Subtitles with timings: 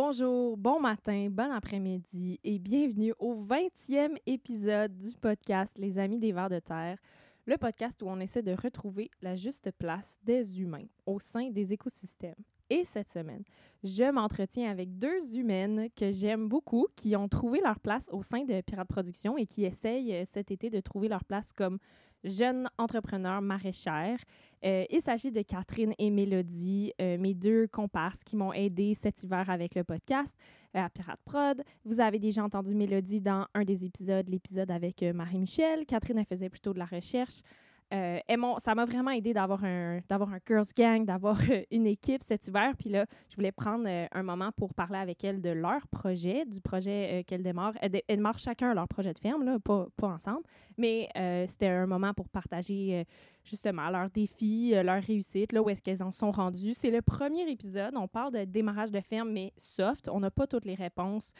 [0.00, 6.30] Bonjour, bon matin, bon après-midi et bienvenue au 20e épisode du podcast Les Amis des
[6.30, 6.98] Vers de Terre,
[7.46, 11.72] le podcast où on essaie de retrouver la juste place des humains au sein des
[11.72, 12.36] écosystèmes.
[12.70, 13.42] Et cette semaine,
[13.82, 18.44] je m'entretiens avec deux humaines que j'aime beaucoup, qui ont trouvé leur place au sein
[18.44, 21.80] de Pirate Production et qui essayent euh, cet été de trouver leur place comme
[22.24, 24.18] jeunes entrepreneurs maraîchères.
[24.64, 29.22] Euh, il s'agit de Catherine et Mélodie, euh, mes deux comparses qui m'ont aidé cet
[29.22, 30.36] hiver avec le podcast
[30.74, 31.62] à Pirate Prod.
[31.84, 35.86] Vous avez déjà entendu Mélodie dans un des épisodes, l'épisode avec Marie-Michel.
[35.86, 37.42] Catherine, elle faisait plutôt de la recherche.
[37.94, 38.18] Euh,
[38.58, 41.38] ça m'a vraiment aidé d'avoir un, d'avoir un girls gang, d'avoir
[41.70, 42.72] une équipe cet hiver.
[42.78, 46.44] Puis là, je voulais prendre euh, un moment pour parler avec elles de leur projet,
[46.44, 47.78] du projet euh, qu'elles démarrent.
[47.80, 50.42] Elles, démarrent chacun leur projet de ferme, là, pas, pas ensemble.
[50.76, 51.08] Mais
[51.48, 53.04] c'était un moment pour partager
[53.48, 56.74] justement leurs défis, leurs réussites, là où est-ce qu'elles en sont rendues.
[56.74, 57.94] C'est le premier épisode.
[57.96, 60.08] On parle de démarrage de ferme, mais soft.
[60.08, 61.32] On n'a pas toutes les réponses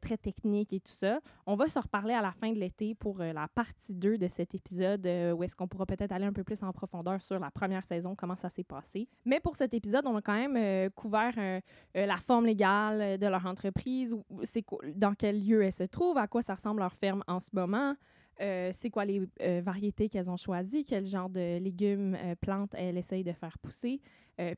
[0.00, 1.20] très techniques et tout ça.
[1.46, 4.54] On va se reparler à la fin de l'été pour la partie 2 de cet
[4.54, 7.84] épisode où est-ce qu'on pourra peut-être aller un peu plus en profondeur sur la première
[7.84, 9.08] saison, comment ça s'est passé.
[9.24, 11.60] Mais pour cet épisode, on a quand même euh, couvert euh,
[11.96, 16.26] euh, la forme légale de leur entreprise, c'est dans quel lieu elle se trouve, à
[16.26, 17.94] quoi ça ressemble leur ferme en ce moment.
[18.38, 19.22] C'est quoi les
[19.60, 24.00] variétés qu'elles ont choisies, quel genre de légumes, plantes elles essayent de faire pousser,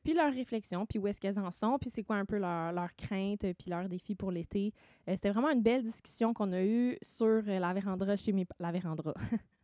[0.03, 2.71] puis leurs réflexions, puis où est-ce qu'elles en sont, puis c'est quoi un peu leurs
[2.71, 4.73] leur craintes, puis leurs défis pour l'été.
[5.07, 8.45] C'était vraiment une belle discussion qu'on a eue sur la véranda chez mes...
[8.59, 9.13] La véranda.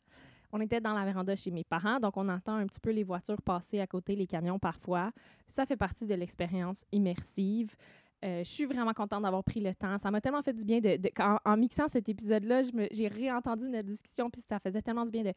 [0.51, 3.03] On était dans la véranda chez mes parents, donc on entend un petit peu les
[3.03, 5.11] voitures passer à côté, les camions parfois.
[5.49, 7.75] Ça fait partie de l'expérience immersive.
[8.23, 9.97] Euh, je suis vraiment contente d'avoir pris le temps.
[9.97, 10.99] Ça m'a tellement fait du bien de,
[11.45, 15.33] en, mixant cet épisode-là, j'ai réentendu notre discussion, puis ça faisait tellement du bien de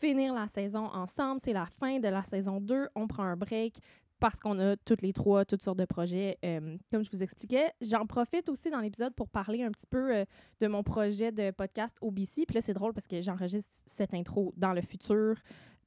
[0.00, 1.40] finir la saison ensemble.
[1.42, 2.88] C'est la fin de la saison 2.
[2.94, 3.80] On prend un break
[4.20, 7.70] parce qu'on a toutes les trois toutes sortes de projets, euh, comme je vous expliquais.
[7.80, 10.24] J'en profite aussi dans l'épisode pour parler un petit peu euh,
[10.60, 12.44] de mon projet de podcast OBC.
[12.46, 15.36] Puis là, c'est drôle parce que j'enregistre cette intro dans le futur,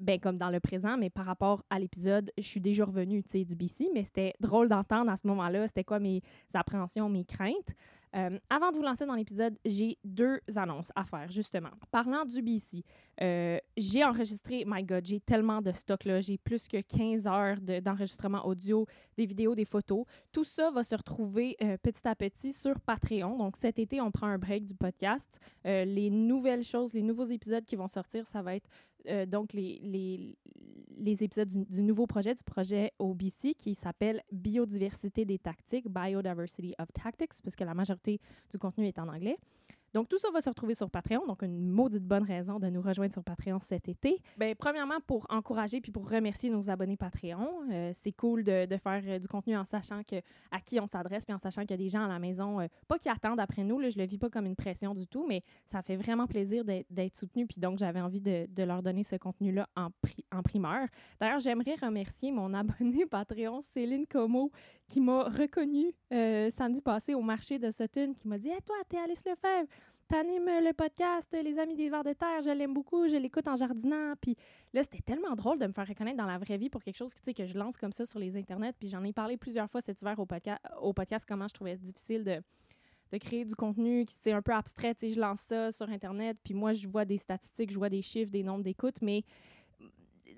[0.02, 3.56] ben comme dans le présent, mais par rapport à l'épisode, je suis déjà revenue, du
[3.56, 6.22] BC, mais c'était drôle d'entendre à ce moment-là, c'était quoi mes
[6.54, 7.76] appréhensions, mes craintes.
[8.16, 11.70] Euh, avant de vous lancer dans l'épisode, j'ai deux annonces à faire, justement.
[11.92, 12.84] Parlant du BC,
[13.22, 17.58] euh, j'ai enregistré, my God, j'ai tellement de stock là, j'ai plus que 15 heures
[17.62, 18.86] d'enregistrement audio,
[19.18, 20.06] des vidéos, des photos.
[20.32, 23.38] Tout ça va se retrouver euh, petit à petit sur Patreon.
[23.38, 25.40] Donc cet été, on prend un break du podcast.
[25.64, 28.70] les nouvelles choses, les nouveaux épisodes qui vont sortir, ça va être
[29.28, 30.38] donc les, les,
[30.98, 36.74] les épisodes du, du, nouveau projet, du projet OBC qui s'appelle Biodiversité des tactiques, Biodiversity
[36.80, 38.20] of Tactics, puisque la majorité
[38.50, 39.38] du contenu est en anglais.
[39.94, 41.26] Donc, tout ça va se retrouver sur Patreon.
[41.28, 44.22] Donc, une maudite bonne raison de nous rejoindre sur Patreon cet été.
[44.38, 47.50] Bien, premièrement, pour encourager puis pour remercier nos abonnés Patreon.
[47.72, 50.18] Euh, c'est cool de, faire euh, du contenu en sachant que,
[50.52, 52.62] à qui on s'adresse puis en sachant qu'il y a des gens à la maison,
[52.62, 53.80] euh, pas qui attendent après nous.
[53.80, 56.64] Là, je le vis pas comme une pression du tout, mais ça fait vraiment plaisir
[56.64, 57.46] d'être soutenu.
[57.46, 59.90] Puis donc, j'avais envie de, leur donner ce contenu-là en,
[60.32, 60.88] en primeur.
[61.20, 64.52] D'ailleurs, j'aimerais remercier mon abonné Patreon, Céline Como,
[64.88, 65.94] qui m'a reconnu
[66.52, 69.68] samedi passé au marché de Sutton, qui m'a dit hey, Toi, t'es Alice Lefebvre
[70.12, 73.56] t'animes le podcast Les Amis des Vers de Terre, je l'aime beaucoup, je l'écoute en
[73.56, 74.14] jardinant.
[74.20, 74.36] Puis
[74.74, 77.14] là, c'était tellement drôle de me faire reconnaître dans la vraie vie pour quelque chose
[77.14, 78.74] que, que je lance comme ça sur les internets.
[78.74, 80.28] Puis j'en ai parlé plusieurs fois cet hiver au,
[80.82, 82.42] au podcast, comment je trouvais difficile de,
[83.14, 84.96] de créer du contenu qui c'est un peu abstrait.
[85.02, 88.32] je lance ça sur Internet, puis moi, je vois des statistiques, je vois des chiffres,
[88.32, 89.24] des nombres d'écoutes, mais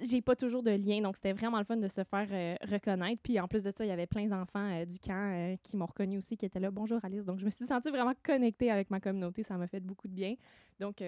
[0.02, 3.22] j'ai pas toujours de lien, donc c'était vraiment le fun de se faire euh, reconnaître.
[3.22, 5.78] Puis en plus de ça, il y avait plein d'enfants euh, du camp euh, qui
[5.78, 6.72] m'ont reconnu aussi, qui étaient là.
[6.72, 7.26] Bonjour Alice.
[7.26, 9.44] Donc je me suis sentie vraiment connectée avec ma communauté.
[9.44, 10.36] Ça m'a fait beaucoup de bien.
[10.80, 11.04] Donc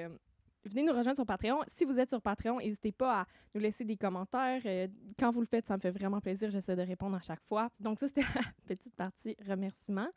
[0.64, 1.60] venez nous rejoindre sur Patreon.
[1.68, 4.62] Si vous êtes sur Patreon, n'hésitez pas à nous laisser des commentaires.
[5.20, 6.50] quand vous le faites, ça me fait vraiment plaisir.
[6.50, 7.70] J'essaie de répondre à chaque fois.
[7.80, 10.08] Donc ça, c'était la petite partie remerciement.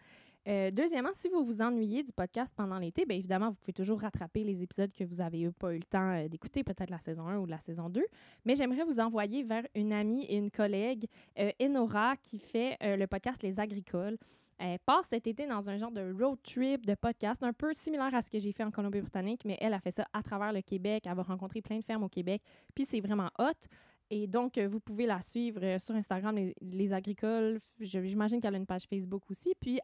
[0.48, 4.00] Euh, deuxièmement, si vous vous ennuyez du podcast pendant l'été, bien évidemment, vous pouvez toujours
[4.00, 7.28] rattraper les épisodes que vous n'avez pas eu le temps euh, d'écouter, peut-être la saison
[7.28, 8.02] 1 ou la saison 2.
[8.46, 11.06] Mais j'aimerais vous envoyer vers une amie et une collègue,
[11.38, 14.16] euh, Enora, qui fait le podcast Les Agricoles.
[14.58, 18.12] Elle passe cet été dans un genre de road trip de podcast, un peu similaire
[18.14, 20.62] à ce que j'ai fait en Colombie-Britannique, mais elle a fait ça à travers le
[20.62, 21.04] Québec.
[21.06, 22.42] Elle va rencontrer plein de fermes au Québec,
[22.74, 23.68] puis c'est vraiment hot.
[24.10, 27.60] Et donc, euh, vous pouvez la suivre euh, sur Instagram, les, agricoles.
[27.80, 29.54] J'imagine qu'elle a une page Facebook aussi.
[29.60, 29.80] Puis,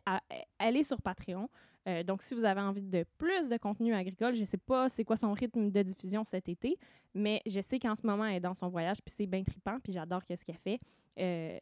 [0.58, 1.48] elle est sur Patreon.
[1.86, 4.88] Euh, donc, si vous avez envie de plus de contenu agricole, je ne sais pas
[4.88, 6.78] c'est quoi son rythme de diffusion cet été,
[7.12, 9.76] mais je sais qu'en ce moment, elle est dans son voyage, puis c'est bien trippant,
[9.84, 10.80] puis j'adore ce qu'elle fait.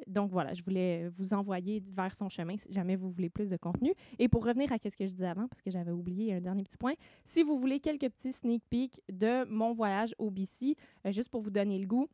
[0.06, 3.56] donc, voilà, je voulais vous envoyer vers son chemin si jamais vous voulez plus de
[3.56, 3.92] contenu.
[4.20, 6.62] Et pour revenir à ce que je disais avant, parce que j'avais oublié un dernier
[6.62, 6.94] petit point,
[7.24, 10.76] si vous voulez quelques petits sneak peeks de mon voyage au BC,
[11.06, 12.08] juste pour vous donner le goût,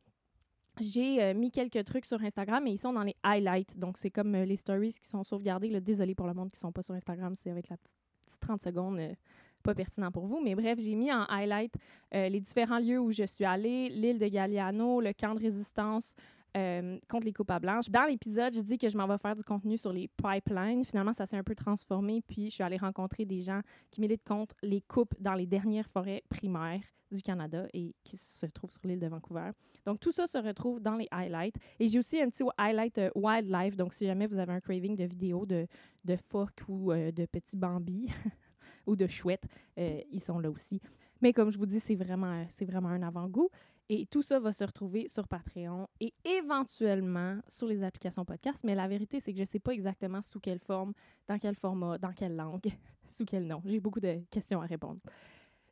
[0.79, 3.77] j'ai euh, mis quelques trucs sur Instagram et ils sont dans les highlights.
[3.77, 5.69] Donc, c'est comme euh, les stories qui sont sauvegardées.
[5.69, 5.79] Là.
[5.79, 7.95] Désolé pour le monde qui ne sont pas sur Instagram, c'est avec la petite,
[8.25, 9.13] petite 30 secondes, euh,
[9.63, 10.39] pas pertinent pour vous.
[10.41, 11.73] Mais bref, j'ai mis en highlight
[12.13, 16.15] les différents lieux où je suis allée, l'île de Galliano, le camp de résistance
[16.57, 17.89] euh, contre les coupes à blanches.
[17.89, 20.83] Dans l'épisode, je dis que je m'en vais faire du contenu sur les pipelines.
[20.83, 22.21] Finalement, ça s'est un peu transformé.
[22.27, 23.61] Puis, je suis allée rencontrer des gens
[23.91, 26.81] qui militent contre les coupes dans les dernières forêts primaires
[27.11, 29.51] du Canada et qui se trouvent sur l'île de Vancouver.
[29.85, 31.55] Donc, tout ça se retrouve dans les highlights.
[31.79, 33.75] Et j'ai aussi un petit highlight euh, wildlife.
[33.75, 35.67] Donc, si jamais vous avez un craving de vidéos de,
[36.05, 38.09] de phoques ou euh, de petits bambis
[38.87, 39.47] ou de chouettes,
[39.77, 40.81] ils sont là aussi.
[41.21, 43.49] Mais comme je vous dis, c'est vraiment, c'est vraiment un avant-goût.
[43.91, 48.63] Et tout ça va se retrouver sur Patreon et éventuellement sur les applications podcast.
[48.63, 50.93] Mais la vérité, c'est que je ne sais pas exactement sous quelle forme,
[51.27, 52.67] dans quel format, dans quelle langue,
[53.09, 53.61] sous quel nom.
[53.65, 54.99] J'ai beaucoup de questions à répondre.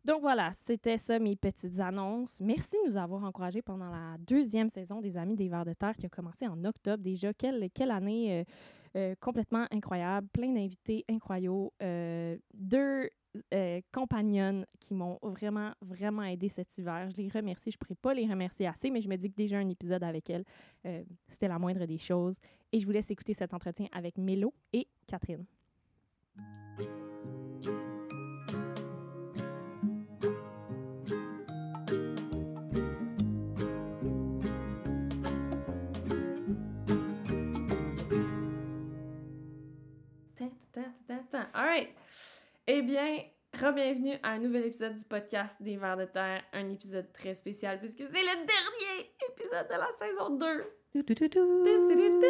[0.03, 2.39] Donc voilà, c'était ça mes petites annonces.
[2.39, 5.95] Merci de nous avoir encouragés pendant la deuxième saison des Amis des Vers de Terre
[5.95, 7.33] qui a commencé en octobre déjà.
[7.33, 8.43] Quelle, quelle année euh,
[8.95, 13.09] euh, complètement incroyable, plein d'invités incroyables, euh, deux
[13.53, 17.09] euh, compagnonnes qui m'ont vraiment, vraiment aidé cet hiver.
[17.09, 17.71] Je les remercie.
[17.71, 20.03] Je ne pourrais pas les remercier assez, mais je me dis que déjà un épisode
[20.03, 20.45] avec elles,
[20.85, 22.37] euh, c'était la moindre des choses.
[22.71, 25.45] Et je vous laisse écouter cet entretien avec Mélo et Catherine.
[41.57, 41.89] All right.
[42.69, 43.19] Eh bien,
[43.53, 47.79] re-bienvenue à un nouvel épisode du podcast des Vers de Terre, un épisode très spécial
[47.79, 50.63] puisque c'est le dernier épisode de la saison 2.
[50.91, 51.63] Tout, tout, tout, tout.
[51.63, 52.27] Tu-tu-tu-tu.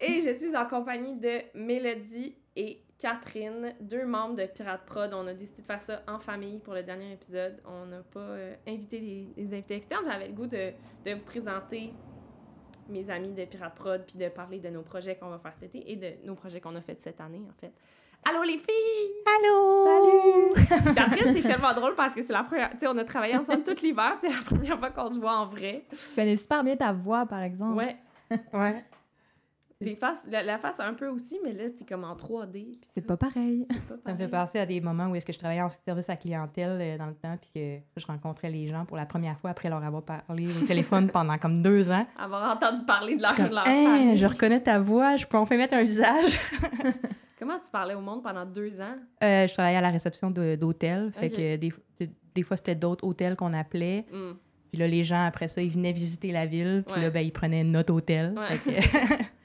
[0.00, 5.14] Et je suis en compagnie de Mélodie et Catherine, deux membres de Pirate Prod.
[5.14, 7.62] On a décidé de faire ça en famille pour le dernier épisode.
[7.64, 10.04] On n'a pas euh, invité des, des invités externes.
[10.04, 10.72] J'avais le goût de,
[11.04, 11.92] de vous présenter
[12.88, 15.76] mes amis de Pirate Prod puis de parler de nos projets qu'on va faire cet
[15.76, 17.72] été et de nos projets qu'on a fait cette année, en fait.
[18.28, 19.12] Allô les filles!
[19.26, 20.54] Allô!
[20.54, 20.94] Salut!
[20.94, 22.70] Catherine, c'est tellement drôle parce que c'est la première...
[22.70, 25.18] Tu sais, on a travaillé ensemble tout l'hiver, puis c'est la première fois qu'on se
[25.18, 25.84] voit en vrai.
[25.90, 27.76] Je connais super bien ta voix, par exemple.
[27.76, 27.96] Ouais.
[28.52, 28.82] Ouais.
[29.80, 32.50] Les faces, la, la face un peu aussi, mais là, t'es comme en 3D.
[32.52, 33.66] puis C'est pas pareil.
[33.68, 34.46] C'est pas Ça me fait pareil.
[34.46, 37.06] penser à des moments où est-ce que je travaillais en service à clientèle euh, dans
[37.08, 40.02] le temps, puis que je rencontrais les gens pour la première fois après leur avoir
[40.04, 42.06] parlé au téléphone pendant comme deux ans.
[42.16, 44.16] Avoir entendu parler de Je leur, de leur Hein, famille.
[44.18, 46.38] je reconnais ta voix, je peux enfin mettre un visage.
[47.42, 48.94] Comment tu parlais au monde pendant deux ans?
[49.24, 53.04] Euh, je travaillais à la réception d'hôtels, fait que des, de- des fois c'était d'autres
[53.04, 54.06] hôtels qu'on appelait.
[54.12, 54.34] Hmm.
[54.70, 57.02] Puis là, les gens après ça, ils venaient visiter la ville, puis Ouais.
[57.02, 58.32] là, ben, ils prenaient notre hôtel.
[58.38, 58.56] Ouais.
[58.58, 58.70] Fait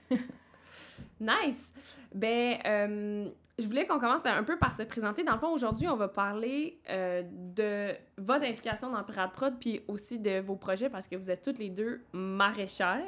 [0.09, 0.15] que-
[1.19, 1.73] Nice!
[2.13, 5.23] Ben, euh, je voulais qu'on commence un peu par se présenter.
[5.23, 7.23] Dans le fond, aujourd'hui, on va parler euh,
[7.55, 11.41] de votre implication dans Pirate Prod, puis aussi de vos projets, parce que vous êtes
[11.41, 13.01] toutes les deux maraîchères,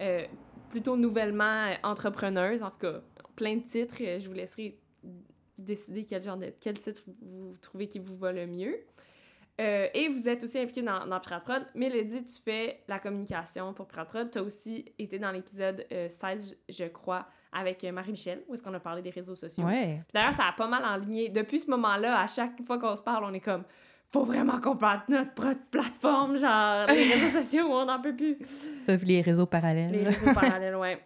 [0.00, 0.22] euh,
[0.70, 3.00] plutôt nouvellement euh, entrepreneuses, en tout cas,
[3.36, 3.96] plein de titres.
[4.00, 4.78] Euh, Je vous laisserai
[5.58, 8.76] décider quel genre de quel titre vous, trouvez qui vous va le mieux.
[9.60, 11.62] Euh, et vous êtes aussi impliqué dans, dans Pirate Prod.
[11.74, 14.30] Mélodie, tu fais la communication pour Pirate Prod.
[14.30, 18.62] Tu as aussi été dans l'épisode euh, 16, je crois, avec euh, Marie-Michel, où est-ce
[18.62, 19.64] qu'on a parlé des réseaux sociaux.
[19.64, 20.00] ouais.
[20.14, 21.28] D'ailleurs, ça a pas mal enligné.
[21.28, 23.64] Depuis ce moment-là, à chaque fois qu'on se parle, on est comme
[24.10, 28.36] faut vraiment qu'on plante notre propre plateforme, genre les réseaux sociaux, on n'en peut plus.
[28.86, 29.92] Puis les réseaux parallèles.
[29.92, 30.98] Les réseaux parallèles, ouais.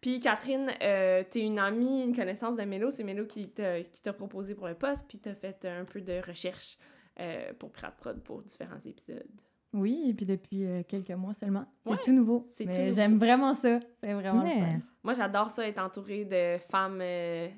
[0.00, 2.90] Puis Catherine, euh, t'es une amie, une connaissance de Mélo.
[2.90, 6.00] C'est Mélo qui t'a qui t'a proposé pour le poste, puis t'as fait un peu
[6.00, 6.78] de recherche
[7.20, 9.26] euh, pour Pirate Prod pour différents épisodes.
[9.74, 11.66] Oui, et puis depuis euh, quelques mois seulement.
[11.84, 12.46] C'est Ouais, tout nouveau.
[12.52, 12.94] c'est tout Mais nouveau.
[12.94, 13.80] j'aime vraiment ça.
[14.02, 14.60] C'est vraiment le Ouais.
[14.60, 14.80] fun.
[15.02, 17.48] Moi, j'adore ça, être entourée de femmes euh,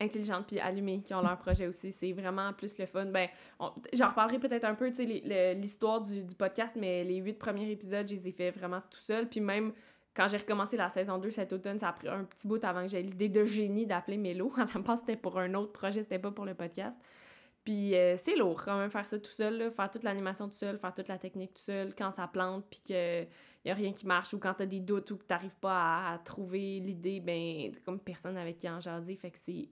[0.00, 1.92] intelligentes puis allumées qui ont leur projet aussi.
[1.92, 3.06] C'est vraiment plus le fun.
[3.06, 3.28] Ben,
[3.60, 7.38] on- j'en reparlerai peut-être un peu, tu sais, l'histoire du, du podcast, mais les huit
[7.38, 9.28] premiers épisodes, je les ai fait vraiment tout seul.
[9.28, 9.72] Puis même
[10.20, 12.82] quand j'ai recommencé la saison 2 cet automne, ça a pris un petit bout avant
[12.82, 14.52] que j'ai l'idée de génie d'appeler Mélo.
[14.58, 17.00] À la base, c'était pour un autre projet, c'était pas pour le podcast.
[17.64, 20.78] Puis euh, c'est lourd quand même faire ça tout seul, faire toute l'animation tout seul,
[20.78, 23.22] faire toute la technique tout seul, quand ça plante, puis que
[23.64, 26.18] y a rien qui marche, ou quand t'as des doutes ou que t'arrives pas à,
[26.18, 29.70] trouver l'idée, ben comme personne avec qui en jaser, fait que c'est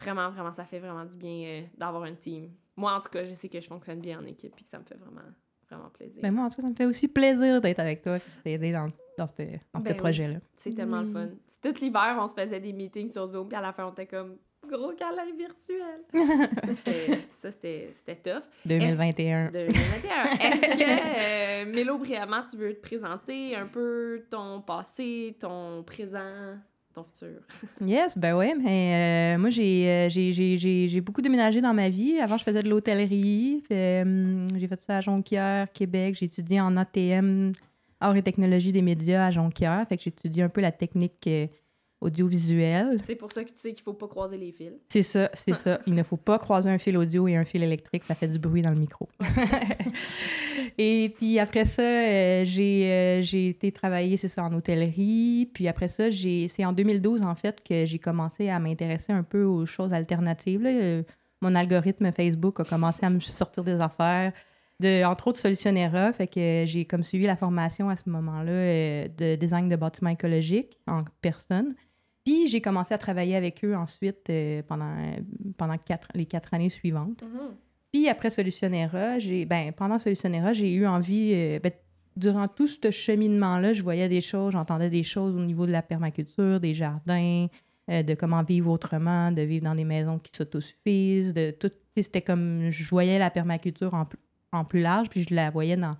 [0.00, 2.50] vraiment, vraiment, ça fait vraiment du bien euh, d'avoir un team.
[2.74, 4.80] Moi, en tout cas, je sais que je fonctionne bien en équipe, puis que ça
[4.80, 5.22] me fait vraiment,
[5.70, 6.20] vraiment plaisir.
[6.22, 8.90] Ben moi, en tout cas, ça me fait aussi plaisir d'être avec toi, d'aider dans,
[9.18, 9.32] dans ce,
[9.72, 9.96] dans ce Ben oui.
[9.96, 10.38] projet-là.
[10.56, 11.12] C'est tellement le Oui.
[11.12, 11.28] fun.
[11.46, 13.92] C'est tout l'hiver, on se faisait des meetings sur Zoom, puis à la fin, on
[13.92, 14.36] était comme
[14.68, 16.00] gros câlin virtuel.
[16.64, 18.42] ça, c'était- ça, c'était c'était tough.
[18.64, 19.50] 2021.
[19.50, 20.22] 2021.
[20.22, 26.56] Est-ce que, euh, Mélo, brièvement, tu veux te présenter un peu ton passé, ton présent,
[26.94, 27.40] ton futur?
[27.86, 31.74] Yes, ben ouais, mais euh, moi, j'ai, euh, j'ai, j'ai, j'ai, j'ai beaucoup déménagé dans
[31.74, 32.18] ma vie.
[32.20, 33.62] Avant, je faisais de l'hôtellerie.
[33.70, 36.16] Hum, j'ai fait ça à Jonquière, Québec.
[36.18, 37.52] J'ai étudié en ATM,
[38.00, 39.84] arts et technologies des médias à Jonquière.
[39.88, 41.28] Fait que j'étudie un peu la technique
[42.04, 43.00] audiovisuelle.
[43.06, 44.72] C'est pour ça que tu sais qu'il faut pas croiser les fils.
[44.88, 45.80] C'est ça, c'est ça.
[45.86, 48.38] Il ne faut pas croiser un fil audio et un fil électrique, ça fait du
[48.38, 49.08] bruit dans le micro.
[50.78, 55.50] et puis après ça, euh, j'ai euh, j'ai été travailler, c'est ça, en hôtellerie.
[55.54, 59.22] Puis après ça, j'ai c'est en 2012, en fait, que j'ai commencé à m'intéresser un
[59.22, 60.62] peu aux choses alternatives.
[60.62, 60.70] là.
[60.70, 61.02] Euh,
[61.40, 64.32] Mon algorithme Facebook a commencé à me sortir des affaires,
[64.80, 66.12] de, entre autres Solutionnera.
[66.12, 70.78] Fait que j'ai comme suivi la formation à ce moment-là de design de bâtiments écologiques
[70.86, 71.74] en personne.
[72.24, 74.94] Puis j'ai commencé à travailler avec eux ensuite euh, pendant,
[75.56, 77.22] pendant quatre, les quatre années suivantes.
[77.92, 81.70] Puis après Solutionnera, j'ai ben pendant Solutionnera, j'ai eu envie euh, ben,
[82.16, 85.82] durant tout ce cheminement-là, je voyais des choses, j'entendais des choses au niveau de la
[85.82, 87.46] permaculture, des jardins,
[87.90, 91.70] euh, de comment vivre autrement, de vivre dans des maisons qui s'autosuffisent, de tout.
[91.96, 94.18] C'était comme je voyais la permaculture en, plus-
[94.50, 95.96] en plus large, puis je la voyais dans,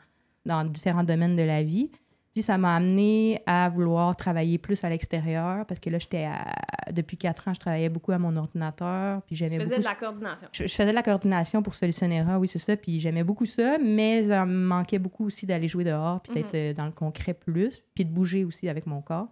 [0.47, 1.91] dans différents domaines de la vie.
[2.35, 6.53] Puis ça m'a amené à vouloir travailler plus à l'extérieur parce que là, j'étais à-
[6.93, 9.23] depuis quatre ans, je travaillais beaucoup à mon ordinateur.
[9.23, 10.49] Puis Tu j'aimais faisais beaucoup de la coordination.
[10.51, 12.77] je, je faisais de la coordination pour Solutionnera, oui, c'est ça.
[12.77, 16.55] Puis j'aimais beaucoup ça, mais ça me manquait beaucoup aussi d'aller jouer dehors, puis d'être
[16.55, 16.61] Mhm.
[16.61, 19.29] euh, dans le concret plus, puis de bouger aussi avec mon corps.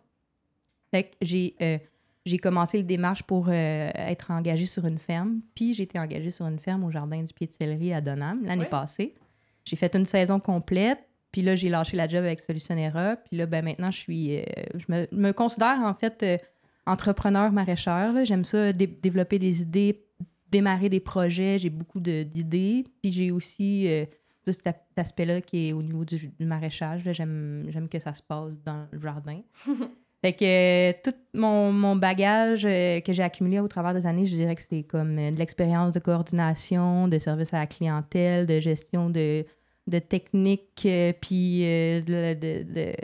[0.93, 1.79] Fait que j'ai, euh,
[2.25, 6.31] j'ai commencé le démarche pour euh, être engagée sur une ferme, puis j'ai été engagée
[6.31, 9.15] sur une ferme au jardin du pied de céleri à Donham l'année passée.
[9.65, 11.01] J'ai fait une saison complète,
[11.33, 14.39] puis là, j'ai lâché la job avec Solutionnera, puis là, ben maintenant, je suis...
[14.39, 14.43] euh,
[14.75, 16.37] je me, me considère, en fait, euh,
[16.87, 18.13] entrepreneur maraîchère.
[18.13, 18.25] là.
[18.25, 20.05] J'aime ça, dé- développer des idées,
[20.51, 21.59] démarrer des projets.
[21.59, 22.85] J'ai beaucoup d'idées.
[23.03, 24.05] Puis j'ai aussi euh,
[24.45, 27.03] tout cet aspect-là qui est au niveau du, du maraîchage.
[27.13, 29.41] J'aime j'aime que ça se passe dans le jardin.
[30.23, 34.57] fait que tout mon, mon bagage que j'ai accumulé au travers des années, je dirais
[34.57, 39.47] que c'est comme de l'expérience de coordination, de service à la clientèle, de gestion de,
[39.87, 42.35] de techniques, euh, puis euh, de,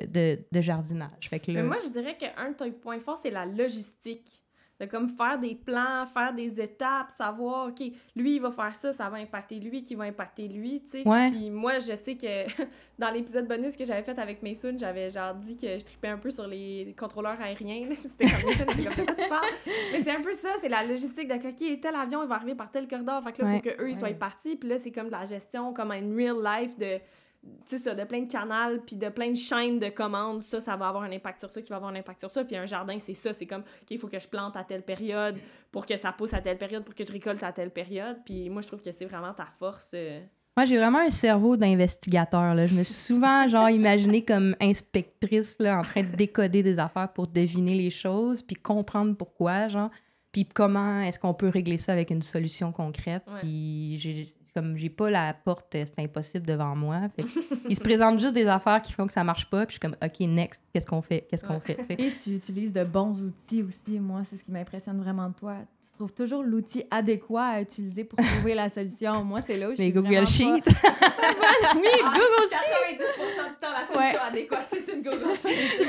[0.07, 1.29] de, de, jardinage.
[1.29, 4.45] Fait que là, Mais moi, je dirais qu'un de tes points forts, c'est la logistique.
[4.81, 7.81] De comme faire des plans, faire des étapes, savoir, OK,
[8.15, 11.31] lui, il va faire ça, ça va impacter lui, qui va impacter lui, tu sais.
[11.33, 12.47] Puis moi, je sais que
[12.99, 16.19] dans l'épisode bonus que j'avais fait avec Mason, j'avais genre dit que je tripais un
[16.19, 17.89] peu sur les contrôleurs aériens.
[18.05, 19.47] C'était comme était comme, quoi tu parles?
[19.93, 22.55] Mais c'est un peu ça, c'est la logistique de, OK, tel avion, il va arriver
[22.55, 23.21] par tel corridor.
[23.25, 23.61] Fait que là, il Ouais.
[23.73, 24.55] faut qu'eux, ils soient partis.
[24.57, 27.01] Puis là, c'est comme de la gestion, comme une real life de
[27.43, 30.61] tu sais ça, de plein de canals, puis de plein de chaînes de commandes, ça,
[30.61, 32.45] ça va avoir un impact sur ça, qui va avoir un impact sur ça.
[32.45, 34.83] Puis un jardin, c'est ça, c'est comme, OK, il faut que je plante à telle
[34.83, 35.37] période
[35.71, 38.19] pour que ça pousse à telle période, pour que je récolte à telle période.
[38.25, 39.93] Puis moi, je trouve que c'est vraiment ta force.
[39.95, 40.21] euh.
[40.57, 42.55] Moi, j'ai vraiment un cerveau d'investigateur.
[42.55, 42.67] là.
[42.67, 47.13] Je me suis souvent, genre, imaginée comme inspectrice, là, en train de décoder des affaires
[47.13, 49.91] pour deviner les choses, puis comprendre pourquoi, genre,
[50.33, 53.23] puis comment est-ce qu'on peut régler ça avec une solution concrète.
[53.29, 53.41] Ouais.
[53.41, 54.27] Puis, j'ai,
[54.59, 57.01] comme j'ai pas la porte, euh, c'est impossible devant moi.
[57.15, 57.25] Fait
[57.69, 59.81] il se présente juste des affaires qui font que ça marche pas, puis je suis
[59.81, 61.27] comme, OK, next, qu'est-ce qu'on fait?
[61.31, 61.77] Qu'est-ce qu'on Ouais.
[61.87, 61.95] fait?
[62.01, 64.01] Et tu utilises de bons outils aussi.
[64.01, 65.55] Moi, c'est ce qui m'impressionne vraiment de toi.
[65.83, 69.23] Tu trouves toujours l'outil adéquat à utiliser pour trouver la solution.
[69.25, 70.63] Moi, c'est là où je Les suis Google vraiment Sheets.
[70.63, 70.71] pas-
[71.75, 72.99] oui, Google Sheets.
[72.99, 75.85] 90% du temps, la solution adéquate, c'est une Google Sheet.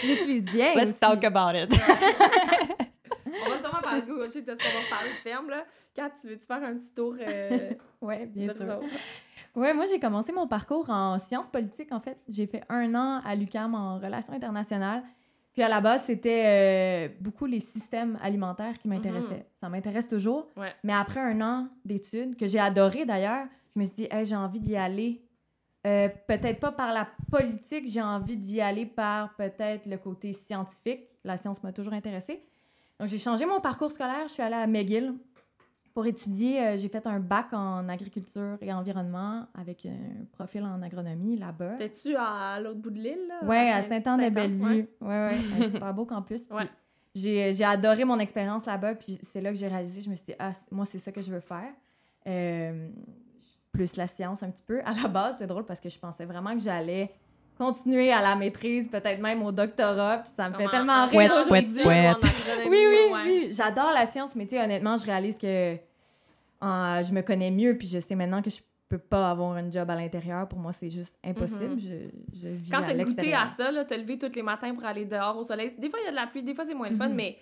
[0.00, 0.94] Tu l'utilises, bien Let's aussi.
[1.00, 1.72] talk about it.
[3.46, 5.64] On va sûrement parler de Google Sheet, parce qu'on va parler de ferme, là.
[5.96, 8.80] Quand tu veux-tu faire un petit tour euh, Ouais, bien sûr.
[9.56, 12.18] Ouais, moi, j'ai commencé mon parcours en sciences politiques, en fait.
[12.28, 15.02] J'ai fait un an à l'UQAM en relations internationales.
[15.52, 19.46] Puis à la base, c'était euh, beaucoup les systèmes alimentaires qui m'intéressaient.
[19.60, 20.46] Ça m'intéresse toujours.
[20.56, 20.72] Ouais.
[20.84, 24.36] Mais après un an d'études, que j'ai adoré d'ailleurs, je me suis dit, Hey, j'ai
[24.36, 25.20] envie d'y aller.
[25.86, 31.08] Euh, peut-être pas par la politique, j'ai envie d'y aller par peut-être le côté scientifique.
[31.24, 32.44] La science m'a toujours intéressée.
[33.00, 34.28] Donc, j'ai changé mon parcours scolaire.
[34.28, 35.14] Je suis allée à McGill
[35.94, 36.60] pour étudier.
[36.62, 41.76] Euh, j'ai fait un bac en agriculture et environnement avec un profil en agronomie là-bas.
[41.78, 43.44] T'es-tu à l'autre bout de l'île, là?
[43.46, 44.88] Ouais, à Saint- Saint-Anne-de-Bellevue.
[45.00, 46.42] Ouais, ouais, un super beau campus.
[46.50, 46.68] Ouais.
[47.14, 50.26] J'ai j'ai adoré mon expérience là-bas, puis c'est là que j'ai réalisé, je me suis
[50.26, 51.72] dit, ah, moi, c'est ça que je veux faire.
[52.26, 52.88] Euh,
[53.72, 54.80] plus la science un petit peu.
[54.84, 57.10] À la base, c'est drôle parce que je pensais vraiment que j'allais
[57.64, 61.06] continuer à la maîtrise, peut-être même au doctorat, puis ça me fait tellement en- en
[61.08, 61.68] rire aujourd'hui.
[61.84, 63.22] Oui, oui, ouais.
[63.26, 63.48] oui.
[63.52, 65.74] J'adore la science, mais tu sais, honnêtement, je réalise que
[66.62, 69.70] euh, je me connais mieux, puis je sais maintenant que je peux pas avoir un
[69.70, 70.48] job à l'intérieur.
[70.48, 71.74] Pour moi, c'est juste impossible.
[71.74, 71.80] Mhm.
[71.80, 74.74] je, je vis Quand à t'as goûté à ça, là, t'as levé tous les matins
[74.74, 75.72] pour aller dehors au soleil.
[75.78, 77.14] Des fois, il y a de la pluie, des fois, c'est moins le fun, Mhm.
[77.14, 77.36] mais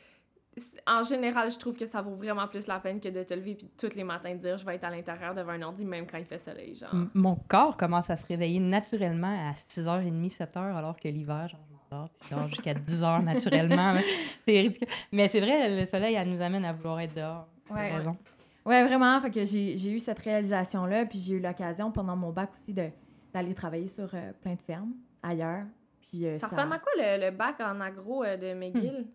[0.86, 3.54] en général, je trouve que ça vaut vraiment plus la peine que de te lever
[3.54, 6.06] puis tous les matins de dire je vais être à l'intérieur devant un ordi, même
[6.06, 6.74] quand il fait soleil.
[6.74, 6.90] Genre.
[6.92, 11.60] M- Mon corps commence à se réveiller naturellement à 6h30, 7h, alors que l'hiver, genre,
[11.68, 13.94] je m'endors, puis dors jusqu'à 10h naturellement.
[14.46, 14.88] C'est ridicule.
[15.12, 17.46] Mais c'est vrai, le soleil, elle nous amène à vouloir être dehors.
[17.70, 17.96] Ouais.
[17.96, 18.16] raison.
[18.64, 19.20] Ouais, vraiment.
[19.20, 22.74] Fait que j'ai j'ai eu cette réalisation-là, puis j'ai eu l'occasion pendant mon bac aussi
[22.74, 22.90] de-
[23.32, 24.92] d'aller travailler sur euh, plein de fermes.
[25.22, 25.64] ailleurs.
[26.10, 29.06] Puis, euh, Ça ressemble à quoi le, le bac en agro euh, de McGill?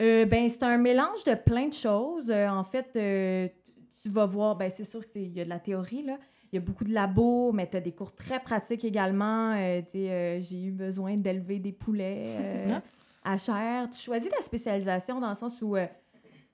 [0.00, 2.30] Euh, ben, c'est un mélange de plein de choses.
[2.30, 3.48] Euh, en fait, euh,
[4.02, 6.18] tu- vas voir, ben, c'est sûr qu'il y a de la théorie, là.
[6.52, 9.54] Il y a beaucoup de labos, mais tu as des cours très pratiques également.
[9.92, 12.26] J'ai eu besoin d'élever des poulets
[13.24, 13.32] Ah.
[13.32, 13.90] à chair.
[13.90, 15.76] Tu choisis ta spécialisation dans le sens où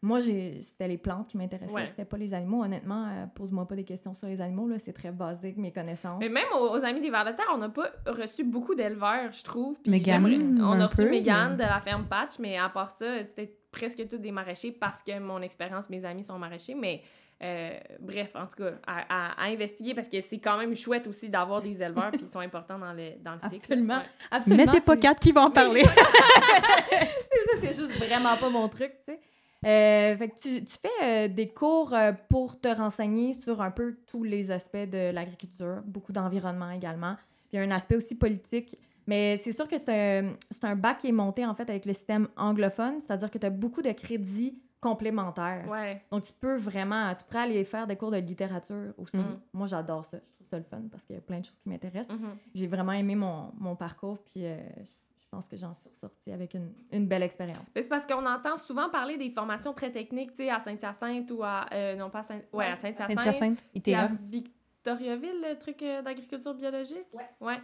[0.04, 1.86] moi, c'était les plantes qui m'intéressaient, Ouais.
[1.86, 2.62] c'était pas les animaux.
[2.62, 6.18] Honnêtement, euh, pose-moi pas des questions sur les animaux, là, c'est très basique, mes connaissances.
[6.20, 9.32] Mais même aux, aux Amis des Vers de Terre, on n'a pas reçu beaucoup d'éleveurs,
[9.32, 9.76] je trouve.
[9.80, 13.24] Puis Mégane, On a reçu Mégane mais- de la ferme Patch, mais à part ça,
[13.24, 16.74] c'était presque tous des maraîchers parce que mon expérience, mes amis sont maraîchers.
[16.74, 17.02] Mais
[17.42, 19.00] euh, bref, en tout cas, à,
[19.32, 22.28] à- à investiguer parce que c'est quand même chouette aussi d'avoir des éleveurs puis ils
[22.28, 23.56] sont importants dans le, dans le cycle.
[23.72, 23.96] Absolument.
[23.98, 24.02] Ouais.
[24.30, 25.82] Absolument, Mais c'est pas Kat qui va en parler.
[25.84, 29.20] ça, c'est juste vraiment pas mon truc, tu sais.
[29.64, 33.70] Euh, fait que tu, tu fais euh, des cours euh, pour te renseigner sur un
[33.70, 37.16] peu tous les aspects de l'agriculture, beaucoup d'environnement également.
[37.52, 38.78] Il y a un aspect aussi politique.
[39.06, 41.92] Mais c'est sûr que c'est un, un bac qui est monté en fait avec le
[41.92, 45.66] système anglophone, c'est-à-dire que tu as beaucoup de crédits complémentaires.
[45.68, 46.02] Ouais.
[46.10, 49.16] Donc tu peux vraiment, tu pourrais aller faire des cours de littérature aussi.
[49.16, 49.38] Mm.
[49.52, 51.58] Moi j'adore ça, je trouve ça le fun parce qu'il y a plein de choses
[51.62, 52.36] qui m'intéressent Mhm.
[52.54, 54.90] j'ai vraiment aimé mon, mon parcours, puis je
[55.34, 57.66] pense que j'en suis ressortie avec une, une belle expérience.
[57.74, 61.42] C'est parce qu'on entend souvent parler des formations très techniques, tu sais, à Saint-Hyacinthe ou
[61.42, 61.66] à.
[61.72, 62.40] euh, non, pas à Saint...
[62.52, 63.20] Ouais, à Saint-Hyacinthe.
[63.20, 64.14] Sainte-Hyacinthe, Puis à ITA.
[64.30, 67.06] Victoriaville, le truc euh, d'agriculture biologique?
[67.12, 67.28] Ouais.
[67.40, 67.58] Ouais.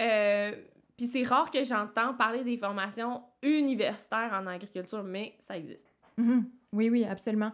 [0.00, 0.56] Euh,
[0.96, 5.94] Puis c'est rare que j'entends parler des formations universitaires en agriculture, mais ça existe.
[6.18, 6.44] Mhm.
[6.72, 7.52] Oui, oui, absolument.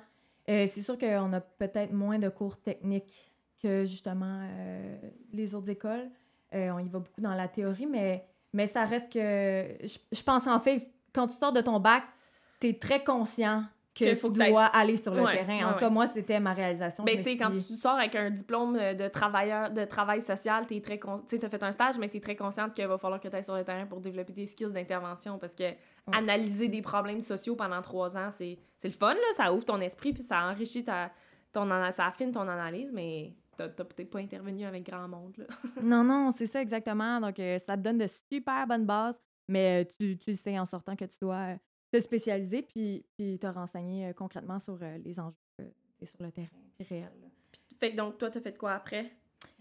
[0.49, 4.97] Euh, c'est sûr qu'on a peut-être moins de cours techniques que justement euh,
[5.33, 6.11] les autres écoles.
[6.55, 9.19] Euh, on y va beaucoup dans la théorie, mais, mais ça reste que.
[9.87, 12.05] Je, je pense en fait, quand tu sors de ton bac,
[12.61, 15.69] tu es très conscient que, Que faut tu que dois aller sur le Ouais, terrain.
[15.69, 17.05] En tout cas, moi, c'était ma réalisation.
[17.05, 20.23] Ben, me tu sais, quand dit- tu sors avec un diplôme de travailleur, de travail
[20.23, 21.19] social, très con...
[21.19, 23.37] tu sais, t'as fait un stage, mais t'es très consciente qu'il va falloir que tu
[23.37, 25.65] ailles sur le terrain pour développer des skills d'intervention parce que
[26.11, 29.81] analyser des problèmes sociaux pendant trois ans, c'est c'est le fun, là, ça ouvre ton
[29.83, 31.11] esprit puis ça enrichit ta,
[31.53, 35.45] ton, ça affine ton analyse, mais t'as peut-être pas intervenu avec grand monde, là.
[35.83, 37.21] Non, non, c'est ça exactement.
[37.21, 40.67] Donc, euh, ça te donne de super bonnes bases, mais euh, tu, tu sais en
[40.67, 41.57] sortant que tu dois euh,
[41.93, 45.35] te spécialiser puis, puis te renseigner concrètement sur les enjeux
[46.01, 47.11] et sur le terrain, puis réel.
[47.21, 47.29] là.
[47.79, 49.11] Fait donc, toi, t'as fait quoi après?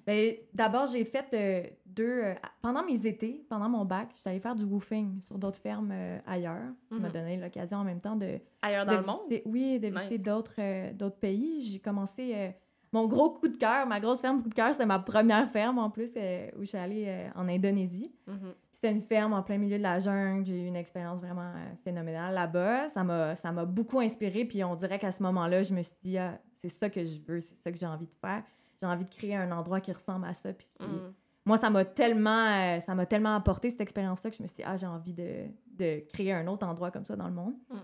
[0.06, 2.24] Ben, D'abord, j'ai fait euh, deux.
[2.24, 5.92] euh, pendant mes étés, pendant mon bac, j'étais allée faire du woofing sur d'autres fermes
[5.92, 6.72] euh, ailleurs.
[6.90, 7.14] Ça m'a Mhm.
[7.14, 9.34] donné l'occasion en même temps de, Ailleurs de dans le monde?
[9.46, 11.62] oui, de visiter d'autres d'autres pays.
[11.62, 12.52] J'ai commencé
[12.94, 15.78] mon gros coup de cœur, ma grosse ferme coup de cœur, c'était ma première ferme
[15.80, 18.12] en plus euh, où je suis allée euh, en Indonésie.
[18.28, 18.54] Mhm.
[18.72, 20.46] C'était une ferme en plein milieu de la jungle.
[20.46, 22.90] J'ai eu une expérience vraiment euh, phénoménale là-bas.
[22.90, 24.44] Ça m'a, ça m'a beaucoup inspirée.
[24.46, 27.20] Puis on dirait qu'à ce moment-là, je me suis dit, Ah, c'est ça que je
[27.28, 28.44] veux, c'est ça que j'ai envie de faire.
[28.82, 30.52] J'ai envie de créer un endroit qui ressemble à ça.
[30.52, 31.14] Puis Mhm.
[31.46, 34.64] moi, ça m'a tellement, ça m'a tellement apporté cette expérience-là que je me suis dit,
[34.66, 35.46] ah, j'ai envie de,
[35.78, 37.54] de créer un autre endroit comme ça dans le monde.
[37.70, 37.76] Mm.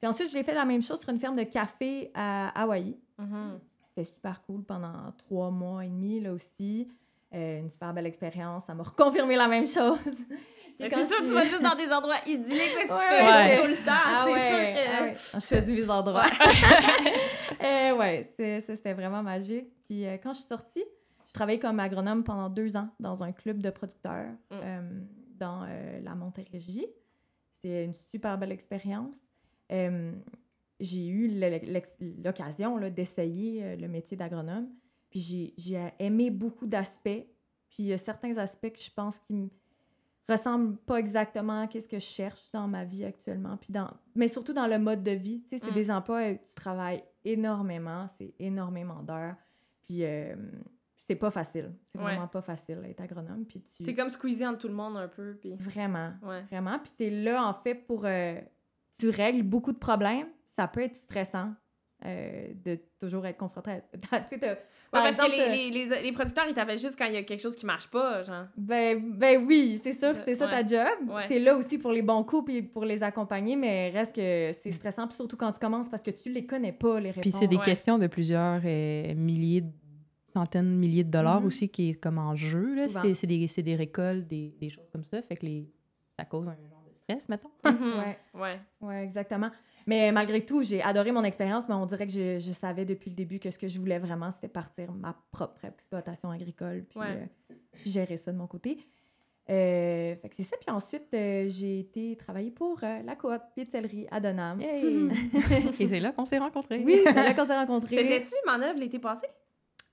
[0.00, 2.96] Puis ensuite, j'ai fait la même chose sur une ferme de café à Hawaï.
[3.18, 3.58] Mhm.
[3.98, 6.86] C'était super cool pendant trois mois et demi, là aussi.
[7.34, 8.64] Euh, une super belle expérience.
[8.64, 9.98] Ça m'a reconfirmé la même chose.
[10.80, 13.24] Quand C'est sûr je que tu vas juste dans des endroits idylliques parce que tu
[13.24, 13.56] Ouais, ouais.
[13.56, 14.04] ça tout le temps.
[14.06, 14.96] Ah c'est ouais, sûr que.
[14.96, 15.14] ah ouais.
[15.34, 16.26] Je choisis mes endroits.
[17.60, 19.66] Euh, ouais, c'était- vraiment magique.
[19.84, 20.84] Puis euh, quand je suis sortie,
[21.26, 24.54] je travaillais comme agronome pendant deux ans dans un club de producteurs Mm.
[24.62, 24.80] euh,
[25.40, 25.66] dans
[26.04, 26.86] la Montérégie.
[27.56, 29.12] C'était une super belle expérience.
[30.80, 31.28] Euh, j'ai eu
[32.24, 34.68] l'occasion d'essayer euh, le métier d'agronome.
[35.10, 37.26] Puis j'ai- aimé beaucoup d'aspects.
[37.70, 39.48] Puis il y a certains aspects que je pense qui me
[40.28, 43.56] ressemblent pas exactement à ce que je cherche dans ma vie actuellement.
[43.56, 45.42] Puis dans, mais surtout dans le mode de vie.
[45.42, 45.74] Tu sais, c'est Mm.
[45.74, 49.36] des emplois où tu travailles énormément, c'est énormément d'heures.
[49.86, 50.34] Puis euh,
[51.06, 51.72] c'est pas facile.
[51.90, 52.04] C'est Ouais.
[52.04, 53.46] vraiment pas facile être agronome.
[53.46, 53.84] Puis tu...
[53.84, 55.34] T'es comme squeezé entre tout le monde un peu.
[55.40, 55.54] Puis...
[55.54, 56.42] Vraiment, Ouais.
[56.42, 56.78] vraiment.
[56.78, 58.04] Puis t'es là, en fait, pour...
[58.04, 58.38] euh,
[58.98, 60.26] tu règles beaucoup de problèmes.
[60.58, 61.52] Ça peut être stressant
[62.04, 63.80] euh, de toujours être confronté à...
[64.00, 64.56] tu sais, t'as-
[64.90, 67.12] Ouais, par parce exemple, que les, les, les, les producteurs, ils t'appellent juste quand il
[67.12, 68.46] y a quelque chose qui marche pas, genre.
[68.56, 70.64] Ben, ben oui, c'est sûr que c'est ça ouais.
[70.64, 71.10] ta job.
[71.10, 71.28] Ouais.
[71.28, 74.72] T'es là aussi pour les bons coups puis pour les accompagner, mais reste que c'est
[74.72, 77.20] stressant, puis surtout quand tu commences parce que tu les connais pas, les réponses.
[77.20, 77.64] Puis c'est des Ouais.
[77.66, 79.72] questions de plusieurs euh, milliers, de-
[80.32, 81.46] centaines de milliers de dollars Mhm.
[81.48, 82.74] aussi qui est comme en jeu.
[82.74, 82.88] là.
[82.88, 85.20] C'est c'est des, c'est des récoltes, des, des choses comme ça.
[85.20, 85.68] Fait que les,
[86.18, 87.50] ça cause un genre de stress, mettons.
[87.62, 87.92] Mhm.
[87.98, 88.18] Ouais.
[88.40, 88.60] Ouais.
[88.80, 89.50] Ouais, exactement.
[89.88, 93.08] Mais malgré tout, j'ai adoré mon expérience, mais on dirait que je, je savais depuis
[93.08, 97.00] le début que ce que je voulais vraiment, c'était partir ma propre exploitation agricole, puis,
[97.00, 97.06] Ouais.
[97.50, 98.78] euh, puis gérer ça de mon côté.
[99.48, 100.56] Euh, fait que c'est ça.
[100.60, 104.60] Puis ensuite, euh, j'ai été travailler pour euh, la coop Pied à Donham.
[105.80, 106.82] Et c'est là qu'on s'est rencontrés.
[106.84, 107.96] Oui, c'est là qu'on s'est rencontrés.
[107.96, 109.26] T'étais-tu manœuvre l'été passé?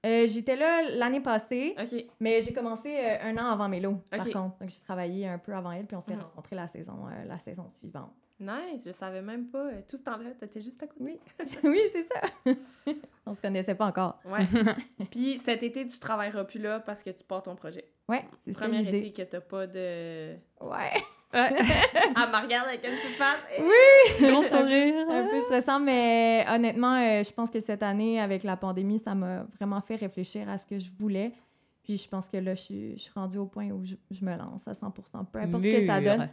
[0.04, 1.74] J'étais là l'année passée,
[2.20, 4.34] mais j'ai commencé un an avant Mélo, par Ok.
[4.34, 4.58] contre.
[4.60, 6.22] Donc, j'ai travaillé un peu avant elle, puis on s'est Mhm.
[6.22, 8.14] rencontrés la saison, la saison suivante.
[8.40, 9.70] Nice, je savais même pas.
[9.90, 11.00] Tout ce temps-là, t'étais juste à côté.
[11.00, 11.20] Oui,
[11.64, 12.22] oui c'est ça.
[13.26, 14.20] on se connaissait pas encore.
[14.26, 14.46] Ouais.
[15.12, 17.86] Puis cet été, tu travailleras plus là parce que tu pars ton projet.
[18.10, 18.98] Ouais, c'est ça Premier l'idée.
[19.08, 20.36] été que t'as pas de.
[20.62, 20.94] Ouais.
[21.34, 23.40] Elle me regarde avec une petite face.
[24.22, 25.10] Gros sourire.
[25.10, 29.16] un peu stressant, mais honnêtement, euh, je pense que cette année, avec la pandémie, ça
[29.16, 31.34] m'a vraiment fait réfléchir à ce que je voulais.
[31.84, 34.26] Puis je pense que là, je suis, je suis rendue au point où je, je
[34.26, 36.30] me lance à 100% Peu importe ce que ça donne.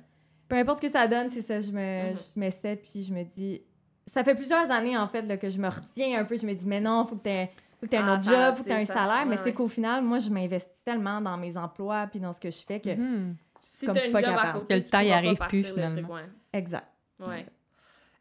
[0.53, 2.17] Peu importe ce que ça donne, c'est ça, je me, Mhm.
[2.17, 3.62] je m'essaie, puis je me dis...
[4.07, 6.37] Ça fait plusieurs années, en fait, là, que je me retiens un peu.
[6.37, 8.57] Je me dis, mais non, faut que tu faut que un Ah, autre ça, job,
[8.57, 9.25] faut que tu un sais, ça- salaire.
[9.25, 12.41] mais ouais, c'est qu'au final, moi, je m'investis tellement dans mes emplois puis dans ce
[12.41, 12.91] que je fais que...
[12.95, 13.35] Mhm.
[13.65, 14.59] Si comme t'as une pas job à capable.
[14.61, 16.09] côté, Que le temps y pourras pas arrive plus, truc, finalement.
[16.15, 16.23] ouais.
[16.53, 16.88] Exact.
[17.21, 17.47] Ouais.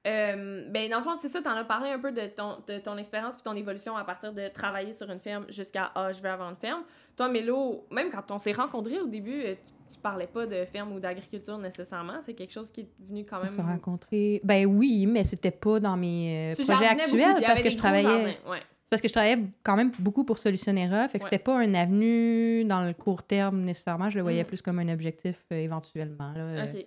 [0.07, 2.79] Euh, ben, dans le fond, c'est ça, t'en as parlé un peu de ton, de
[2.79, 6.21] ton expérience puis ton évolution à partir de travailler sur une ferme jusqu'à Ah, je
[6.23, 6.81] vais avoir une ferme.
[7.15, 10.65] Toi, Mélo, même quand on s'est rencontrés au début, euh, tu, tu parlais pas de
[10.65, 12.19] ferme ou d'agriculture nécessairement.
[12.21, 13.53] C'est quelque chose qui est venu quand On même.
[13.53, 14.41] s'est rencontrés.
[14.43, 17.77] Ben oui, mais c'était pas dans mes euh, Tu projets beaucoup, actuels parce que je
[17.77, 18.39] travaillais.
[18.49, 18.59] Ouais.
[18.89, 21.29] Parce que je travaillais quand même beaucoup pour Solutionnera, fait que Ouais.
[21.31, 24.09] c'était pas un avenue dans le court terme nécessairement.
[24.09, 24.47] Je le voyais Mhm.
[24.47, 26.33] plus comme un objectif euh, éventuellement.
[26.33, 26.41] là.
[26.41, 26.85] Euh, OK.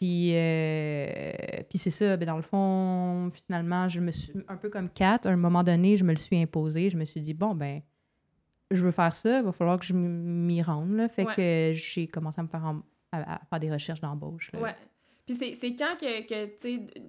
[0.00, 1.30] Puis, euh,
[1.68, 5.20] puis c'est ça, ben dans le fond, finalement, je me suis, un peu comme Kat,
[5.24, 6.88] à un moment donné, je me le suis imposé.
[6.88, 7.82] Je me suis dit, bon, ben,
[8.70, 10.92] je veux faire ça, il va falloir que je m'y rende.
[10.92, 11.08] Là.
[11.10, 11.34] Fait Ouais.
[11.34, 12.80] que j'ai commencé à me faire, en-
[13.12, 14.50] à, à faire des recherches d'embauche.
[14.54, 14.74] Ouais.
[15.26, 17.02] Puis c'est, c'est quand que, que tu sais,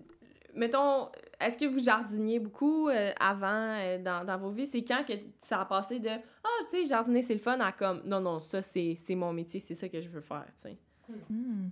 [0.54, 1.08] mettons,
[1.40, 4.66] est-ce que vous jardiniez beaucoup euh, avant euh, dans, dans vos vies?
[4.66, 7.72] C'est quand que ça a passé de Ah, tu sais, jardiner, c'est le fun à
[7.72, 10.70] comme non, non, ça, c'est, c'est mon métier, c'est ça que je veux faire, tu
[10.70, 10.78] sais.
[11.30, 11.70] Hmm.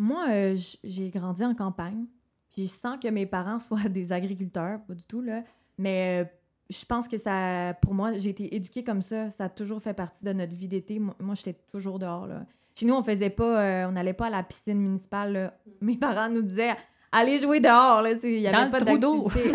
[0.00, 2.06] Moi, euh, j'ai grandi en campagne.
[2.52, 5.42] Puis je sens que mes parents soient des agriculteurs, pas du tout, là.
[5.78, 6.28] Mais euh,
[6.70, 9.30] je pense que ça, pour moi, j'ai été éduquée comme ça.
[9.30, 10.98] Ça a toujours fait partie de notre vie d'été.
[10.98, 12.46] Moi, moi, j'étais toujours dehors, là.
[12.74, 15.32] Chez nous, on faisait pas, euh, on n'allait pas à la piscine municipale.
[15.34, 15.54] là.
[15.82, 16.74] Mes parents nous disaient,
[17.12, 18.12] allez jouer dehors, là.
[18.22, 19.24] Il y Dans avait le pas d'eau.
[19.26, 19.52] Ouais.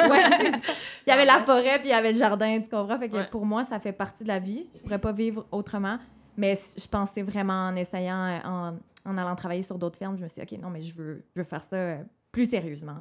[1.08, 3.00] Il y avait la forêt, puis il y avait le jardin, tu comprends?
[3.00, 3.28] Fait que Ouais.
[3.32, 4.68] pour moi, ça fait partie de la vie.
[4.76, 5.98] Je pourrais pas vivre autrement.
[6.38, 8.72] Mais je pensais vraiment en essayant, euh,
[9.06, 11.24] en, allant travailler sur d'autres fermes, je me suis dit, OK, non, mais je veux,
[11.36, 12.98] je veux faire ça euh, plus sérieusement.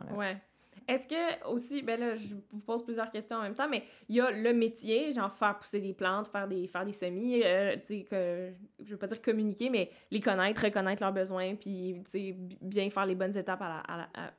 [0.86, 4.16] Est-ce que aussi, ben là, je vous pose plusieurs questions en même temps, mais il
[4.16, 7.74] y a le métier, genre faire pousser des plantes, faire des, faire des semis, euh,
[7.76, 8.52] tu sais, que,
[8.84, 12.58] je veux pas dire communiquer, mais les connaître, reconnaître leurs besoins, puis, tu sais, bi-
[12.60, 13.62] bien faire les bonnes étapes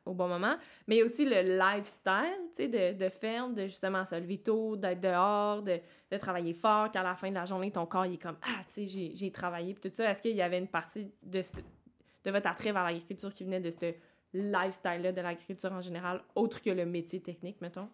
[0.06, 0.56] au bon moment.
[0.88, 4.38] Mais il y a aussi le lifestyle, tu sais, de, ferme, de justement se lever
[4.38, 5.80] tôt, d'être dehors, de,
[6.20, 8.88] travailler fort, qu'à la fin de la journée, ton corps, il est comme, ah, tu
[8.88, 10.10] sais, j'ai- travaillé, puis tout ça.
[10.12, 11.42] Est-ce qu'il y avait une partie de,
[12.24, 13.78] de votre attrait vers l'agriculture qui venait de ce
[14.36, 17.88] lifestyle-là de l'agriculture en général, autre que le métier technique, mettons?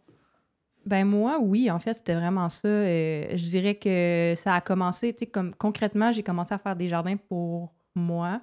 [0.86, 2.67] Ben moi, oui, en fait, c'était vraiment ça.
[2.67, 6.75] Euh, je dirais que ça a commencé, tu sais, comme concrètement, j'ai commencé à faire
[6.75, 8.41] des jardins pour moi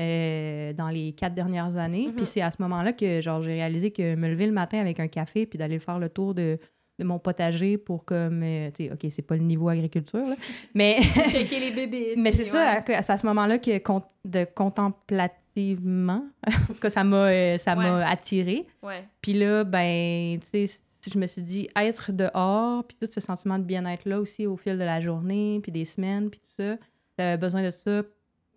[0.00, 2.08] euh, dans les quatre dernières années.
[2.08, 2.14] Mhm.
[2.14, 4.98] Puis c'est à ce moment-là que, genre, j'ai réalisé que me lever le matin avec
[4.98, 6.58] un café puis d'aller faire le tour de,
[6.98, 10.34] de mon potager pour comme, euh, OK, c'est pas le niveau agriculture, là,
[10.74, 10.96] mais...
[11.30, 12.14] Checker les bébés.
[12.16, 16.90] Mais c'est ça, que- c'est à ce moment-là que con- de contemplativement, en tout cas,
[16.90, 18.66] ça m'a euh, ça m'a attiré.
[18.82, 19.04] Ouais.
[19.20, 20.80] Puis là, ben, tu sais,
[21.12, 24.74] je me suis dit, être dehors, puis tout ce sentiment de bien-être-là aussi au fil
[24.78, 26.76] de la journée, puis des semaines, puis tout ça,
[27.18, 28.02] j'avais besoin de ça,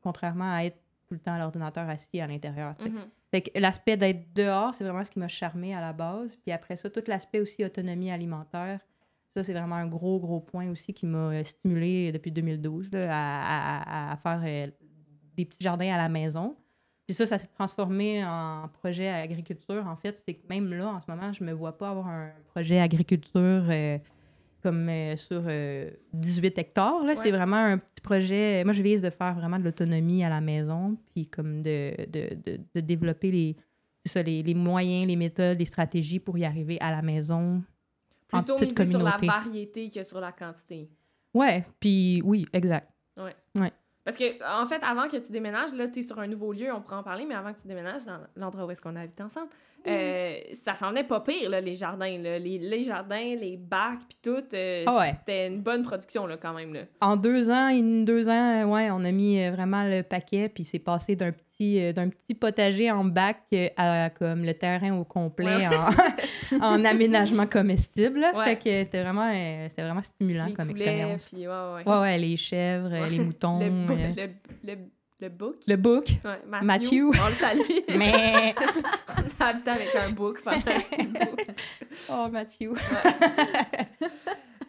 [0.01, 2.75] contrairement à être tout le temps à l'ordinateur assis à l'intérieur.
[2.79, 2.91] tu sais.
[3.31, 6.35] Fait que l'aspect d'être dehors, c'est vraiment ce qui m'a charmé à la base.
[6.37, 8.79] Puis après ça, tout l'aspect aussi autonomie alimentaire,
[9.35, 13.07] ça, c'est vraiment un gros, gros point aussi qui m'a euh, stimulé depuis 2012 là,
[13.11, 14.71] à, à- à faire euh,
[15.35, 16.55] des petits jardins à la maison.
[17.05, 19.85] Puis ça, ça s'est transformé en projet agriculture.
[19.87, 22.31] En fait, c'est que même là, en ce moment, je me vois pas avoir un
[22.47, 23.97] projet agriculture euh,
[24.61, 27.03] comme euh, sur euh, 18 hectares.
[27.03, 27.13] Là.
[27.13, 27.15] Ouais.
[27.15, 28.63] C'est vraiment un petit projet.
[28.63, 32.35] Moi, je vise de faire vraiment de l'autonomie à la maison, puis comme de, de,
[32.45, 33.55] de, de développer les,
[34.05, 37.63] ça, les, les moyens, les méthodes, les stratégies pour y arriver à la maison.
[38.31, 40.89] En Plutôt petite miser sur la variété que sur la quantité.
[41.33, 42.91] Ouais, puis oui, exact.
[44.09, 46.73] Parce que, en fait, avant que tu déménages, là, tu es sur un nouveau lieu,
[46.73, 49.21] on pourra en parler, mais avant que tu déménages dans l'endroit où est-ce qu'on habite
[49.21, 49.49] ensemble,
[49.87, 52.37] euh, ça semblait pas pire, là, les jardins, là.
[52.39, 54.43] Les, les jardins, les bacs, puis tout.
[54.53, 55.15] euh, Ah ouais.
[55.19, 56.81] C'était une bonne production, là, quand même, là.
[57.01, 60.63] En deux ans, in- deux ans, ouais, on a mis euh, vraiment le paquet, puis
[60.63, 64.93] c'est passé d'un petit, euh, d'un petit potager en bac euh, à comme le terrain
[64.97, 65.67] au complet Ouais,
[66.59, 68.25] en, en aménagement comestible.
[68.35, 68.45] Ouais.
[68.45, 71.29] Fait que c'était vraiment, euh, c'était vraiment stimulant les comme poulets, expérience.
[71.31, 71.99] puis ouais, ouais.
[71.99, 74.77] Ouais, les chèvres, les moutons, Le, bou- euh, le, le,
[75.21, 75.55] le book.
[75.67, 76.07] le bouc.
[76.23, 76.65] Ouais, Matthew.
[76.65, 77.21] Matthew.
[77.21, 77.61] On le salue.
[77.97, 78.55] Mais.
[79.39, 80.61] on a avec un book pendant un
[80.95, 81.53] petit bout.
[82.09, 82.73] Oh, Mathieu.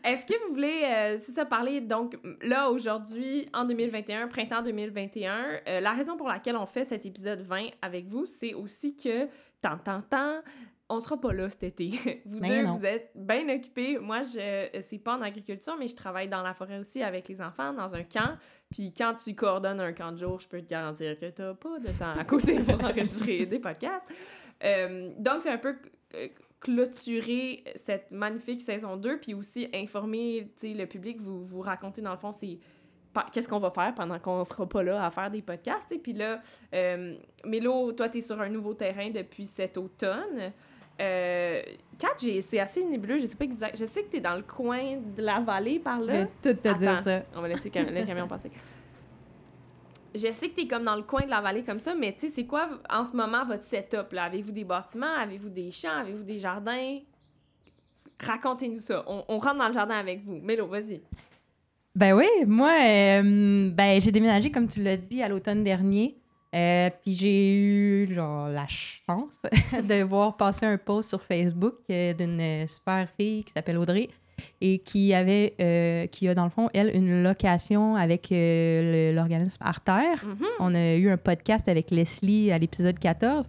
[0.05, 5.61] Est-ce que vous voulez, euh, c'est ça, parler, donc là, aujourd'hui, en 2021, printemps 2021,
[5.69, 9.27] euh, la raison pour laquelle on fait cet épisode 20 avec vous, c'est aussi que,
[9.61, 10.41] tant, tant, tant,
[10.89, 11.91] on sera pas là cet été.
[12.27, 12.75] Vous Mais deux, non.
[12.75, 13.99] vous êtes bien occupés.
[13.99, 17.41] Moi, je c'est pas en agriculture, mais je travaille dans la forêt aussi avec les
[17.41, 18.37] enfants, dans un camp.
[18.71, 21.79] Puis quand tu coordonnes un camp de jour, je peux te garantir que t'as pas
[21.79, 24.07] de temps à côté pour enregistrer des podcasts.
[24.65, 25.77] Euh, donc, c'est un peu
[26.61, 32.19] clôturer cette magnifique saison 2, puis aussi informer le public, vous, vous raconter dans le
[32.19, 32.59] fond, c'est
[33.33, 35.91] qu'est-ce qu'on va faire pendant qu'on sera pas là à faire des podcasts.
[35.91, 36.41] Et puis là,
[36.75, 40.53] euh, Mélo, toi, tu es sur un nouveau terrain depuis cet automne.
[41.01, 41.63] Euh,
[41.99, 42.09] Kat,
[42.43, 43.77] c'est assez nébuleux, je sais pas exact.
[43.79, 46.13] Je sais que tu es dans le coin de la vallée par Je là.
[46.13, 47.23] vais tout te dire ça.
[47.35, 48.51] On va laisser le camion passer.
[50.15, 52.13] Je sais que tu es comme dans le coin de la vallée comme ça, mais
[52.13, 54.13] tu sais, c'est quoi en ce moment votre setup?
[54.17, 55.15] Avez-vous des bâtiments?
[55.19, 55.99] Avez-vous des champs?
[56.01, 56.99] Avez-vous des jardins?
[58.19, 59.05] Racontez-nous ça.
[59.07, 60.41] On, rentre dans le jardin avec vous.
[60.43, 61.01] Mélo, vas-y.
[61.95, 66.17] Ben oui, moi, euh, ben, j'ai déménagé, comme tu l'as dit, à l'automne dernier.
[66.55, 69.41] Euh, puis j'ai eu genre la chance
[69.73, 74.09] de voir passer un post sur Facebook euh, d'une super fille qui s'appelle Audrey
[74.61, 79.59] et qui avait, euh, qui a dans le fond, elle, une location avec euh, l'organisme
[79.61, 80.25] Artère.
[80.25, 80.47] Mhm.
[80.61, 83.47] On a eu un podcast avec Leslie à l'épisode 14.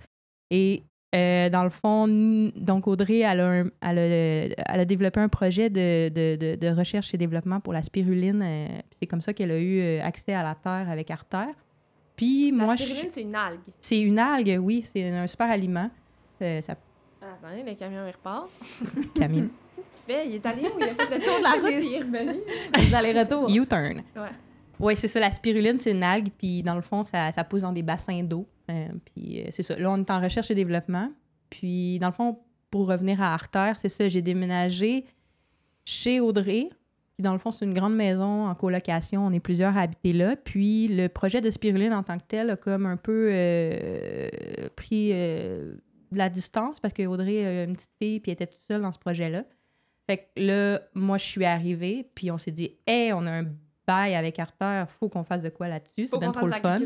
[0.49, 0.83] Et
[1.15, 2.07] euh, dans le fond,
[2.55, 6.55] donc Audrey, elle a, un- elle a, elle a développé un projet de, de- de-
[6.55, 8.43] de recherche et développement pour la spiruline.
[8.99, 11.53] c'est comme ça qu'elle a eu accès à la terre avec Artère.
[12.15, 13.59] Puis La moi, je- spiruline, c'est une algue.
[13.81, 15.89] c'est une algue, oui, c'est un super aliment.
[16.39, 16.75] Ça,
[17.21, 18.57] Ah, attendez, le camion, il repasse.
[19.15, 19.49] Camille.
[19.81, 20.27] Qu'est-ce qu'il fait?
[20.27, 20.79] Il est allé où?
[20.79, 22.39] Il a fait le tour de la route et il est revenu.
[22.77, 23.49] Les allers-retours.
[23.49, 24.01] U-turn.
[24.15, 24.29] Ouais.
[24.79, 25.19] Oui, c'est ça.
[25.19, 28.23] La spiruline, c'est une algue, puis dans le fond, ça, ça pousse dans des bassins
[28.23, 28.47] d'eau.
[28.69, 29.77] Euh, puis euh, c'est ça.
[29.77, 31.09] Là, on est en recherche et développement.
[31.51, 32.39] Puis, dans le fond,
[32.71, 35.05] pour revenir à Artère, c'est ça, j'ai déménagé
[35.85, 36.69] chez Audrey.
[37.15, 39.27] Puis, dans le fond, c'est une grande maison en colocation.
[39.27, 40.35] On est plusieurs à habiter là.
[40.35, 44.29] Puis, le projet de spiruline en tant que tel a comme un peu euh,
[44.75, 45.73] pris euh,
[46.11, 48.81] de la distance parce que Audrey a une petite fille, puis elle était toute seule
[48.81, 49.43] dans ce projet-là.
[50.11, 53.45] Fait que là, moi, je suis arrivée, puis on s'est dit, hey, on a un
[53.87, 56.07] bail avec Artère, faut qu'on fasse de quoi là-dessus.
[56.07, 56.79] C'est bien trop le fun.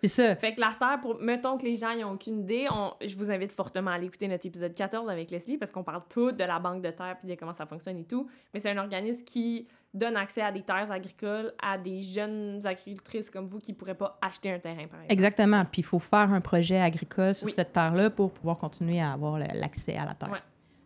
[0.00, 0.34] C'est ça.
[0.34, 1.20] Fait que l'artère, pour...
[1.20, 2.92] mettons que les gens n'ont aucune idée, on...
[3.06, 6.02] je vous invite fortement à aller écouter notre épisode 14 avec Leslie parce qu'on parle
[6.10, 8.28] tout de la banque de terre puis de comment ça fonctionne et tout.
[8.52, 13.30] Mais c'est un organisme qui donne accès à des terres agricoles à des jeunes agricultrices
[13.30, 15.12] comme vous qui pourraient pas acheter un terrain, par exemple.
[15.12, 15.64] Exactement.
[15.70, 17.52] Puis il faut faire un projet agricole sur Oui.
[17.54, 20.30] cette terre-là pour pouvoir continuer à avoir l'accès à la terre.
[20.32, 20.38] Ouais.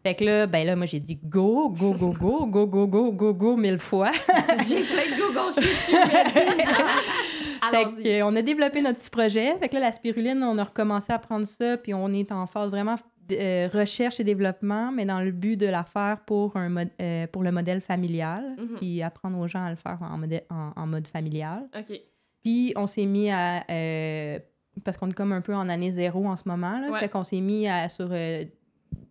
[0.07, 3.11] Fait que là, ben là, moi, j'ai dit go, go, go, go, go, go, go,
[3.13, 4.13] go, go, mille fois.
[4.69, 5.97] J'ai plein de Google Sheets, je suis.
[7.71, 9.57] Fait euh, on a développé notre petit projet.
[9.59, 12.47] Fait que là, la spiruline, on a recommencé à prendre ça, puis on est en
[12.47, 12.95] phase vraiment
[13.33, 17.27] euh, recherche et développement, mais dans le but de la faire pour, un mod- euh,
[17.27, 18.77] pour le modèle familial, Mhm.
[18.77, 21.65] puis apprendre aux gens à le faire en, en- en mode familial.
[21.77, 22.01] OK.
[22.45, 23.65] Puis on s'est mis à.
[23.69, 24.39] euh,
[24.85, 26.79] parce qu'on est comme un peu en année zéro en ce moment.
[26.79, 27.01] Là, Ouais.
[27.01, 28.45] Fait qu'on s'est mis à, sur euh,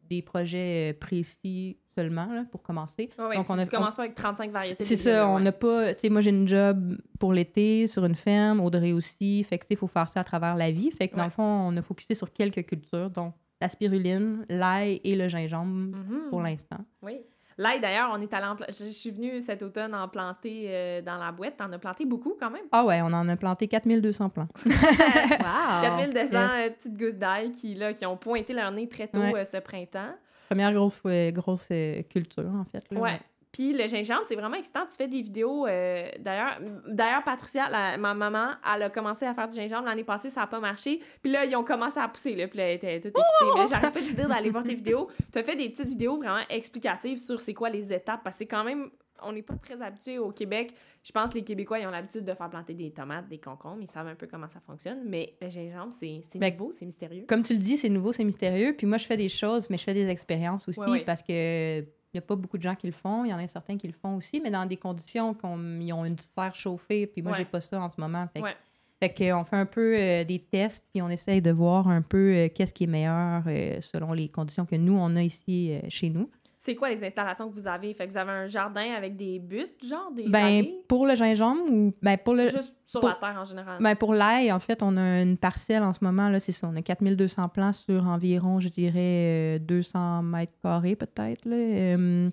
[0.09, 3.09] des projets euh, précis seulement là, pour commencer.
[3.17, 4.83] Ouais, ouais, Donc, on tu a- commences pas avec 35 variétés.
[4.83, 5.41] C'est ça, on ouais.
[5.43, 5.93] n'a pas.
[5.93, 9.43] Tu sais, moi, j'ai une job pour l'été sur une ferme, Audrey aussi.
[9.43, 10.91] Fait que, tu sais, il faut faire ça à travers la vie.
[10.91, 14.99] Fait que, dans le fond, on a focusé sur quelques cultures, dont la spiruline, l'ail
[15.05, 16.29] et le gingembre Mhm.
[16.29, 16.79] pour l'instant.
[17.01, 17.19] Oui.
[17.57, 21.15] L'ail, d'ailleurs, on est allé en Je suis venue cet automne en planter euh, dans
[21.17, 21.55] la boîte.
[21.57, 22.63] T'en as planté beaucoup quand même?
[22.71, 24.47] Ah ouais, on en a planté 4200 plants.
[24.65, 25.81] Wow!
[25.81, 26.33] 4200 yes.
[26.33, 29.35] euh, petites gousses d'ail qui, là, qui ont pointé leur nez très tôt Ouais.
[29.35, 30.13] euh, ce printemps.
[30.49, 32.83] Première grosse, grosse euh, culture, en fait.
[32.91, 32.99] là.
[32.99, 33.19] Ouais.
[33.55, 34.85] Puis le gingembre, c'est vraiment excitant.
[34.85, 35.65] Tu fais des vidéos.
[35.65, 40.03] euh, d'ailleurs, d'ailleurs, Patricia, la- ma maman, elle a commencé à faire du gingembre l'année
[40.03, 40.99] passée, ça n'a pas marché.
[41.23, 42.35] Puis là, ils ont commencé à pousser.
[42.35, 43.51] Là, puis là, elle était toute excitée.
[43.61, 45.07] Mais j'arrête pas de te dire d'aller voir tes vidéos.
[45.31, 48.21] Tu as fait des petites vidéos vraiment explicatives sur c'est quoi les étapes.
[48.23, 48.89] Parce que c'est quand même.
[49.23, 50.73] On n'est pas très habitué au Québec.
[51.01, 53.79] Je pense que les Québécois, ils ont l'habitude de faire planter des tomates, des concombres.
[53.81, 55.03] Ils savent un peu comment ça fonctionne.
[55.05, 57.23] Mais le gingembre, c'est c'est Ben, nouveau, c'est mystérieux.
[57.25, 58.75] Comme tu le dis, c'est nouveau, c'est mystérieux.
[58.77, 61.03] Puis moi, je fais des choses, mais je fais des expériences aussi Ouais, ouais.
[61.05, 61.85] parce que
[62.15, 63.25] il n'y a pas beaucoup de gens qui le font.
[63.25, 65.91] Il y en a certains qui le font aussi, mais dans des conditions qu'on ils
[65.91, 67.07] ont une serre chauffée.
[67.07, 67.39] Puis moi, Ouais.
[67.39, 68.25] j'ai pas ça en ce moment.
[68.33, 68.55] Fait, Ouais.
[69.01, 72.33] fait qu'on fait un peu euh, des tests, puis on essaye de voir un peu
[72.33, 76.09] euh, qu'est-ce qui est meilleur euh, selon les conditions que nous, on a ici chez
[76.09, 76.29] nous.
[76.65, 77.93] C'est quoi les installations que vous avez?
[77.93, 80.79] Fait que vous avez un jardin avec des buttes, genre des Ben, allées?
[80.87, 82.49] pour le gingembre ou ben, pour le.
[82.49, 83.77] Juste sur pour- la terre en général.
[83.79, 86.67] Ben, pour l'ail, en fait, on a une parcelle en ce moment, là, c'est ça.
[86.67, 91.45] On a 4200 plants sur environ, je dirais, euh, 200 mètres carrés peut-être.
[91.45, 91.55] là.
[91.55, 92.29] Euh,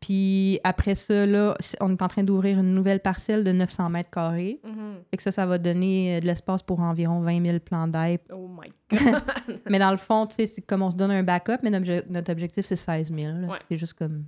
[0.00, 4.10] puis après ça, là, on est en train d'ouvrir une nouvelle parcelle de 900 mètres
[4.10, 4.60] carrés.
[4.64, 4.96] Mhm.
[5.10, 8.18] Fait que ça, ça va donner euh, de l'espace pour environ 20 000 plants d'ail.
[8.32, 9.22] Oh my god.
[9.70, 11.86] mais dans le fond, tu sais, c'est comme on se donne un backup, mais notre,
[11.86, 13.20] obje- notre objectif, c'est 16 000.
[13.40, 13.48] là.
[13.48, 13.58] Ouais.
[13.70, 14.24] C'est juste comme...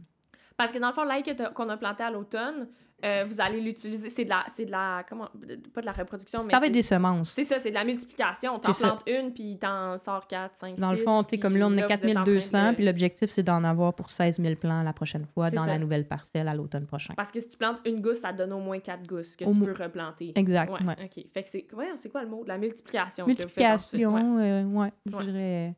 [0.57, 1.23] Parce que dans le fond, l'ail
[1.55, 2.67] qu'on a planté à l'automne,
[3.05, 4.11] euh, vous allez l'utiliser.
[4.11, 4.45] C'est de la.
[4.55, 5.05] C'est de la.
[5.09, 5.29] Comment.
[5.73, 6.53] Pas de la reproduction, mais.
[6.53, 7.31] Ça va être des semences.
[7.31, 8.59] C'est ça, c'est de la multiplication.
[8.59, 10.81] T'en plantes une, puis t'en sors 4, 5, 6.
[10.81, 13.95] Dans le fond, tu sais, comme là, on a 4200, puis l'objectif, c'est d'en avoir
[13.95, 15.69] pour 16 000 plants la prochaine fois dans ça.
[15.69, 17.15] la nouvelle parcelle à l'automne prochain.
[17.17, 19.45] Parce que si tu plantes une gousse, ça te donne au moins 4 gousses que
[19.45, 20.33] Au tu peux replanter.
[20.35, 20.97] Exact, Ouais, ouais.
[21.05, 21.25] OK.
[21.33, 21.67] Fait que c'est.
[21.75, 22.43] Ouais, c'est quoi le mot?
[22.47, 23.25] La multiplication.
[23.27, 23.37] que vous.
[23.37, 25.75] Multiplication, euh, ouais, je dirais.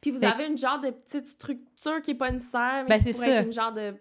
[0.00, 2.98] Puis vous Fait- avez une genre de petite structure qui est pas nécessaire, mais Ben,
[2.98, 3.40] qui c'est pourrait ça.
[3.40, 3.94] être une genre de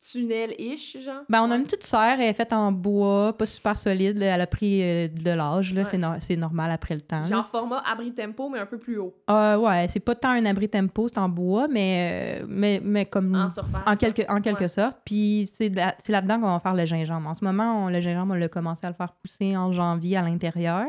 [0.00, 1.22] tunnel-ish, genre?
[1.28, 4.18] Ben, on a une petite serre, elle est faite en bois, pas super solide.
[4.18, 5.88] là, elle a pris euh, de l'âge, là, Ouais.
[5.90, 7.20] c'est, no- c'est normal après le temps.
[7.20, 7.26] là.
[7.26, 9.14] Genre format abri tempo, mais un peu plus haut.
[9.30, 13.06] Euh, ouais, c'est pas tant un abri tempo, c'est en bois, mais, euh, mais, mais
[13.06, 13.34] comme.
[13.34, 13.82] En surface.
[13.86, 14.68] En quelque, en quelque Ouais.
[14.68, 14.98] sorte.
[15.04, 15.68] Puis c'est,
[16.08, 17.28] là-dedans qu'on va faire le gingembre.
[17.28, 20.16] En ce moment, on- le gingembre, on l'a commencé à le faire pousser en janvier
[20.16, 20.86] à l'intérieur.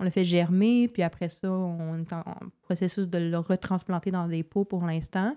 [0.00, 4.10] On l'a fait germer, puis après ça, on est en, en processus de le retransplanter
[4.10, 5.36] dans des pots pour l'instant.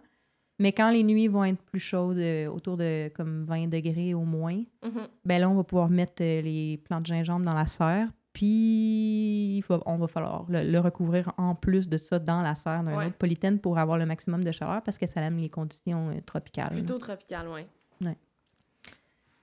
[0.59, 4.23] Mais quand les nuits vont être plus chaudes, euh, autour de comme 20 degrés au
[4.23, 5.07] moins, Mhm.
[5.25, 8.07] ben là, on va pouvoir mettre euh, les plants de gingembre dans la serre.
[8.33, 12.53] Puis il faut- on va falloir le, le recouvrir en plus de ça dans la
[12.55, 13.05] serre d'un Ouais.
[13.07, 16.21] autre polythène pour avoir le maximum de chaleur parce que ça aime les conditions euh,
[16.25, 16.69] tropicales.
[16.71, 17.65] Plutôt tropical, ouais.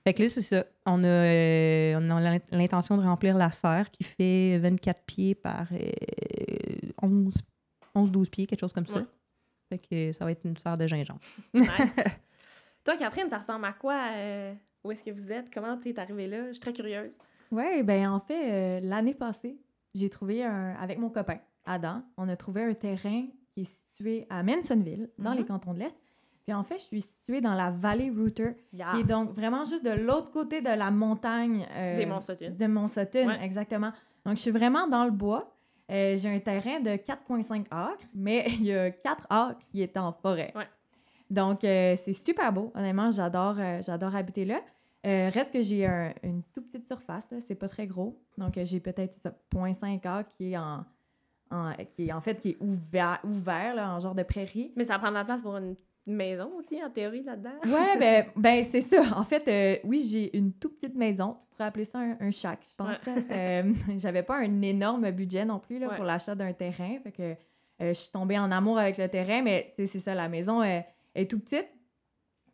[0.07, 0.65] Fait que là, c'est ça.
[0.85, 5.33] On a, euh, on a l'in- l'intention de remplir la serre qui fait 24 pieds
[5.33, 7.33] par euh, 11,
[7.95, 8.97] 11-12 pieds, quelque chose comme ça.
[8.97, 9.05] Ouais.
[9.69, 11.19] Fait que ça va être une serre de gingembre.
[11.53, 11.69] Nice.
[12.83, 13.97] Toi, Catherine, ça ressemble à quoi?
[14.13, 15.51] euh, où est-ce que vous êtes?
[15.53, 16.47] Comment t'es arrivée là?
[16.47, 17.11] Je suis très curieuse.
[17.51, 19.57] Oui, ben en fait, euh, l'année passée,
[19.95, 24.27] j'ai trouvé un, avec mon copain, Adam, on a trouvé un terrain qui est situé
[24.29, 25.37] à Mansonville, dans Mhm.
[25.37, 25.95] les cantons de l'Est.
[26.43, 28.91] Puis en fait, je suis située dans la vallée Router, Yeah.
[28.93, 31.65] qui est donc vraiment juste de l'autre côté de la montagne.
[31.71, 32.51] euh, Des Monts-Sutton.
[33.25, 33.43] De Ouais.
[33.43, 33.91] exactement.
[34.25, 35.54] Donc, je suis vraiment dans le bois.
[35.91, 39.95] Euh, j'ai un terrain de 4,5 acres, mais il y a 4 acres qui est
[39.97, 40.51] en forêt.
[40.55, 40.67] Ouais.
[41.29, 42.71] Donc, euh, c'est super beau.
[42.75, 44.61] Honnêtement, j'adore euh, j'adore habiter là.
[45.03, 47.37] Reste que j'ai un- une toute petite surface, là.
[47.47, 48.19] c'est pas très gros.
[48.39, 50.83] Donc, j'ai peut-être c'est ça, 0,5 acres qui est en,
[51.51, 54.71] en- qui est en fait qui est ouvert, ouvert là, en genre de prairie.
[54.75, 55.75] Mais ça prend de la place pour une
[56.07, 57.55] maison aussi, en théorie, là-dedans.
[57.65, 59.01] Ouais, ben, ben c'est ça.
[59.17, 61.35] En fait, euh, oui, j'ai une toute petite maison.
[61.41, 62.97] Tu pourrais appeler ça un, un shack, je pense.
[63.31, 65.95] Euh, J'avais pas un énorme budget non plus là, Ouais.
[65.95, 66.97] pour l'achat d'un terrain.
[67.03, 67.35] Fait que euh,
[67.89, 70.85] je suis tombée en amour avec le terrain, mais c'est ça, la maison est
[71.29, 71.67] tout petite.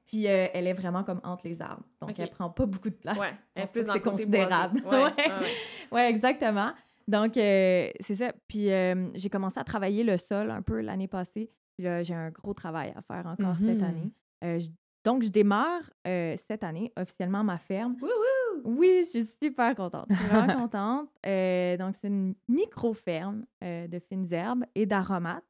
[0.05, 1.83] Puis elle est vraiment comme entre les arbres.
[2.01, 2.19] Donc, Ok.
[2.19, 3.17] elle prend pas beaucoup de place.
[3.17, 4.81] Ouais, elle plus c'est considérable.
[4.85, 5.03] Ouais, Ouais.
[5.03, 5.47] ouais, ouais.
[5.91, 6.71] Ouais, exactement.
[7.07, 8.33] Donc, c'est ça.
[8.47, 8.67] Puis,
[9.15, 11.49] j'ai commencé à travailler le sol un peu l'année passée.
[11.81, 13.83] Puis là, j'ai un gros travail à faire encore cette Mhm.
[13.83, 14.11] année.
[14.43, 14.69] Euh, je-
[15.03, 17.95] donc, je démarre euh, cette année officiellement ma ferme.
[17.99, 18.61] Wouhou!
[18.65, 20.05] Oui, je suis super contente.
[20.11, 21.09] Je suis vraiment contente.
[21.25, 25.43] Euh, donc, c'est une micro-ferme de fines herbes et d'aromates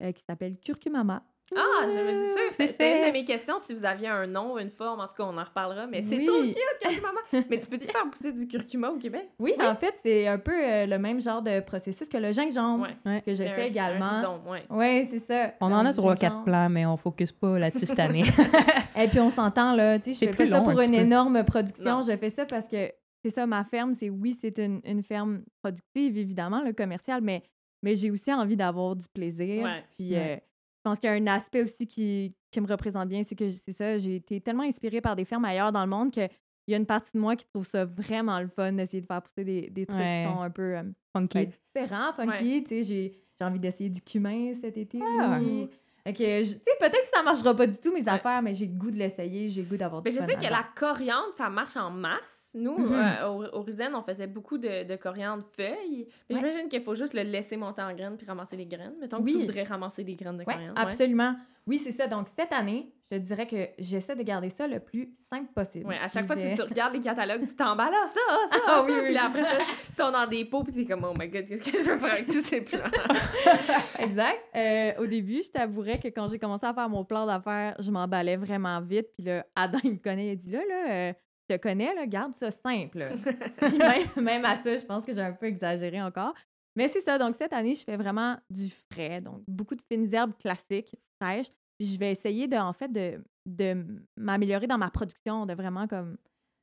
[0.00, 1.24] qui s'appelle Curcumama.
[1.54, 3.08] Ah, je me sûre, C'est c'était une fait.
[3.08, 5.00] de mes questions si vous aviez un nom ou une forme.
[5.00, 5.86] En tout cas, on en reparlera.
[5.86, 6.24] Mais c'est Oui.
[6.26, 7.44] trop cute, curcuma.
[7.50, 9.28] mais tu peux-tu faire pousser du curcuma au Québec?
[9.38, 12.86] Oui, en fait, c'est un peu euh, le même genre de processus que le gingembre
[13.04, 13.20] Ouais.
[13.26, 14.08] Que fais un également.
[14.16, 14.64] rhizome, ouais.
[14.70, 15.52] Oui, c'est ça.
[15.60, 16.44] On en a 3-4 gingembre.
[16.44, 18.24] plans, mais on focus pas là-dessus cette année.
[18.98, 20.84] Et puis on s'entend là, tu sais, C'est je fais plus pas ça pour un
[20.84, 20.96] une peu.
[20.96, 22.02] énorme production, Non.
[22.02, 22.90] je fais ça parce que
[23.22, 27.42] c'est ça ma ferme, c'est oui, c'est une, une ferme productive évidemment, le commercial, mais
[27.82, 29.62] mais j'ai aussi envie d'avoir du plaisir.
[29.64, 29.84] Ouais.
[29.98, 30.40] Puis Ouais.
[30.40, 30.48] euh,
[30.84, 33.48] je pense qu'il y a un aspect aussi qui, qui me représente bien, c'est que
[33.48, 36.28] c'est ça, j'ai été tellement inspirée par des fermes ailleurs dans le monde que
[36.66, 39.06] il y a une partie de moi qui trouve ça vraiment le fun d'essayer de
[39.06, 40.22] faire pousser des, des trucs Ouais.
[40.24, 40.82] qui sont un peu euh,
[41.16, 41.46] Funky.
[41.46, 42.62] ben, différents, funky.
[42.64, 45.38] Tu sais, j'ai, j'ai envie d'essayer du cumin cet été Ah.
[45.40, 45.68] aussi.
[46.06, 48.08] Que, je- tu sais, peut-être que ça marchera pas du tout, mes Ouais.
[48.10, 50.34] affaires, mais j'ai le goût de l'essayer, j'ai le goût d'avoir du Mais je sais
[50.34, 52.50] que la coriandre, ça marche en masse.
[52.54, 52.92] Nous, Mhm.
[52.92, 56.06] euh, au, Risen, on faisait beaucoup de, de coriandre feuilles.
[56.28, 56.42] Mais Ouais.
[56.42, 58.92] j'imagine qu'il faut juste le laisser monter en graines puis ramasser les graines.
[59.00, 59.32] Mettons que Oui.
[59.32, 60.78] tu voudrais ramasser des graines de Ouais, coriandre.
[60.78, 61.36] absolument.
[61.66, 62.06] Oui, c'est ça.
[62.06, 65.86] Donc, cette année, je te dirais que j'essaie de garder ça le plus simple possible.
[65.86, 68.46] Ouais, à chaque fois que vais- tu regardes les catalogues, tu t'emballes, ah, ça, ah,
[68.50, 68.98] ça, Ah, oui, ça.
[68.98, 69.04] oui.
[69.06, 71.46] Puis là, après ça, ils sont dans des pots, puis t'es comme, oh my god,
[71.46, 72.80] qu'est-ce que je veux faire avec tous ces plants?
[73.98, 74.40] exact.
[74.54, 77.90] Euh, au début, je t'avouerais que quand j'ai commencé à faire mon plan d'affaires, je
[77.90, 79.08] m'emballais vraiment vite.
[79.16, 81.12] Puis là, Adam, il me connaît, il dit là, là, euh,
[81.48, 83.06] je te connais, là, garde ça simple.
[83.66, 86.34] Puis même, même à ça, je pense que j'ai un peu exagéré encore.
[86.76, 87.18] Mais c'est ça.
[87.18, 89.20] Donc, cette année, je fais vraiment du frais.
[89.20, 91.48] Donc, beaucoup de fines herbes classiques, fraîches.
[91.78, 93.84] Puis je vais essayer de, en fait, de, de
[94.16, 96.16] m'améliorer dans ma production, de vraiment comme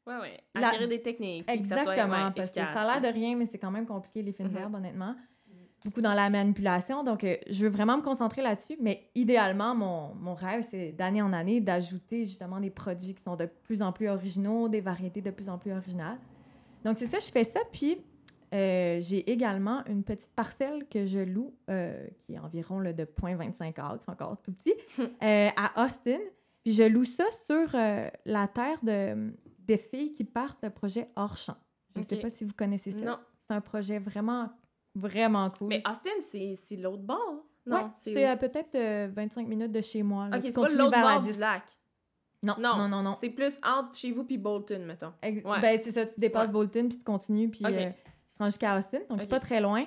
[0.08, 0.40] ouais.
[0.56, 1.46] La- Acquérir des techniques.
[1.46, 3.58] puis que ça soit, Exactement, ouais, parce que ça a l'air de rien, mais c'est
[3.60, 5.16] quand même compliqué, les fines herbes, honnêtement.
[5.84, 7.04] Beaucoup dans la manipulation.
[7.04, 8.78] Donc, euh, je veux vraiment me concentrer là-dessus.
[8.80, 13.36] Mais idéalement, mon, mon rêve, c'est d'année en année d'ajouter justement des produits qui sont
[13.36, 16.20] de plus en plus originaux, des variétés de plus en plus originales.
[16.86, 17.60] Donc, c'est ça, je fais ça.
[17.72, 17.98] Puis,
[18.54, 23.04] euh, j'ai également une petite parcelle que je loue, euh, qui est environ là, de
[23.06, 26.20] 0.25 acres, encore tout petit, euh, à Austin.
[26.64, 27.70] Puis je loue ça sur
[28.26, 31.56] la terre de, des filles qui partent le projet Hors Champ.
[31.96, 33.00] Je ne sais pas si vous connaissez ça.
[33.06, 33.18] Non.
[33.50, 34.50] C'est un projet vraiment,
[34.96, 35.70] vraiment cool.
[35.70, 37.44] Mais Austin, c'est c'est l'autre bord.
[37.66, 40.30] Non, Ouais, c'est peut-être euh, 25 minutes de chez moi.
[40.30, 40.38] là.
[40.38, 41.34] Ok, c'est pas l'autre bord 10.
[41.34, 41.64] du lac.
[42.44, 42.76] Non, Non.
[42.78, 43.16] non, non, non.
[43.20, 45.14] C'est plus entre chez vous puis Bolton, mettons.
[45.24, 45.42] Ouais.
[45.62, 46.54] Ben, c'est ça, tu dépasses Ouais.
[46.54, 47.64] Bolton, puis tu continues, puis.
[48.48, 49.86] Jusqu'à Austin, donc c'est pas très loin.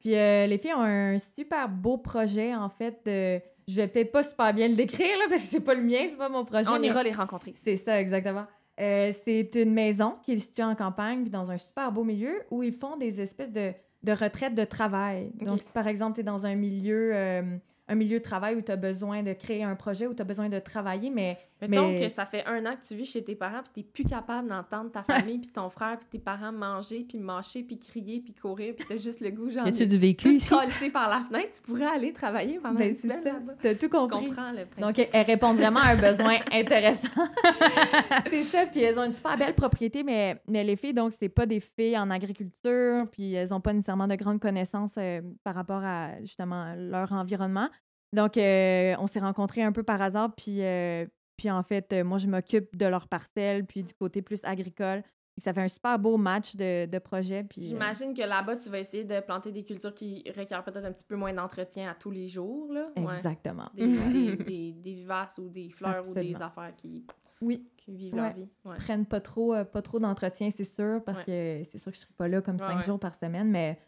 [0.00, 3.40] Puis euh, les filles ont un super beau projet, en fait, de...
[3.66, 6.06] Je vais peut-être pas super bien le décrire, là, parce que c'est pas le mien,
[6.08, 6.68] c'est pas mon projet.
[6.68, 7.54] On mais ira les rencontrer.
[7.64, 8.44] C'est ça, exactement.
[8.78, 12.42] Euh, c'est une maison qui est située en campagne, puis dans un super beau milieu,
[12.50, 15.32] où ils font des espèces de, de retraites de travail.
[15.40, 17.42] Donc, si par exemple, tu es dans un milieu, euh,
[17.88, 20.26] un milieu de travail où tu as besoin de créer un projet, où tu as
[20.26, 23.24] besoin de travailler, mais Mettons Mais- que ça fait un an que tu vis chez
[23.24, 26.52] tes parents, puis t'es plus capable d'entendre ta famille, puis ton frère, puis tes parents
[26.52, 29.98] manger, puis mâcher, puis crier, puis courir, puis t'as juste le goût, genre, de du
[29.98, 30.50] vécu ici?
[30.92, 33.54] par la fenêtre, tu pourrais aller travailler pendant ben, une semaine là-bas.
[33.60, 34.26] Tu as tout Je compris.
[34.28, 34.80] comprends le principe.
[34.80, 37.08] Donc, elles répondent vraiment à un besoin intéressant.
[38.30, 38.66] c'est ça.
[38.66, 41.60] Puis elles ont une super belle propriété, mais, mais les filles, donc, c'est pas des
[41.60, 46.20] filles en agriculture, puis elles ont pas nécessairement de grandes connaissances euh, par rapport à,
[46.20, 47.68] justement, leur environnement.
[48.12, 51.06] Donc, euh, on s'est rencontrés un peu par hasard, puis, euh,
[51.36, 55.02] puis en fait, euh, moi, je m'occupe de leur parcelle, puis du côté plus agricole.
[55.38, 57.44] Et ça fait un super beau match de, de projet.
[57.44, 60.86] Puis, euh, J'imagine que là-bas, tu vas essayer de planter des cultures qui requièrent peut-être
[60.86, 62.88] un petit peu moins d'entretien à tous les jours, là.
[62.96, 63.16] Ouais.
[63.16, 63.68] exactement.
[63.74, 67.04] Des, des, des, des vivaces ou des fleurs ou des affaires qui,
[67.42, 67.68] Oui.
[67.76, 68.48] qui vivent leur vie.
[68.64, 68.76] Ouais.
[68.76, 72.02] prennent pas trop, euh, pas trop d'entretien, c'est sûr, parce que c'est sûr que je
[72.02, 73.78] serai pas là comme cinq jours par semaine, mais,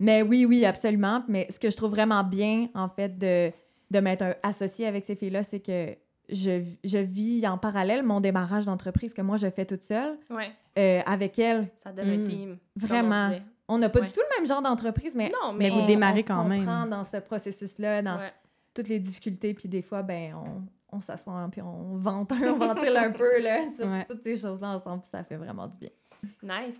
[0.00, 1.22] mais oui, oui, absolument.
[1.28, 3.52] Mais ce que je trouve vraiment bien, en fait, de,
[3.90, 5.94] de m'être associée avec ces filles-là, c'est que
[6.28, 10.50] je, je vis en parallèle mon démarrage d'entreprise que moi, je fais toute seule Ouais,
[10.78, 11.68] euh, avec elles.
[11.76, 12.24] ça donne un Mm.
[12.24, 12.56] team.
[12.76, 13.30] Vraiment.
[13.68, 14.06] On n'a pas Ouais.
[14.06, 16.26] du tout le même genre d'entreprise, mais, Non, Mais mais, vous on, démarrez on se
[16.28, 16.58] quand même.
[16.60, 18.32] comprend dans ce processus-là, dans Ouais.
[18.74, 22.96] toutes les difficultés, puis des fois, ben, on, on s'assoit, puis on vente, on ventile
[22.96, 25.90] un peu, là, sur toutes ces choses-là ensemble, puis ça fait vraiment du bien.
[26.42, 26.78] Nice.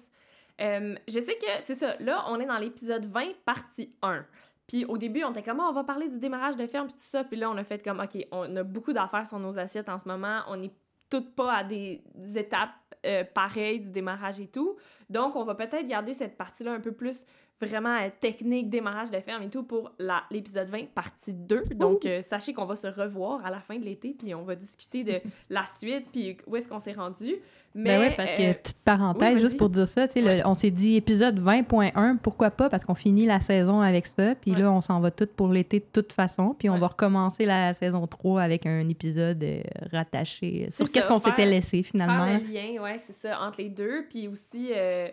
[0.61, 1.97] Euh, je sais que c'est ça.
[2.01, 4.25] Là, on est dans l'épisode 20, partie 1.
[4.67, 6.97] Puis au début, on était comme, Ah, on va parler du démarrage de ferme, puis
[6.97, 7.25] tout ça.
[7.25, 9.99] Puis là, on a fait comme, OK, on a beaucoup d'affaires sur nos assiettes en
[9.99, 10.41] ce moment.
[10.49, 10.73] On n'est
[11.11, 12.03] toutes pas à des
[12.35, 12.71] étapes
[13.07, 14.77] euh, pareilles du démarrage et tout.
[15.11, 17.27] Donc, on va peut-être garder cette partie-là un peu plus
[17.65, 19.93] vraiment euh, technique, démarrage de ferme et tout pour
[20.31, 21.65] l'épisode 20, partie 2.
[21.75, 24.55] Donc, euh, sachez qu'on va se revoir à la fin de l'été, puis on va
[24.55, 27.37] discuter de la suite, puis où est-ce qu'on s'est rendu.
[27.77, 30.21] Mais, ben ouais, parce que, euh, petite parenthèse, oui, juste pour dire ça, tu sais,
[30.21, 30.43] le- Ouais.
[30.45, 34.53] on s'est dit épisode 20.1, pourquoi pas, parce qu'on finit la saison avec ça, puis
[34.53, 34.61] Ouais.
[34.61, 36.79] là, on s'en va tout pour l'été de toute façon, puis on Ouais.
[36.79, 39.45] va recommencer la saison 3 avec un épisode
[39.93, 42.25] rattaché sur qu'est-ce qu'on s'était laissé finalement.
[42.27, 44.05] Faire le lien, ouais, c'est ça, entre les deux.
[44.09, 45.09] Puis aussi, euh,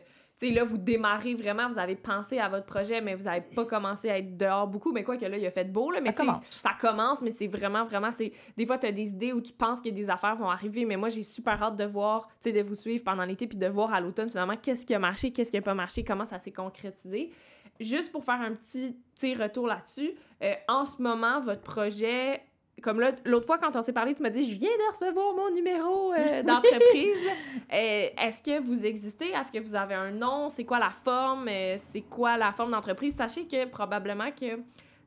[0.47, 3.65] sais, là, vous démarrez vraiment, vous avez pensé à votre projet, mais vous n'avez pas
[3.65, 4.91] commencé à être dehors beaucoup.
[4.91, 6.01] Mais quoi que là, il a fait beau, là.
[6.01, 6.45] Mais Ça commence.
[6.49, 8.31] ça commence, mais c'est vraiment, vraiment, c'est...
[8.57, 10.97] Des fois, tu as des idées où tu penses que des affaires vont arriver, mais
[10.97, 13.67] moi, j'ai super hâte de voir, tu sais, de vous suivre pendant l'été, puis de
[13.67, 16.39] voir à l'automne, finalement, qu'est-ce qui a marché, qu'est-ce qui a pas marché, comment ça
[16.39, 17.31] s'est concrétisé.
[17.79, 20.11] Juste pour faire un petit, retour là-dessus,
[20.41, 22.41] euh, en ce moment, votre projet...
[22.82, 25.34] Comme là, l'autre fois, quand on s'est parlé, tu m'as dit, je viens de recevoir
[25.36, 27.17] mon numéro euh, d'entreprise.
[27.73, 29.29] Euh, Est-ce que vous existez?
[29.29, 30.49] Est-ce que vous avez un nom?
[30.49, 31.47] C'est quoi la forme?
[31.47, 33.15] Euh, c'est quoi la forme d'entreprise?
[33.15, 34.57] Sachez que probablement que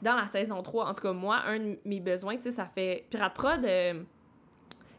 [0.00, 2.64] dans la saison 3, en tout cas moi, un de mes besoins, tu sais, ça
[2.64, 3.66] fait Pirate Prod,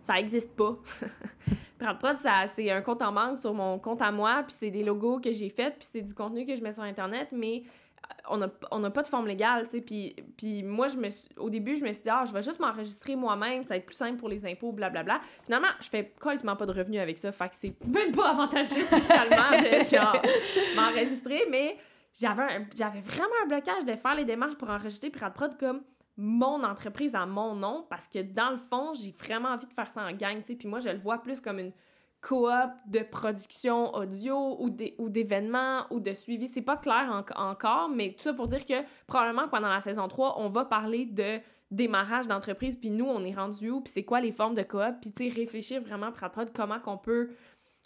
[0.05, 0.75] ça existe pas.
[2.17, 5.19] Ça- c'est un compte en banque sur mon compte à moi, puis c'est des logos
[5.19, 8.37] que j'ai faits, puis c'est du contenu que je mets sur Internet, mais euh, on
[8.37, 11.49] n'a on n'a pas de forme légale, tu sais, puis, puis moi, je me au
[11.49, 13.95] début, je me suis dit, ah, je vais juste m'enregistrer moi-même, ça va être plus
[13.95, 15.19] simple pour les impôts, blablabla.
[15.43, 18.75] Finalement, je fais quasiment pas de revenus avec ça, fait que c'est même pas avantageux
[18.85, 21.77] fiscalement de m'enregistrer, mais
[22.19, 25.81] j'avais vraiment un blocage de faire les démarches pour enregistrer Pirate comme
[26.17, 29.89] mon entreprise à mon nom parce que dans le fond, j'ai vraiment envie de faire
[29.89, 31.73] ça en gang, tu sais, puis moi je le vois plus comme une
[32.21, 37.49] coop de production audio ou des- ou d'événements ou de suivi, c'est pas clair en-
[37.49, 38.73] encore, mais tout ça pour dire que
[39.07, 41.39] probablement pendant la saison 3, on va parler de
[41.69, 44.95] démarrage d'entreprise, puis nous, on est rendu où, puis c'est quoi les formes de coop,
[45.01, 47.29] puis tu sais, réfléchir vraiment Pirate Prod, comment qu'on peut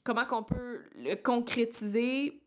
[0.05, 2.41] comment qu'on peut le concrétiser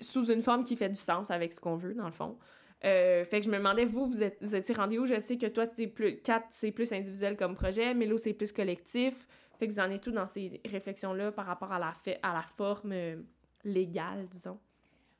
[0.00, 2.36] sous une forme qui fait du sens avec ce qu'on veut, dans le fond.
[2.84, 5.06] Euh, fait que je me demandais, vous, vous, êtes, vous étiez rendu où?
[5.06, 8.52] Je sais que toi, t'es plus, Kat, c'est plus individuel comme projet, Mélo, c'est plus
[8.52, 9.26] collectif.
[9.58, 12.34] Fait que vous en êtes tout dans ces réflexions-là par rapport à la, fait, à
[12.34, 13.16] la forme euh,
[13.64, 14.58] légale, disons?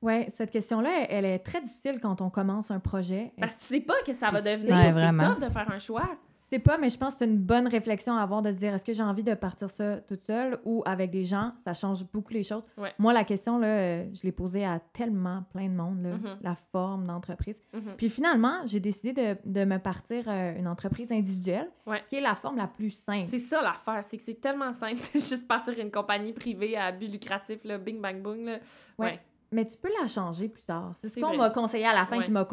[0.03, 3.33] Oui, cette question-là, elle est très difficile quand on commence un projet.
[3.39, 4.75] Parce que tu sais pas que ça va devenir.
[4.75, 6.19] Ouais, c'est tough de faire un choix.
[6.55, 8.74] Sais pas, mais je pense que c'est une bonne réflexion à avoir de se dire
[8.74, 12.05] est-ce que j'ai envie de partir ça toute seule ou avec des gens Ça change
[12.12, 12.62] beaucoup les choses.
[12.78, 12.92] Ouais.
[12.98, 16.38] Moi, la question, là, euh, je l'ai posée à tellement plein de monde, là, Mhm.
[16.42, 17.57] la forme d'entreprise.
[17.72, 17.94] Mhm.
[17.96, 22.02] Puis finalement, j'ai décidé de, de me partir euh, une entreprise individuelle, Ouais.
[22.09, 23.26] qui est la forme la plus simple.
[23.28, 26.92] C'est ça l'affaire, c'est que c'est tellement simple de juste partir une compagnie privée à
[26.92, 28.44] but lucratif, là, bing bang boom.
[28.46, 28.59] Là.
[28.98, 29.07] Ouais.
[29.07, 29.20] Ouais.
[29.52, 30.94] Mais tu peux la changer plus tard.
[31.02, 32.44] C'est ce qu'on m'a conseillé à la fin qui m'a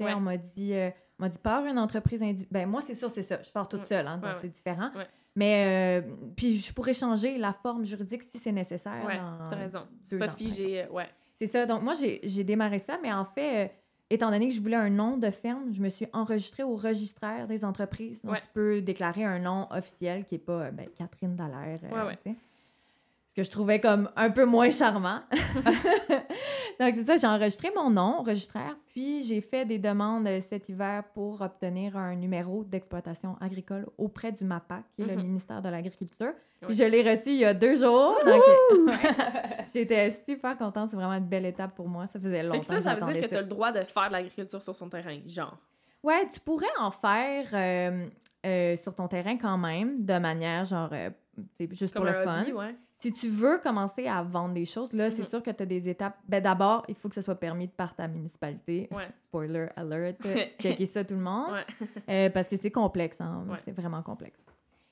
[0.00, 0.14] Ouais.
[0.14, 0.90] On m'a dit, euh,
[1.20, 2.48] m'a dit, pars une entreprise individuelle.
[2.50, 3.40] Ben, moi, c'est sûr, c'est ça.
[3.42, 4.90] Je pars toute seule, hein, donc Ouais, c'est différent.
[4.96, 5.06] Ouais.
[5.36, 9.02] Mais, euh, puis je pourrais changer la forme juridique si c'est nécessaire.
[9.48, 9.86] T'as raison.
[10.04, 11.06] C'est pas ans, figé, euh, ouais.
[11.40, 11.66] C'est ça.
[11.66, 13.68] Donc, moi, j'ai j'ai démarré ça, mais en fait, euh,
[14.10, 17.46] étant donné que je voulais un nom de ferme, je me suis enregistrée au registraire
[17.46, 18.18] des entreprises.
[18.24, 18.40] Donc, Ouais.
[18.40, 21.78] tu peux déclarer un nom officiel qui n'est pas ben, Catherine Dallaire.
[21.84, 22.18] euh, Ouais, ouais.
[22.24, 22.36] tu sais.
[22.36, 25.20] Ce que je trouvais comme un peu moins charmant.
[26.80, 30.40] Donc, c'est ça, j'ai enregistré mon nom au registraire, puis j'ai fait des demandes euh,
[30.40, 35.22] cet hiver pour obtenir un numéro d'exploitation agricole auprès du MAPAC, qui est le Mhm.
[35.26, 36.32] ministère de l'Agriculture.
[36.68, 38.16] Je l'ai reçu il y a deux jours.
[38.24, 38.86] Donc, euh,
[39.74, 40.90] j'étais super contente.
[40.90, 42.06] C'est vraiment une belle étape pour moi.
[42.06, 43.36] Ça faisait longtemps Fait que ça, ça veut dire que ça.
[43.36, 45.56] t'as le droit de faire de l'agriculture sur son terrain, genre.
[46.02, 48.06] Ouais, tu pourrais en faire euh,
[48.46, 51.10] euh, sur ton terrain quand même, de manière genre, euh,
[51.70, 52.40] juste Comme pour le un fun.
[52.42, 52.74] hobby, ouais.
[53.00, 55.28] Si tu veux commencer à vendre des choses, là, c'est Mhm.
[55.28, 56.18] sûr que tu as des étapes.
[56.28, 58.88] Ben, d'abord, il faut que ce soit permis par ta municipalité.
[58.92, 59.08] Ouais.
[59.28, 60.18] Spoiler alert.
[60.60, 61.50] Checker ça, tout le monde.
[61.52, 61.88] Ouais.
[62.10, 63.44] Euh, parce que c'est complexe, hein.
[63.48, 63.56] Ouais.
[63.64, 64.38] C'est vraiment complexe.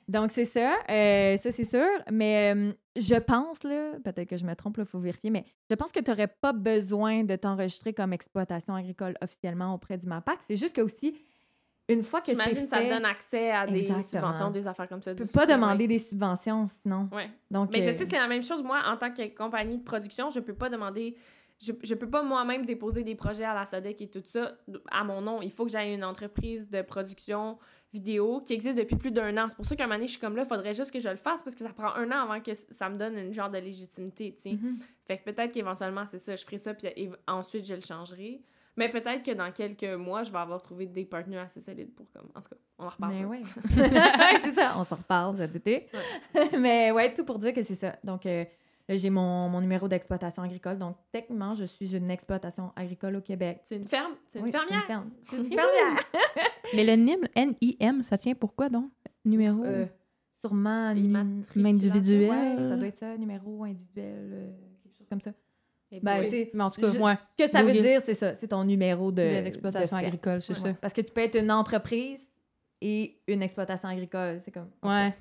[0.08, 0.74] Donc, c'est ça.
[0.88, 1.84] euh, ça, c'est sûr.
[2.10, 5.74] Mais euh, je pense, là, peut-être que je me trompe, il faut vérifier, mais je
[5.74, 10.38] pense que tu n'aurais pas besoin de t'enregistrer comme exploitation agricole officiellement auprès du MAPAC.
[10.48, 11.14] C'est juste que aussi,
[11.88, 14.02] une fois que c'est J'imagine que ça fait, donne accès à des Exactement.
[14.02, 15.14] subventions, des affaires comme ça.
[15.14, 17.08] tu peux pas demander des subventions sinon.
[17.12, 17.30] Ouais.
[17.50, 19.78] Donc, Mais je euh, sais que c'est la même chose, moi, en tant que compagnie
[19.78, 21.16] de production, je peux pas demander.
[21.60, 24.52] Je, je peux pas moi-même déposer des projets à la SADEC et tout ça
[24.92, 25.42] à mon nom.
[25.42, 27.58] Il faut que j'aille une entreprise de production
[27.92, 29.46] vidéo qui existe depuis plus d'un an.
[29.48, 31.00] C'est pour ça qu'à un moment donné, je suis comme là, il faudrait juste que
[31.00, 33.32] je le fasse parce que ça prend un an avant que ça me donne une
[33.32, 34.56] genre de légitimité, tu sais.
[34.56, 34.78] mhm.
[35.06, 38.42] Fait que peut-être qu'éventuellement, c'est ça, je ferai ça, puis ensuite, je le changerai.
[38.78, 42.06] Mais peut-être que dans quelques mois, je vais avoir trouvé des partenaires assez solides pour
[42.12, 42.28] comme.
[42.34, 43.12] En tout cas, on en reparle.
[43.12, 43.42] Mais ouais.
[43.76, 45.88] Ouais, c'est ça, on s'en reparle cet été.
[46.58, 47.96] Mais ouais, tout pour dire que c'est ça.
[48.04, 48.44] Donc, euh,
[48.88, 50.78] là, j'ai mon, mon numéro d'exploitation agricole.
[50.78, 53.62] Donc, techniquement, je suis une exploitation agricole au Québec.
[53.64, 55.04] C'est une ferme, c'est une Oui, fermière.
[55.32, 56.04] une fermière.
[56.74, 58.90] Mais le NIM, N-I-M, ça tient pourquoi donc?
[59.24, 59.64] Numéro?
[59.64, 59.86] Euh,
[60.44, 62.30] sûrement individuel.
[62.30, 64.50] Ouais, ça doit être ça, numéro individuel, euh,
[64.84, 65.32] quelque chose comme ça.
[65.90, 68.34] Et Ben, sais, Mais en tout cas, je- ouais, que ça veut dire, c'est ça,
[68.34, 70.70] c'est ton numéro de, de l'exploitation agricole, c'est Ouais.
[70.72, 70.74] ça.
[70.74, 72.28] Parce que tu peux être une entreprise
[72.82, 74.38] et une exploitation agricole.
[74.44, 74.68] C'est comme.
[74.82, 75.14] Ouais.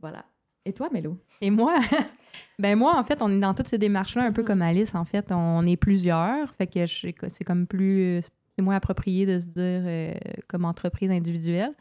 [0.00, 0.24] Voilà.
[0.64, 1.16] Et toi, Mélo?
[1.40, 1.74] Et moi,
[2.58, 4.46] ben moi, en fait, on est dans toutes ces démarches-là, un peu Mhm.
[4.46, 5.26] comme Alice, en fait.
[5.32, 8.22] On est plusieurs, fait que c'est comme plus...
[8.54, 9.54] C'est moins approprié de se dire
[9.86, 10.12] euh,
[10.46, 11.72] comme entreprise individuelle.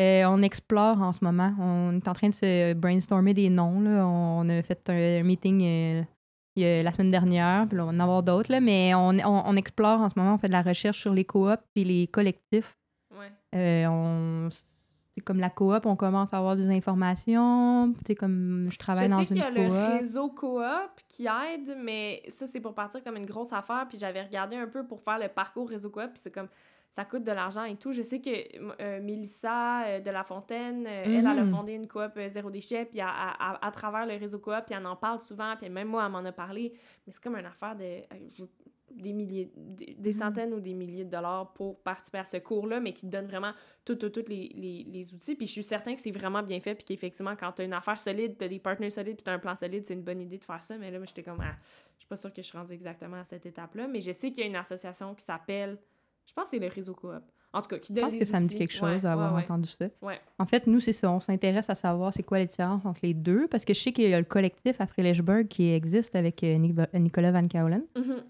[0.00, 1.54] Euh, on explore en ce moment.
[1.60, 3.80] On est en train de se brainstormer des noms.
[3.80, 4.04] Là.
[4.06, 6.02] On a fait un meeting euh,
[6.56, 8.94] il y a- la semaine dernière, puis là, on va en avoir d'autres, là, mais
[8.94, 10.34] on, on, on explore en ce moment.
[10.34, 12.76] On fait de la recherche sur les coops et les collectifs.
[13.10, 13.30] Ouais.
[13.54, 17.94] Euh, on, c'est comme la coop, on commence à avoir des informations.
[18.06, 19.56] Sais, comme je travaille Je dans sais qu'il une y a coop.
[19.58, 20.62] le réseau coop
[21.08, 23.86] qui aide, mais ça, c'est pour partir comme une grosse affaire.
[23.88, 26.48] Puis j'avais regardé un peu pour faire le parcours réseau coop, puis c'est comme
[26.92, 27.90] ça coûte de l'argent et tout.
[27.92, 28.30] Je sais que
[28.82, 31.50] euh, Mélissa euh, de La Fontaine, euh, elle, elle a Mhm.
[31.50, 34.86] fondé une coop zéro déchet, puis à, à- à- travers le réseau coop, puis elle
[34.86, 36.72] en parle souvent, puis même moi, elle m'en a parlé.
[37.06, 38.02] Mais c'est comme une affaire de
[38.94, 40.12] des milliers, des, des Mhm.
[40.18, 43.24] centaines ou des milliers de dollars pour participer à ce cours-là, mais qui te donne
[43.26, 43.52] vraiment
[43.86, 45.34] tous tout, tout les, les, les outils.
[45.34, 47.72] Puis je suis certain que c'est vraiment bien fait, puis qu'effectivement, quand tu as une
[47.72, 50.02] affaire solide, tu as des partenaires solides, puis tu as un plan solide, c'est une
[50.02, 50.76] bonne idée de faire ça.
[50.76, 51.54] Mais là, moi, j'étais comme, ah,
[51.94, 53.88] je suis pas sûre que je suis rendue exactement à cette étape-là.
[53.88, 55.78] Mais je sais qu'il y a une association qui s'appelle,
[56.26, 57.12] je pense que c'est le réseau coop.
[57.54, 59.30] En tout cas, qui Je donne pense les que ça me dit quelque chose d'avoir
[59.32, 59.44] ouais, ouais.
[59.44, 59.84] entendu ça.
[60.00, 60.18] Ouais.
[60.38, 61.10] En fait, nous, c'est ça.
[61.12, 63.46] On s'intéresse à savoir c'est quoi la différence entre les deux.
[63.48, 66.56] Parce que je sais qu'il y a le collectif à Frelichburg qui existe avec euh,
[66.56, 67.82] Nic- Nicolas Van Kaulen.
[67.94, 68.22] Mhm.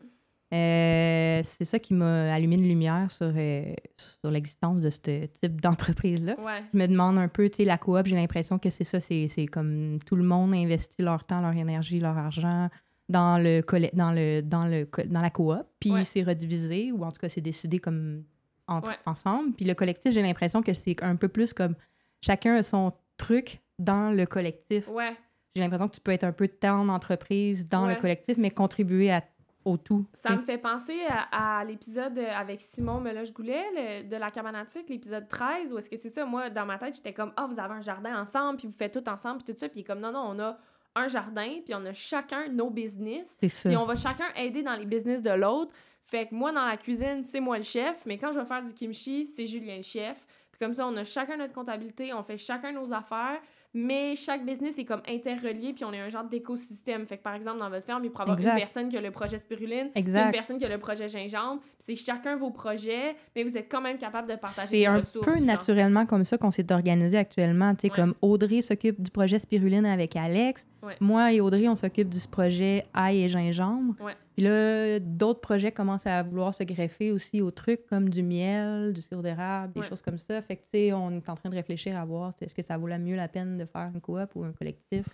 [0.54, 5.60] Euh, c'est ça qui m'a allumé une lumière sur, euh, sur l'existence de ce type
[5.60, 6.38] d'entreprise-là.
[6.40, 6.62] Ouais.
[6.74, 9.28] Je me demande un peu, tu sais, la coop, j'ai l'impression que c'est ça, c'est
[9.28, 12.68] c'est comme tout le monde investit leur temps, leur énergie, leur argent
[13.12, 13.62] dans le
[13.94, 16.04] dans le dans le dans la coop, puis Ouais.
[16.04, 18.24] c'est redivisé ou en tout cas c'est décidé comme
[18.66, 18.98] entre- Ouais.
[19.06, 19.52] ensemble.
[19.54, 21.74] Puis le collectif, j'ai l'impression que c'est un peu plus comme
[22.20, 24.88] chacun a son truc dans le collectif.
[24.88, 25.16] Ouais.
[25.54, 29.10] J'ai l'impression que tu peux être un peu ton entreprise dans le collectif, mais contribuer
[29.12, 29.22] à,
[29.66, 30.06] au tout.
[30.14, 34.64] Ça me fait penser à, à l'épisode avec Simon Meloche-Goulet le- de la cabane à
[34.88, 37.60] l'épisode 13, où est-ce que c'est ça, moi, dans ma tête, j'étais comme, ah, vous
[37.60, 39.84] avez un jardin ensemble, puis vous faites tout ensemble, puis tout ça, puis il est
[39.86, 40.56] comme, non, non, on a
[40.94, 44.84] un jardin, puis on a chacun nos business, puis on va chacun aider dans les
[44.86, 45.72] business de l'autre.
[46.06, 48.62] Fait que moi, dans la cuisine, c'est moi le chef, mais quand je vais faire
[48.62, 50.16] du kimchi, c'est Julien le chef.
[50.50, 53.40] Puis comme ça, on a chacun notre comptabilité, on fait chacun nos affaires,
[53.74, 57.06] mais chaque business est comme interrelié, puis on est un genre d'écosystème.
[57.06, 58.52] Fait que par exemple, dans votre ferme, il pourrait y avoir Exact.
[58.54, 61.70] une personne qui a le projet spiruline, une personne qui a le projet gingembre, puis
[61.78, 65.26] c'est chacun vos projets, mais vous êtes quand même capable de partager C'est un ressources.
[65.26, 65.42] peu genre.
[65.46, 67.74] naturellement comme ça qu'on s'est organisé actuellement.
[67.74, 67.96] Tu sais, Ouais.
[67.96, 70.66] comme Audrey s'occupe du projet spiruline avec Alex.
[70.82, 70.96] Ouais.
[71.00, 73.94] Moi et Audrey, on s'occupe du projet ail et gingembre.
[74.02, 74.14] Ouais.
[74.34, 78.92] Puis là, d'autres projets commencent à vouloir se greffer aussi aux trucs comme du miel,
[78.92, 79.88] du sirop d'érable, des Ouais.
[79.88, 80.40] choses comme ça.
[80.42, 82.76] Fait que, tu sais, on est en train de réfléchir à voir est-ce que ça
[82.78, 85.06] vaut la mieux la peine de faire une coop ou un collectif?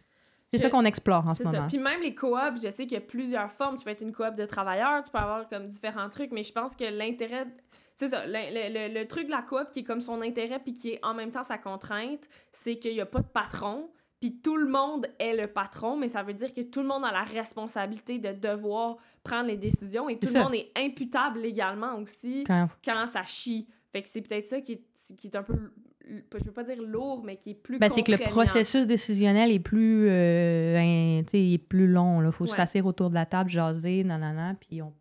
[0.52, 1.52] C'est ça qu'on explore en ce C'est ça.
[1.52, 1.68] moment.
[1.68, 3.76] Puis même les coops, je sais qu'il y a plusieurs formes.
[3.76, 6.52] Tu peux être une coop de travailleurs, tu peux avoir comme différents trucs, mais je
[6.52, 7.46] pense que l'intérêt.
[7.96, 10.60] C'est ça, le, le- le- le truc de la coop qui est comme son intérêt
[10.60, 13.90] puis qui est en même temps sa contrainte, c'est qu'il n'y a pas de patron,
[14.20, 17.04] puis tout le monde est le patron, mais ça veut dire que tout le monde
[17.04, 21.96] a la responsabilité de devoir prendre les décisions et tout le monde est imputable légalement
[21.98, 23.66] aussi Quand- quand ça chie.
[23.92, 24.82] Fait que c'est peut-être ça qui est,
[25.16, 25.54] qui est un peu,
[26.04, 29.50] je veux pas dire lourd, mais qui est plus Ben, c'est que le processus décisionnel
[29.52, 32.22] est plus, euh, hein, il est plus long.
[32.24, 32.50] Il faut Ouais.
[32.50, 34.92] s'asseoir autour de la table, jaser, nanana, puis on...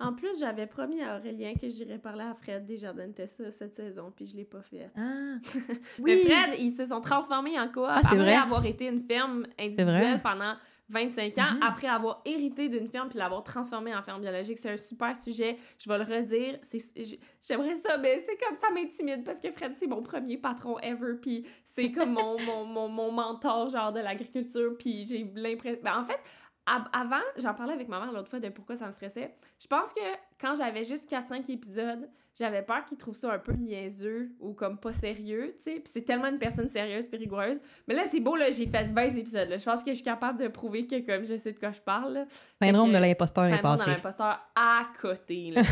[0.00, 3.74] En plus, j'avais promis à Aurélien que j'irais parler à Fred Desjardins de Tessa cette
[3.74, 4.90] saison, puis je l'ai pas fait.
[4.96, 5.36] Ah,
[6.02, 6.24] Mais oui.
[6.30, 8.34] Fred, ils se sont transformés en coop Ah, après vrai?
[8.34, 10.54] avoir été une ferme individuelle pendant
[10.88, 11.62] 25 ans, Mhm.
[11.62, 14.58] après avoir hérité d'une ferme puis l'avoir transformée en ferme biologique.
[14.58, 15.56] C'est un super sujet.
[15.78, 16.58] Je vais le redire.
[17.42, 21.14] J'aimerais ça, mais c'est comme ça m'intimide parce que Fred, c'est mon premier patron ever.
[21.22, 24.74] Puis c'est comme mon, mon, mon, mon mentor, genre, de l'agriculture.
[24.78, 25.80] Puis j'ai l'impression...
[25.84, 26.18] Ben, en fait,
[26.92, 29.34] avant, j'en parlais avec ma mère l'autre fois de pourquoi ça me stressait.
[29.58, 30.00] Je pense que
[30.40, 32.08] quand j'avais juste 4-5 épisodes,
[32.40, 35.70] j'avais peur qu'ils trouvent ça un peu niaiseux ou comme pas sérieux, tu sais.
[35.80, 37.58] Puis c'est tellement une personne sérieuse puis rigoureuse.
[37.86, 39.48] Mais là, c'est beau, là, j'ai fait 20 épisodes.
[39.48, 39.58] Là.
[39.58, 41.80] Je pense que je suis capable de prouver que comme je sais de quoi je
[41.80, 42.14] parle.
[42.14, 42.24] là.
[42.62, 43.84] Syndrome Fait de l'imposteur est Syndrome passé.
[43.84, 45.50] dans l'imposteur à côté.
[45.52, 45.62] Là.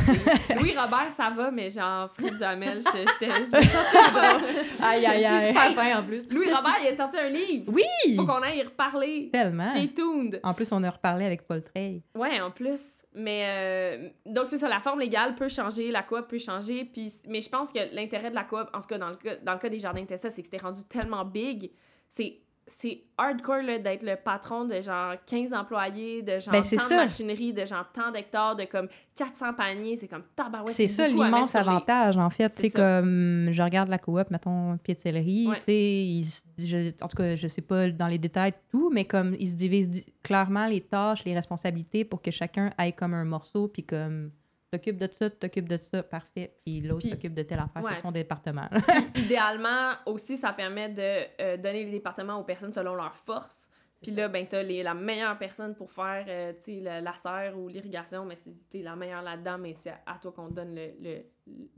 [0.60, 4.82] Louis Robert, ça va, mais genre Fred Duhamel, je, j'étais- je.
[4.84, 5.74] Aïe, aïe, Il aïe.
[5.74, 6.28] fin en plus.
[6.30, 7.72] Louis Robert, il a sorti un livre.
[7.72, 8.14] Oui!
[8.16, 9.30] Faut qu'on aille y reparler.
[9.32, 9.70] Tellement.
[9.72, 10.40] Stay tuned.
[10.42, 12.02] En plus, on a reparlé avec Paul Trey.
[12.14, 13.02] Ouais, en plus.
[13.14, 16.57] Mais euh, donc c'est ça, la forme légale peut changer, la coop peut changer.
[16.92, 19.36] Puis, mais je pense que l'intérêt de la coop, en tout cas dans le cas,
[19.44, 21.70] dans le cas des jardins de Tessa, c'est que c'était rendu tellement big.
[22.08, 22.38] C'est
[22.70, 27.54] c'est hardcore d'être le patron de genre 15 employés, de genre Ben, tant de machinerie,
[27.54, 29.96] de genre tant d'hectares, de comme 400 paniers.
[29.96, 30.74] C'est comme tabarouette.
[30.74, 32.52] c'est ça l'immense les- avantage, en fait.
[32.54, 35.60] C'est comme, je regarde la coop, mettons, Ouais.
[35.60, 36.24] tu
[36.58, 39.54] sais, en tout cas, je sais pas dans les détails tout, mais comme ils se
[39.54, 43.84] divisent di- clairement les tâches, les responsabilités pour que chacun aille comme un morceau, puis
[43.84, 44.30] comme,
[44.70, 47.94] t'occupes de ça, t'occupes de ça, parfait, puis l'autre s'occupe de telle affaire ouais.
[47.94, 48.68] sur son département.
[49.14, 53.68] Puis, idéalement, aussi, ça permet de euh, donner les départements aux personnes selon leurs forces.
[54.00, 57.16] Puis là, ben, t'as les- la meilleure personne pour faire, euh, tu sais, le- la
[57.16, 60.72] serre ou l'irrigation, mais c'est t'es la meilleure là-dedans, mais c'est à toi qu'on donne
[60.72, 61.24] le, le,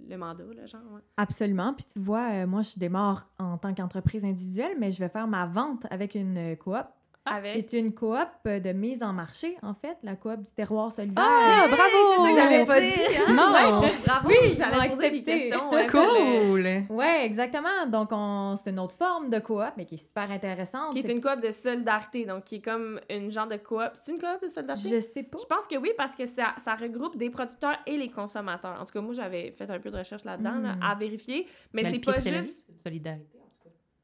[0.07, 0.83] le mandat, là, genre.
[0.93, 1.01] ouais.
[1.17, 1.73] Absolument.
[1.73, 5.27] Puis tu vois, euh, moi, je démarre en tant qu'entreprise individuelle, mais je vais faire
[5.29, 6.77] ma vente avec une euh, coop.
[7.31, 7.69] Avec...
[7.71, 11.25] C'est une coop euh, de mise en marché, en fait, la coop du terroir solidaire.
[11.27, 12.27] Ah, c'est ça bravo!
[12.35, 12.93] que pas dit,
[13.29, 13.33] hein?
[13.33, 13.81] Non!
[13.81, 14.29] Ouais, bravo!
[14.29, 15.23] Oui, j'allais poser des accepté.
[15.49, 15.71] questions.
[15.71, 15.91] ouais, le-
[16.89, 16.97] Cool!
[16.97, 17.87] Ouais, exactement.
[17.89, 18.57] Donc, on...
[18.57, 20.93] c'est une autre forme de coop, mais qui est super intéressante.
[20.93, 23.91] Qui est C'est- une coop de solidarité, donc qui est comme une genre de coop.
[23.95, 24.89] C'est une coop de solidarité?
[24.89, 25.39] Je sais pas.
[25.41, 28.77] Je pense que oui, parce que ça, ça regroupe des producteurs et les consommateurs.
[28.81, 30.83] En tout cas, moi, j'avais fait un peu de recherche là-dedans, là, Mm.
[30.83, 31.47] à vérifier.
[31.73, 32.25] Mais, le c'est pas juste...
[32.67, 33.40] c'est une solidarité.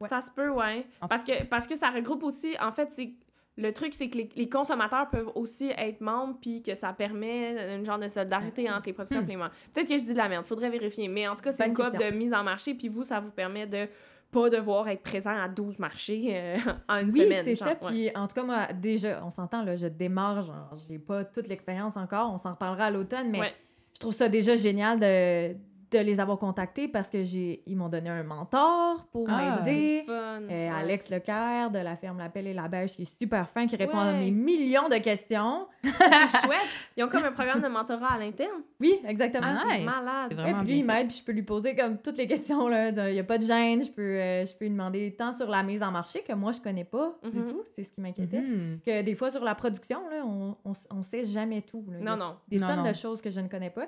[0.01, 0.09] Ouais.
[0.09, 0.87] Ça se peut, ouais.
[1.01, 2.55] En Parce que, parce que ça regroupe aussi...
[2.61, 3.13] En fait, c'est...
[3.59, 7.75] Le truc, c'est que les, les consommateurs peuvent aussi être membres, puis que ça permet
[7.75, 9.25] une genre de solidarité entre les producteurs Hmm.
[9.25, 9.53] et les membres.
[9.73, 11.09] Peut-être que je dis de la merde, faudrait vérifier.
[11.09, 13.31] Mais en tout cas, c'est une coop de mise en marché, puis vous, ça vous
[13.31, 13.89] permet de
[14.31, 16.57] pas devoir être présent à 12 marchés euh,
[16.89, 17.45] en une oui, semaine.
[17.45, 17.75] c'est ça.
[17.77, 21.49] Puis, en tout cas, moi, déjà, on s'entend, là, je démarre, genre, j'ai pas toute
[21.49, 22.31] l'expérience encore.
[22.31, 23.55] On s'en reparlera à l'automne, mais Ouais.
[23.95, 25.57] je trouve ça déjà génial de,
[25.91, 29.61] de les avoir contactés parce que j'ai ils m'ont donné un mentor pour Ah.
[29.63, 30.01] m'aider.
[30.01, 30.41] C'est fun.
[30.43, 30.69] Euh, ouais.
[30.69, 33.77] Alex Leclerc de la ferme La Pelle et la Beige qui est super fin, qui
[33.77, 35.67] répond à mes millions de questions.
[35.83, 36.59] C'est chouette.
[36.97, 38.63] Ils ont comme un programme de mentorat à l'interne.
[38.81, 39.47] Oui, exactement.
[39.49, 39.87] Ah, C'est nice.
[39.87, 40.33] malade.
[40.33, 42.69] Et puis lui, bien il m'aide, puis je peux lui poser comme toutes les questions.
[42.69, 43.85] Il n'y a pas de gêne.
[43.85, 46.53] Je peux, euh, je peux lui demander tant sur la mise en marché que moi,
[46.53, 47.49] je connais pas du Mhm.
[47.51, 47.63] tout.
[47.75, 48.41] C'est ce qui m'inquiétait.
[48.41, 48.81] Mhm.
[48.85, 51.85] Que des fois, sur la production, là, on, on, on sait jamais tout.
[51.91, 51.99] là.
[52.01, 52.37] Non, non.
[52.49, 52.89] Des Non, tonnes non.
[52.89, 53.87] de choses que je ne connais pas.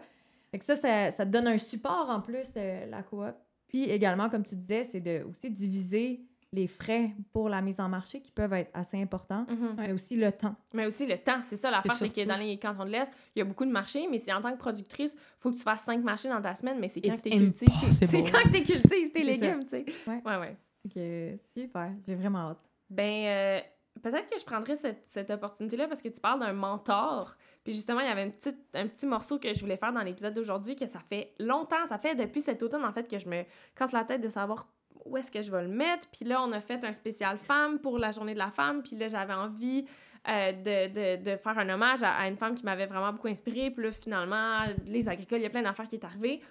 [0.50, 3.34] Fait que ça, ça, ça te donne un support en plus, euh, la coop.
[3.66, 6.20] Puis également, comme tu disais, c'est de aussi diviser
[6.50, 9.74] les frais pour la mise en marché qui peuvent être assez importants, Mhm.
[9.76, 10.56] mais aussi le temps.
[10.72, 13.10] Mais aussi le temps, c'est ça l'affaire, Et c'est que dans les cantons de l'Est,
[13.36, 15.62] il y a beaucoup de marchés, mais c'est en tant que productrice, faut que tu
[15.62, 17.68] fasses cinq marchés dans ta semaine, mais c'est quand que tu cultives.
[18.02, 19.84] C'est quand que tu cultives tes légumes, tu sais.
[20.06, 20.22] Ouais.
[20.24, 20.56] Ouais, ouais.
[20.84, 22.70] Fait que, super, j'ai vraiment hâte.
[22.88, 23.60] Ben, euh,
[24.02, 27.36] peut-être que je prendrais cette, cette opportunité-là parce que tu parles d'un mentor.
[27.64, 30.02] Puis justement, il y avait une petite, un petit morceau que je voulais faire dans
[30.02, 33.28] l'épisode d'aujourd'hui que ça fait longtemps, ça fait depuis cet automne en fait que je
[33.28, 33.44] me
[33.76, 34.66] casse la tête de savoir
[35.04, 36.08] où est-ce que je vais le mettre.
[36.08, 38.82] Puis là, on a fait un spécial femme pour la journée de la femme.
[38.82, 39.86] Puis là, j'avais envie
[40.28, 43.70] euh, de, de, de, faire un hommage à, une femme qui m'avait vraiment beaucoup inspirée.
[43.70, 46.42] Puis là, finalement, les agricoles, il y a plein d'affaires qui est arrivé.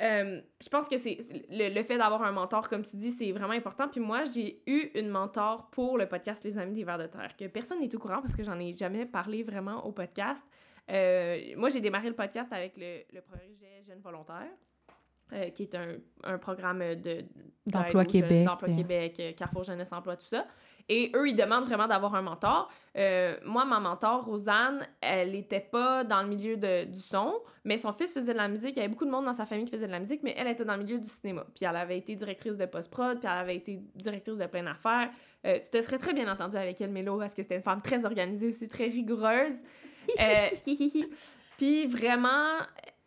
[0.00, 1.18] Euh, je pense que c'est
[1.50, 3.88] le, le, fait d'avoir un mentor, comme tu dis, c'est vraiment important.
[3.88, 7.36] Puis moi, j'ai eu une mentor pour le podcast Les Amis des Vers de Terre,
[7.36, 10.42] que personne n'est au courant parce que j'en ai jamais parlé vraiment au podcast.
[10.90, 13.50] Euh, moi, j'ai démarré le podcast avec le, le projet
[13.86, 14.50] Jeunes Volontaires.
[15.32, 15.94] Euh, qui est un,
[16.24, 17.24] un programme de
[17.64, 20.44] d'emploi Québec, d'emploi Québec, Carrefour Jeunesse Emploi, tout ça.
[20.92, 22.68] Et eux, ils demandent vraiment d'avoir un mentor.
[22.96, 27.92] Euh, moi, ma mentor, Rosanne, elle n'était pas dans le milieu du son, mais son
[27.92, 28.72] fils faisait de la musique.
[28.72, 30.34] Il y avait beaucoup de monde dans sa famille qui faisait de la musique, mais
[30.36, 31.46] elle était dans le milieu du cinéma.
[31.54, 35.10] Puis elle avait été directrice de post-prod, puis elle avait été directrice de plein d'affaires.
[35.46, 37.82] Euh, tu te serais très bien entendu avec elle, Mélo, parce que c'était une femme
[37.82, 39.62] très organisée aussi, très rigoureuse.
[40.18, 40.48] euh,
[41.56, 42.58] puis vraiment,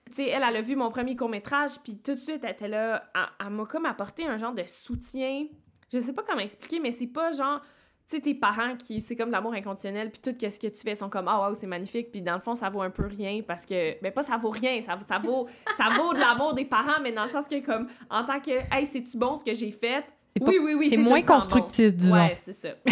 [0.06, 2.70] tu sais, elle, elle a vu mon premier court-métrage, puis tout de suite, elle était
[2.70, 5.48] là, elle, elle m'a comme apporté un genre de soutien.
[5.94, 7.62] Je sais pas comment expliquer, mais c'est pas genre,
[8.10, 10.96] tu sais, tes parents qui, c'est comme l'amour inconditionnel, puis tout ce que tu fais
[10.96, 13.06] sont comme, ah, oh, wow, c'est magnifique, puis dans le fond, ça vaut un peu
[13.06, 16.54] rien, parce que, ben pas ça vaut rien, ça, ça vaut, ça vaut de l'amour
[16.54, 19.44] des parents, mais dans le sens que, comme, en tant que, hey, c'est-tu bon ce
[19.44, 20.04] que j'ai fait?
[20.42, 20.90] Oui, oui, oui.
[20.90, 21.98] C'est moins constructif, bon.
[22.04, 22.16] disons.
[22.16, 22.70] Ouais, c'est ça.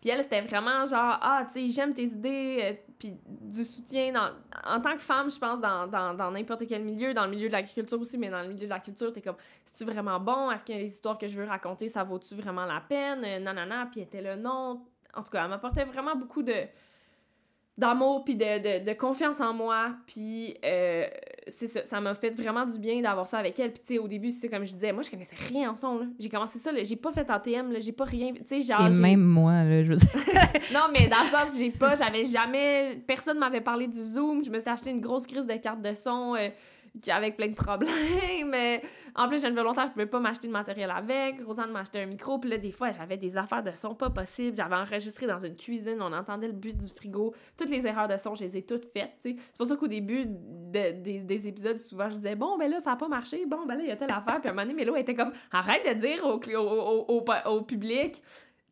[0.00, 4.12] Puis elle, c'était vraiment genre, ah, tu sais, j'aime tes idées, euh, puis du soutien.
[4.64, 8.00] En tant que femme, je pense, dans, n'importe quel milieu, dans le milieu de l'agriculture
[8.00, 10.50] aussi, mais dans le milieu de la culture, t'es comme, c'est-tu vraiment bon?
[10.50, 13.24] Est-ce qu'il y a des histoires que je veux raconter, ça vaut-tu vraiment la peine?
[13.24, 14.82] Euh, nanana, puis était là, non.
[15.14, 16.54] En tout cas, elle m'apportait vraiment beaucoup de
[17.78, 18.44] d'amour puis de,
[18.80, 21.04] de, de, confiance en moi puis euh,
[21.46, 23.70] c'est ça ça m'a fait vraiment du bien d'avoir ça avec elle.
[23.72, 25.98] Puis tu sais au début c'est comme je disais moi je connaissais rien en son
[25.98, 26.06] là.
[26.18, 26.82] J'ai commencé ça là.
[26.84, 27.80] J'ai pas fait ATM là.
[27.80, 29.92] J'ai pas rien tu sais genre et même moi là je
[30.72, 34.42] non mais dans le sens j'ai pas j'avais jamais personne m'avait parlé du zoom.
[34.42, 36.48] Je me suis acheté une grosse crise de carte de son euh,
[37.08, 38.48] avec plein de problèmes.
[38.48, 38.82] Mais
[39.14, 41.42] en plus, j'ai une volontaire, je pouvais pas m'acheter de matériel avec.
[41.44, 42.38] Rosanne m'a acheté un micro.
[42.38, 44.56] Puis là, des fois, j'avais des affaires de son pas possibles.
[44.56, 47.34] J'avais enregistré dans une cuisine, on entendait le but du frigo.
[47.56, 49.12] Toutes les erreurs de son, je les ai toutes faites.
[49.20, 52.80] C'est pour ça qu'au début de, des, des, épisodes, souvent, je disais Bon, ben là,
[52.80, 53.44] ça a pas marché.
[53.46, 54.40] Bon, ben là, il y a telle affaire.
[54.40, 57.62] Puis à un moment donné, Mélo était comme Arrête de dire au, au, au, au
[57.62, 58.22] public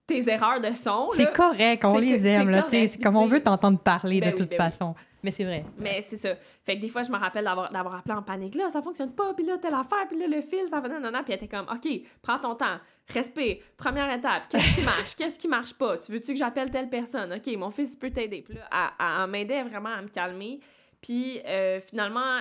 [0.07, 1.09] tes erreurs de son.
[1.11, 2.51] C'est correct, on les aime.
[2.51, 4.95] Là, correct, comme on veut t'entendre parler ben de oui, toute ben façon.
[4.97, 5.14] Oui.
[5.25, 5.65] Mais c'est vrai.
[5.79, 6.35] Mais c'est ça.
[6.67, 8.55] Fait que des fois, je me rappelle d'avoir, appelé en panique.
[8.55, 11.01] Là, ça fonctionne pas, puis là, telle affaire, puis là, le fil, ça va non,
[11.01, 11.23] non, non.
[11.25, 11.89] Puis elle était comme, OK,
[12.21, 12.77] prends ton temps,
[13.09, 16.91] respire, première étape, qu'est-ce qui marche, qu'est-ce qui marche pas, tu veux-tu que j'appelle telle
[16.91, 17.33] personne?
[17.33, 18.43] OK, mon fils peut t'aider.
[18.43, 20.61] Puis là, elle, elle m'aidait vraiment à me calmer.
[21.01, 22.41] Puis euh, finalement,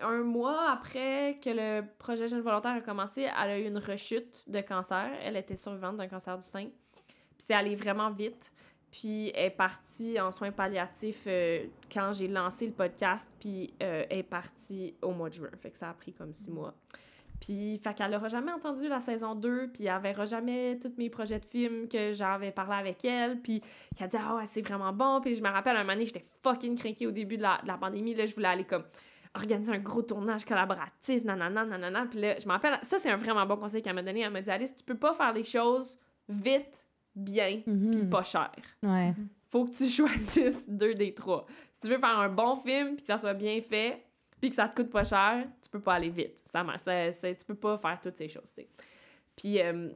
[0.00, 4.48] un mois après que le projet Jeune Volontaire a commencé, elle a eu une rechute
[4.48, 5.10] de cancer.
[5.24, 6.66] Elle était survivante d'un cancer du sein.
[6.66, 8.51] Puis c'est allé vraiment vite.
[8.92, 14.04] Puis elle est partie en soins palliatifs euh, quand j'ai lancé le podcast, puis euh,
[14.08, 15.50] elle est partie au mois de juin.
[15.58, 16.74] Fait que ça a pris comme six mois.
[17.40, 21.10] Puis, fait qu'elle n'aura jamais entendu la saison 2, puis elle verra jamais tous mes
[21.10, 23.60] projets de films que j'avais parlé avec elle, puis
[23.96, 26.24] qu'elle dit «Ah ouais, c'est vraiment bon», puis je me rappelle, un moment donné, j'étais
[26.44, 28.84] fucking craquée au début de la, de la pandémie, là, je voulais aller comme
[29.34, 33.16] organiser un gros tournage collaboratif, nanana, nanana, puis là, je me rappelle, ça, c'est un
[33.16, 35.42] vraiment bon conseil qu'elle m'a donné, elle m'a dit «Alice, tu peux pas faire les
[35.42, 36.81] choses vite,
[37.14, 37.90] bien Mhm.
[37.92, 38.50] puis pas cher.
[38.82, 39.12] Ouais.
[39.50, 41.46] Faut que tu choisisses deux des trois.
[41.74, 44.02] Si tu veux faire un bon film puis que ça soit bien fait
[44.40, 46.40] puis que ça te coûte pas cher, tu peux pas aller vite.
[46.46, 48.66] Ça, ça, ça tu peux pas faire toutes ces choses, tu.
[49.36, 49.88] Puis euh,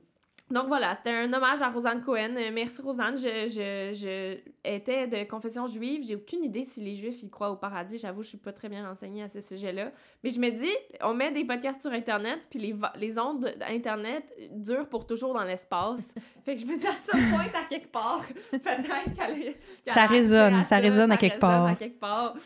[0.49, 2.36] donc voilà, c'était un hommage à Rosanne Cohen.
[2.36, 3.18] Euh, merci Rosanne.
[3.18, 6.05] Je, je, je étais de confession juive.
[6.07, 7.99] J'ai aucune idée si les juifs y croient au paradis.
[7.99, 9.90] J'avoue, je suis pas très bien renseignée à ce sujet-là.
[10.22, 10.70] Mais je me dis,
[11.03, 14.22] on met des podcasts sur Internet, puis les, les ondes d'Internet
[14.53, 16.14] durent pour toujours dans l'espace.
[16.44, 18.22] fait que je me dis, ça pointe à quelque part.
[18.53, 21.66] Peut-être qu'elle Ça résonne, ça, résonne à quelque part.
[21.66, 22.36] à quelque part.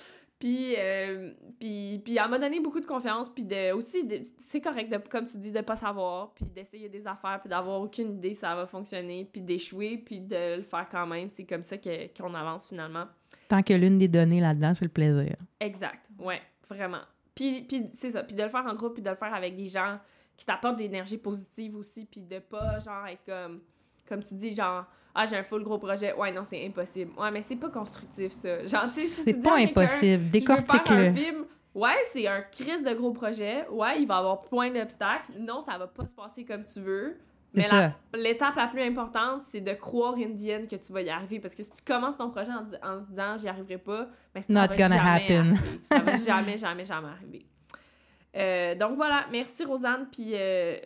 [0.40, 4.90] Puis, euh, puis, puis elle m'a donné beaucoup de confiance, puis de, aussi, c'est correct,
[4.90, 8.32] de, comme tu dis, de pas savoir, puis d'essayer des affaires, puis d'avoir aucune idée
[8.32, 11.28] ça va fonctionner, puis d'échouer, puis de le faire quand même.
[11.28, 13.04] C'est comme ça que, qu'on avance finalement.
[13.48, 15.36] Tant que l'une des données là-dedans, c'est le plaisir.
[15.60, 17.02] Exact, ouais, vraiment.
[17.34, 19.54] Puis, puis c'est ça, puis de le faire en groupe, puis de le faire avec
[19.56, 19.98] des gens
[20.38, 23.60] qui t'apportent de l'énergie positive aussi, puis de pas, genre, être comme,
[24.08, 26.12] comme tu dis, genre ah, j'ai un full gros projet.
[26.14, 27.12] Ouais, non, c'est impossible.
[27.18, 28.66] Ouais, mais c'est pas constructif, ça.
[28.66, 30.28] Genre, c'est pas impossible.
[30.30, 31.08] Décortique-le.
[31.08, 31.44] un film,
[31.74, 33.66] ouais, c'est un crise de gros projet.
[33.70, 35.32] Ouais, il va y avoir point d'obstacles.
[35.38, 37.16] Non, ça va pas se passer comme tu veux.
[37.52, 37.64] Mais
[38.14, 41.40] l'étape la plus importante, c'est de croire Indienne que tu vas y arriver.
[41.40, 44.42] Parce que si tu commences ton projet en, en se disant j'y arriverai pas, ben,
[44.42, 45.50] ça Not va gonna jamais happen.
[45.56, 45.80] arriver.
[45.90, 47.46] Ça va jamais, jamais, jamais arriver.
[48.36, 50.06] Euh, donc voilà, merci Rosanne.
[50.12, 50.30] Puis.
[50.34, 50.76] Euh,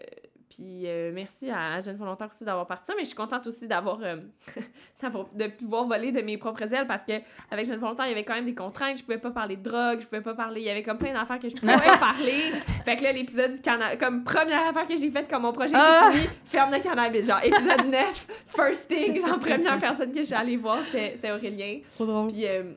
[0.54, 3.66] puis euh, merci à, Jeune Volontaire aussi d'avoir parti ça, mais je suis contente aussi
[3.66, 4.16] d'avoir euh,
[5.34, 7.12] de pouvoir voler de mes propres ailes parce que
[7.50, 8.98] avec Jeune Volontaire, il y avait quand même des contraintes.
[8.98, 10.60] Je pouvais pas parler de drogue, je pouvais pas parler.
[10.60, 12.52] Il y avait comme plein d'affaires que je pouvais pas parler.
[12.84, 15.74] Fait que là, l'épisode du cannabis, comme première affaire que j'ai faite comme mon projet
[15.74, 16.10] ah!
[16.12, 17.26] fini, ferme de cannabis.
[17.26, 21.80] Genre, épisode 9, first thing, genre, première personne que je suis allée voir, c'était Aurélien.
[21.94, 22.28] Trop drôle.
[22.28, 22.74] Puis, euh,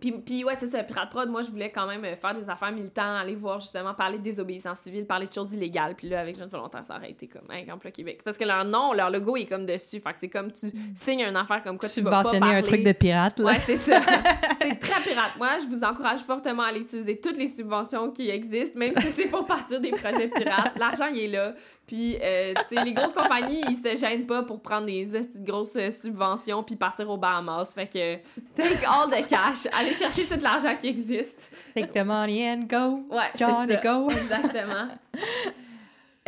[0.00, 0.82] puis, puis ouais, c'est ça.
[0.82, 3.94] Pirate Prod, moi, je voulais quand même euh, faire des affaires militantes, aller voir justement,
[3.94, 5.94] parler de désobéissance civile, parler de choses illégales.
[5.94, 8.20] Puis là, avec Jeune Volontaire, ça aurait été comme un Emploi Québec.
[8.24, 10.00] Parce que leur nom, leur logo est comme dessus.
[10.00, 10.94] Fait que c'est comme tu mm.
[10.94, 12.56] signes une affaire comme quoi tu vas pas parler.
[12.56, 13.46] un truc de pirate, là.
[13.46, 14.00] Ouais, c'est ça.
[14.60, 15.32] c'est très pirate.
[15.36, 19.10] Moi, je vous encourage fortement à aller utiliser toutes les subventions qui existent, même si
[19.12, 20.78] c'est pour partir des projets pirates.
[20.78, 21.54] L'argent, il est là.
[21.86, 25.76] Puis, euh, tu sais, les grosses compagnies, ils se gênent pas pour prendre des grosses
[25.76, 27.72] euh, subventions puis partir aux Bahamas.
[27.74, 28.16] Fait que,
[28.54, 31.50] take all the cash, allez chercher tout l'argent qui existe.
[31.74, 33.04] Take the money and go.
[33.10, 33.76] Ouais, John ça.
[33.76, 34.10] go.
[34.10, 34.88] Exactement.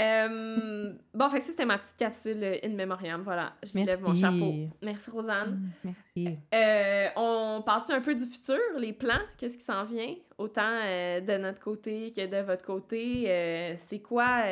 [0.01, 3.23] euh, bon, fait que ça, c'était ma petite capsule euh, in memoriam.
[3.23, 3.85] Voilà, je Merci.
[3.85, 4.55] lève mon chapeau.
[4.83, 5.73] Merci, Rosanne.
[5.85, 6.39] Mm, merci.
[6.55, 9.21] Euh, on parle-tu un peu du futur, les plans?
[9.37, 10.15] Qu'est-ce qui s'en vient?
[10.39, 13.77] Autant de notre côté que de votre côté.
[13.79, 14.45] c'est quoi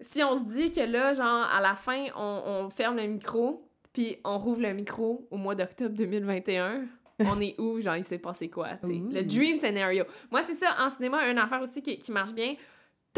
[0.00, 3.68] si on se dit que là, genre, à la fin, on, on ferme le micro,
[3.92, 6.84] puis on rouvre le micro au mois d'octobre 2021,
[7.20, 7.80] on est où?
[7.80, 8.76] Genre, il s'est passé quoi?
[8.76, 8.86] sais?
[8.86, 10.04] Le dream scenario.
[10.30, 12.54] Moi, c'est ça, en cinéma, une affaire aussi qui, qui marche bien.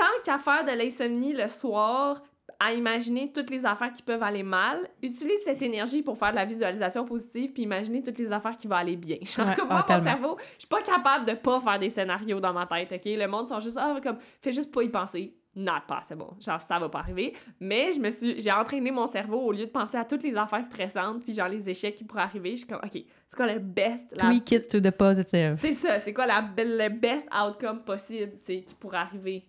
[0.01, 2.23] Tant qu'à faire de l'insomnie le soir,
[2.59, 6.37] à imaginer toutes les affaires qui peuvent aller mal, utilise cette énergie pour faire de
[6.37, 9.19] la visualisation positive puis imaginer toutes les affaires qui vont aller bien.
[9.23, 12.41] Genre, comme moi, ah, mon cerveau, je suis pas capable de pas faire des scénarios
[12.41, 13.03] dans ma tête, OK?
[13.05, 16.25] Le monde sont juste, ah, comme, fais juste pas y penser not possible.
[16.41, 17.35] Genre, ça va pas arriver.
[17.59, 20.37] Mais je me suis, j'ai entraîné mon cerveau au lieu de penser à toutes les
[20.37, 22.53] affaires stressantes, puis genre les échecs qui pourraient arriver.
[22.53, 24.05] Je suis comme, OK, c'est quoi le best?
[24.13, 24.29] La...
[24.29, 25.59] Tweak it to the positive.
[25.61, 29.45] C'est ça, c'est quoi la, le best outcome possible, tu sais, qui pourrait arriver?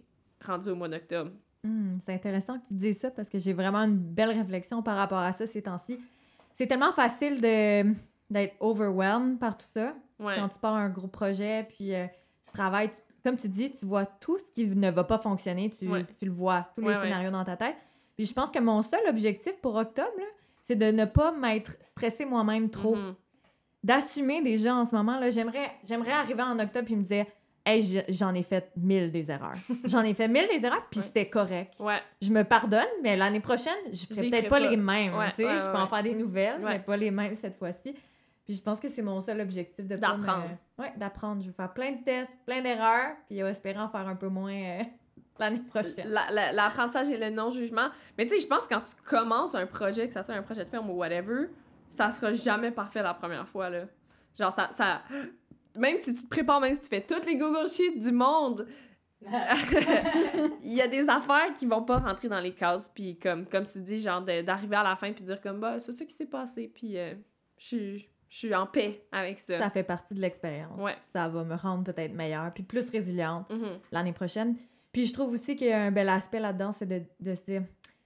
[0.46, 1.32] Rendu au mois d'octobre?
[1.64, 4.98] Hmm, c'est intéressant que tu dises ça parce que j'ai vraiment une belle réflexion par
[4.98, 6.00] rapport à ça ces temps-ci.
[6.56, 7.94] C'est tellement facile de,
[8.30, 9.94] d'être overwhelmed par tout ça.
[10.20, 12.06] Quand tu pars un gros projet, puis euh,
[12.46, 15.70] tu travailles, tu comme tu dis, tu vois tout ce qui ne va pas fonctionner,
[15.70, 15.88] tu,
[16.20, 17.76] tu le vois, tous les scénarios dans ta tête.
[18.16, 20.10] Puis je pense que mon seul objectif pour octobre,
[20.64, 22.96] c'est de ne pas m'être stressée moi-même trop.
[22.96, 23.16] Mm-hmm.
[23.84, 27.26] D'assumer déjà en ce moment, là, j'aimerais, j'aimerais arriver en octobre et me dire
[27.66, 29.58] Hey, j'en ai fait mille des erreurs.
[29.86, 31.74] j'en ai fait mille des erreurs, puis c'était correct.
[32.22, 35.14] Je me pardonne, mais l'année prochaine, je ferai peut-être pas, les mêmes.
[35.38, 37.96] je peux en faire des nouvelles, mais pas les mêmes cette fois-ci.
[38.46, 40.50] Puis je pense que c'est mon seul objectif de d'apprendre.
[40.78, 41.42] Oui, d'apprendre.
[41.42, 44.54] Je vais faire plein de tests, plein d'erreurs, puis espérer en faire un peu moins
[44.54, 44.84] euh,
[45.40, 46.08] l'année prochaine.
[46.08, 47.90] L'apprentissage et le non-jugement.
[48.18, 50.42] Mais tu sais, je pense que quand tu commences un projet, que ça soit un
[50.42, 51.50] projet de film ou whatever,
[51.90, 53.86] ça sera jamais parfait la première fois, là.
[54.38, 54.70] Genre, ça...
[54.72, 55.02] ça...
[55.78, 58.68] Même si tu te prépares, même si tu fais toutes les Google Sheets du monde,
[60.64, 63.66] il y a des affaires qui vont pas rentrer dans les cases puis comme comme
[63.66, 66.26] tu dis genre d'arriver à la fin puis dire comme bah c'est ça qui s'est
[66.26, 67.14] passé puis euh,
[67.60, 68.00] je
[68.30, 69.60] suis en paix avec ça.
[69.60, 70.82] Ça fait partie de l'expérience.
[70.82, 70.96] Ouais.
[71.14, 73.80] Ça va me rendre peut-être meilleure, puis plus résiliente mm-hmm.
[73.92, 74.56] l'année prochaine.
[74.92, 77.44] Puis je trouve aussi qu'il y a un bel aspect là-dedans, c'est de, de, se
[77.44, 77.64] dire,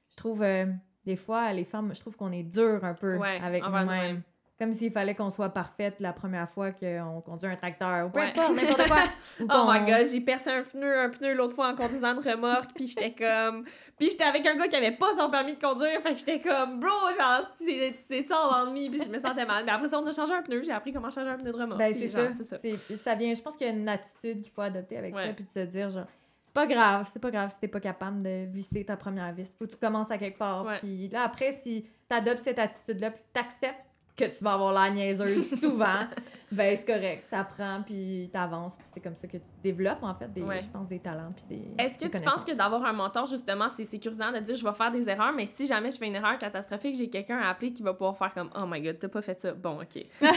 [0.10, 0.66] je trouve, euh,
[1.06, 4.22] des fois, les femmes, je trouve qu'on est dur un peu avec nous-mêmes.
[4.58, 8.22] Comme s'il fallait qu'on soit parfaite la première fois qu'on conduit un tracteur ou peu
[8.22, 9.04] importe, n'importe quoi.
[9.42, 12.72] oh my god, j'ai percé un pneu, un pneu l'autre fois en conduisant une remorque,
[12.74, 13.66] puis j'étais comme.
[13.98, 16.40] Puis j'étais avec un gars qui avait pas son permis de conduire, fait que j'étais
[16.40, 19.66] comme, bro, genre, c'est ça en me, puis je me sentais mal.
[19.66, 21.58] Mais après ça, on a changé un pneu, j'ai appris comment changer un pneu de
[21.58, 21.80] remorque.
[21.80, 22.32] Ben, c'est ça.
[22.34, 22.58] ça.
[22.96, 25.44] ça vient, je pense qu'il y a une attitude qu'il faut adopter avec ça, puis
[25.44, 26.08] de se dire, genre,
[26.46, 29.54] c'est pas grave, c'est pas grave si t'es pas capable de visser ta première vis.
[29.60, 30.66] Faut que tu commences à quelque part.
[30.80, 33.84] Puis là, après, si t'adoptes cette attitude-là, puis t'acceptes
[34.16, 36.08] que tu vas avoir la niaiseuse souvent,
[36.52, 37.26] ben c'est correct.
[37.30, 38.76] T'apprends puis t'avances.
[38.78, 41.46] Puis c'est comme ça que tu développes, en fait, des, je pense, des talents puis
[41.50, 44.64] des Est-ce que tu penses que d'avoir un mentor, justement, c'est sécurisant de dire je
[44.64, 47.50] vais faire des erreurs, mais si jamais je fais une erreur catastrophique, j'ai quelqu'un à
[47.50, 49.54] appeler qui va pouvoir faire comme oh my god, t'as pas fait ça.
[49.54, 50.06] Bon, ok.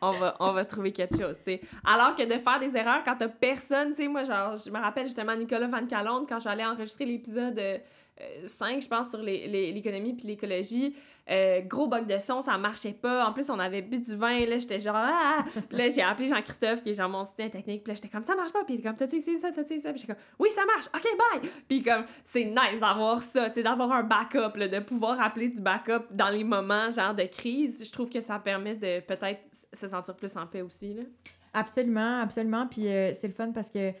[0.00, 1.60] on, va, on, va, trouver quelque chose, tu sais.
[1.84, 4.78] Alors que de faire des erreurs quand t'as personne, tu sais, moi, genre, je me
[4.78, 7.60] rappelle justement Nicolas Van Calonde quand j'allais enregistrer l'épisode.
[8.46, 10.94] 5, euh, je pense, sur l'économie les, puis l'écologie.
[11.30, 13.26] Euh, gros bug de son, ça marchait pas.
[13.26, 15.44] En plus, on avait bu du vin, là, j'étais genre, ah!
[15.70, 18.34] là, j'ai appelé Jean-Christophe, qui est genre mon soutien technique, puis là, j'étais comme, ça
[18.34, 18.64] marche pas.
[18.64, 19.90] Puis il comme, t'as-tu essayé ça, t'as-tu essayé ça?
[19.92, 21.50] Puis j'étais comme, oui, ça marche, ok, bye!
[21.68, 25.48] Puis comme, c'est nice d'avoir ça, tu sais, d'avoir un backup, là, de pouvoir appeler
[25.48, 27.84] du backup dans les moments, genre, de crise.
[27.86, 29.40] Je trouve que ça permet de peut-être
[29.72, 31.02] se sentir plus en paix aussi, là.
[31.54, 32.66] Absolument, absolument.
[32.66, 33.92] Puis euh, c'est le fun parce que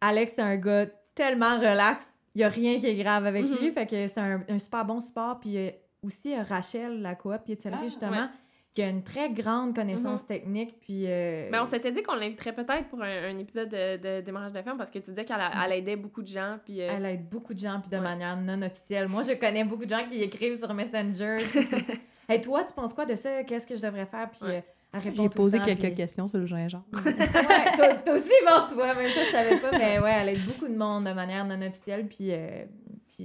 [0.00, 2.06] Alex, c'est un gars tellement relax.
[2.34, 3.60] Il n'y a rien qui est grave avec mm-hmm.
[3.60, 3.72] lui.
[3.72, 5.40] Fait que c'est un, super bon support.
[5.40, 5.70] Puis euh,
[6.02, 8.28] aussi Rachel, la coop, puis ah, justement,
[8.74, 10.78] qui a une très grande connaissance technique.
[10.80, 14.20] Puis, euh, Mais on s'était dit qu'on l'inviterait peut-être pour un, un épisode de, de
[14.20, 16.56] démarrage de ferme parce que tu disais qu'elle a- elle aidait beaucoup de gens.
[16.64, 18.02] Puis, euh, elle aide beaucoup de gens, puis de Ouais.
[18.02, 19.08] manière non officielle.
[19.08, 21.40] Moi, je connais beaucoup de gens qui écrivent sur Messenger.
[22.28, 23.42] Et toi, tu penses quoi de ça?
[23.42, 24.30] Qu'est-ce que je devrais faire?
[24.30, 24.64] Puis Ouais.
[24.94, 26.84] euh, J'ai posé temps, quelques puis- questions sur le gingembre.
[27.04, 27.12] ouais,
[27.76, 30.44] toi, toi aussi, bon, tu vois, même ça, je savais pas, mais ouais, elle aide
[30.46, 32.64] beaucoup de monde de manière non officielle, puis, euh,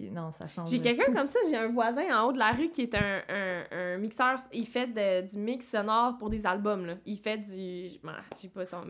[0.01, 0.69] puis non, ça change.
[0.69, 3.21] J'ai quelqu'un comme ça, j'ai un voisin en haut de la rue qui est un,
[3.29, 6.85] un, un mixeur, il fait de- du mix sonore pour des albums.
[6.85, 6.93] Là.
[7.05, 7.89] Il fait du.
[8.41, 8.83] J'ai pas son.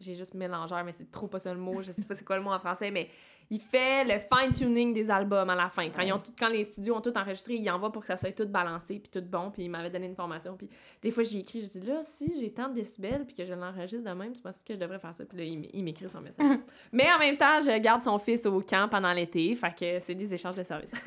[0.00, 2.36] J'ai juste mélangeur, mais c'est trop pas ça le mot, je sais pas c'est quoi
[2.36, 3.08] le mot en français, mais
[3.50, 5.88] il fait le fine-tuning des albums à la fin.
[5.88, 8.16] Quand, ils ont tout- quand les studios ont tout enregistré, il envoie pour que ça
[8.18, 10.54] soit tout balancé puis tout bon, puis il m'avait donné une formation.
[10.56, 10.68] Puis
[11.02, 13.54] des fois, j'ai écrit, je dis là, si j'ai tant de décibels puis que je
[13.54, 15.24] l'enregistre de même, tu penses que je devrais faire ça?
[15.24, 16.44] Puis là, il m'écrit son message.
[16.92, 20.14] mais en même temps, je garde son fils au camp pendant l'été, fait que c'est
[20.14, 20.92] des échanges de services.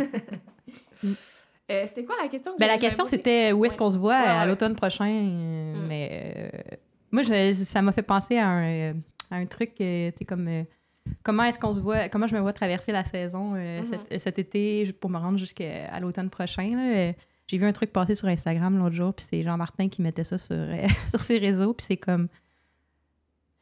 [1.69, 2.53] Euh, c'était quoi la question?
[2.53, 5.05] que Ben, la question, c'était où est-ce qu'on se voit Ouais, à l'automne prochain?
[5.07, 5.87] euh, Mm.
[5.87, 6.75] Mais euh,
[7.11, 8.93] moi, je- ça m'a fait penser à un, euh,
[9.29, 10.63] à un truc, euh, tu sais, comme euh,
[11.23, 13.85] comment est-ce qu'on se voit, comment je me vois traverser la saison euh, Mhm.
[14.09, 16.69] cet, cet été pour me rendre jusqu'à l'automne prochain.
[16.75, 16.95] là.
[16.95, 17.13] Euh,
[17.47, 20.37] J'ai vu un truc passer sur Instagram l'autre jour, puis c'est Jean-Martin qui mettait ça
[20.37, 22.27] sur, euh, sur ses réseaux, puis c'est comme.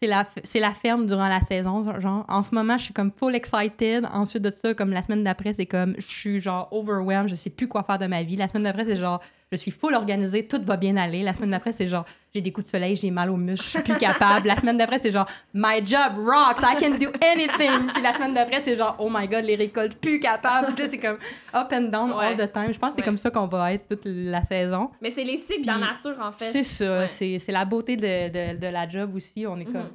[0.02, 1.84] C'est la, c'est la ferme durant la saison.
[2.00, 4.06] Genre, en ce moment, je suis comme full excited.
[4.14, 7.50] Ensuite de ça, comme la semaine d'après, c'est comme je suis genre overwhelmed, je sais
[7.50, 8.38] plus quoi faire de ma vie.
[8.38, 9.22] La semaine d'après, c'est genre
[9.52, 11.24] je suis full organisée, tout va bien aller.
[11.24, 13.70] La semaine d'après, c'est genre j'ai des coups de soleil, j'ai mal aux muscles, je
[13.70, 14.48] suis plus capable.
[14.48, 17.88] La semaine d'après, c'est genre my job rocks, I can do anything.
[17.94, 20.74] Puis la semaine d'après, c'est genre oh my god, les récoltes, plus capable.
[20.74, 21.18] Puis là, c'est comme
[21.56, 22.48] up and down all Ouais.
[22.48, 22.72] the time.
[22.72, 23.06] Je pense que c'est Ouais.
[23.06, 24.92] comme ça qu'on va être toute la saison.
[25.02, 26.46] Mais c'est les cycles de la nature, en fait.
[26.46, 27.08] C'est ça, Ouais.
[27.08, 29.46] c'est c'est la beauté de, de, de la job aussi.
[29.48, 29.92] On est comme Mhm.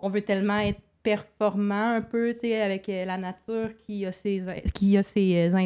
[0.00, 4.12] on veut tellement être performant un peu, tu sais, avec euh, la nature qui a
[4.12, 4.42] ses,
[4.74, 5.56] qui a ses, euh,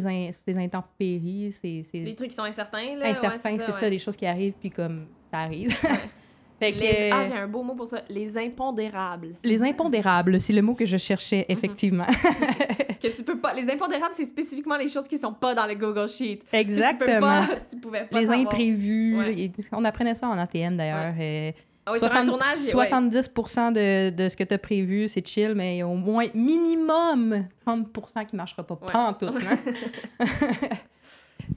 [0.00, 3.08] ses, in- ses intempéries, ses Les trucs qui sont incertains, là.
[3.10, 3.90] incertains, ouais, c'est ça, ouais.
[3.90, 5.70] des choses qui arrivent, puis comme ça arrive.
[6.60, 8.02] fait que, Les- Ah, euh, j'ai un beau mot pour ça.
[8.08, 9.34] Les impondérables.
[9.42, 12.06] les impondérables, c'est le mot que je cherchais, effectivement.
[13.02, 13.52] que tu peux pas...
[13.54, 16.38] Les impondérables, c'est spécifiquement les choses qui sont pas dans le Google Sheet.
[16.38, 17.20] Que Tu, peux Exactement.
[17.20, 18.40] pas, tu pouvais pas Les savoir.
[18.46, 19.16] imprévus.
[19.18, 19.50] Ouais.
[19.72, 21.14] On apprenait ça en ATM, d'ailleurs.
[21.18, 21.52] euh,
[21.86, 22.70] Ah oui, sur un 60 tournage, ouais.
[22.70, 23.30] 70
[23.74, 28.34] de, de ce que tu as prévu, c'est chill, mais au moins minimum 30% qui
[28.34, 28.76] ne marchera pas.
[28.76, 29.26] Pas en tout.
[29.26, 29.58] hein.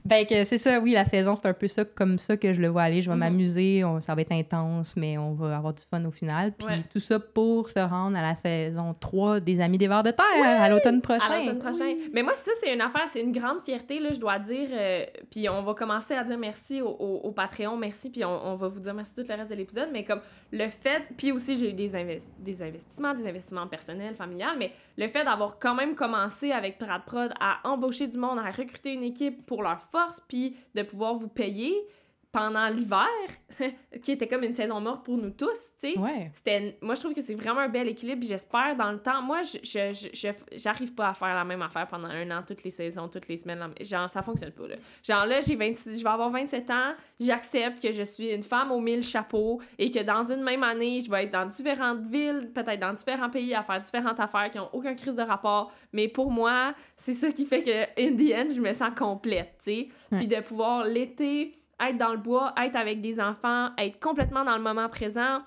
[0.04, 2.60] ben, que c'est ça, oui, la saison, c'est un peu ça, comme ça que je
[2.60, 3.02] le vois aller.
[3.02, 3.20] Je vais Mhm.
[3.20, 6.52] m'amuser, ça va être intense, mais on va avoir du fun au final.
[6.52, 6.82] Puis Ouais.
[6.90, 10.26] tout ça pour se rendre à la saison 3 des Amis des Vers de Terre
[10.60, 11.30] à l'automne prochain.
[11.32, 11.94] À l'automne prochain.
[12.12, 14.68] Mais moi, ça, c'est une affaire, c'est une grande fierté, là, je dois dire.
[14.72, 18.46] euh, puis on va commencer à dire merci au, au- au Patreon, merci, puis on,
[18.46, 19.88] on va vous dire merci tout le reste de l'épisode.
[19.92, 20.20] Mais comme
[20.52, 24.72] le fait, puis aussi, j'ai eu des, invest- des investissements, des investissements personnels, familiales, mais
[24.96, 28.92] le fait d'avoir quand même commencé avec Prad Prod à embaucher du monde, à recruter
[28.92, 31.74] une équipe pour leur force, puis de pouvoir vous payer
[32.30, 33.06] pendant l'hiver,
[34.02, 35.48] qui était comme une saison morte pour nous tous,
[35.80, 35.98] tu sais.
[35.98, 36.30] Ouais.
[36.34, 39.42] c'était moi je trouve que c'est vraiment un bel équilibre j'espère dans le temps moi
[39.42, 43.08] je je- j'arrive pas à faire la même affaire pendant un an toutes les saisons
[43.08, 44.76] toutes les semaines genre ça fonctionne pas là.
[45.02, 48.70] Genre là j'ai 26 je vais avoir 27 ans j'accepte que je suis une femme
[48.72, 52.50] aux mille chapeaux et que dans une même année je vais être dans différentes villes
[52.54, 56.08] peut-être dans différents pays à faire différentes affaires qui ont aucun crise de rapport mais
[56.08, 59.70] pour moi c'est ça qui fait que in the end je me sens complète tu
[59.72, 59.88] sais.
[60.10, 64.56] Puis de pouvoir l'été être dans le bois, être avec des enfants, être complètement dans
[64.56, 65.38] le moment présent.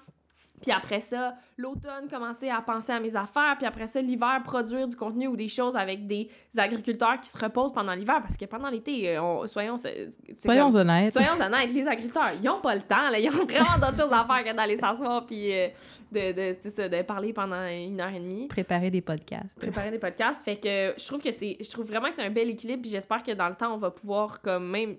[0.61, 3.55] Puis après ça, l'automne, commencer à penser à mes affaires.
[3.57, 7.37] Puis après ça, l'hiver, produire du contenu ou des choses avec des agriculteurs qui se
[7.43, 8.19] reposent pendant l'hiver.
[8.21, 11.13] Parce que pendant l'été, euh, on- soyons, Soyons comme- honnêtes.
[11.13, 13.09] soyons honnêtes, les agriculteurs, ils ont pas le temps.
[13.09, 13.17] Là.
[13.17, 15.67] Ils ont vraiment d'autres choses à faire que d'aller s'asseoir puis euh,
[16.11, 19.55] de, de, c'est ça, de parler pendant une heure et demie Préparer des podcasts.
[19.57, 20.43] préparer des podcasts.
[20.43, 22.91] Fait que je trouve que c'est je trouve vraiment que c'est un bel équilibre puis
[22.91, 24.97] j'espère que dans le temps on va pouvoir comme même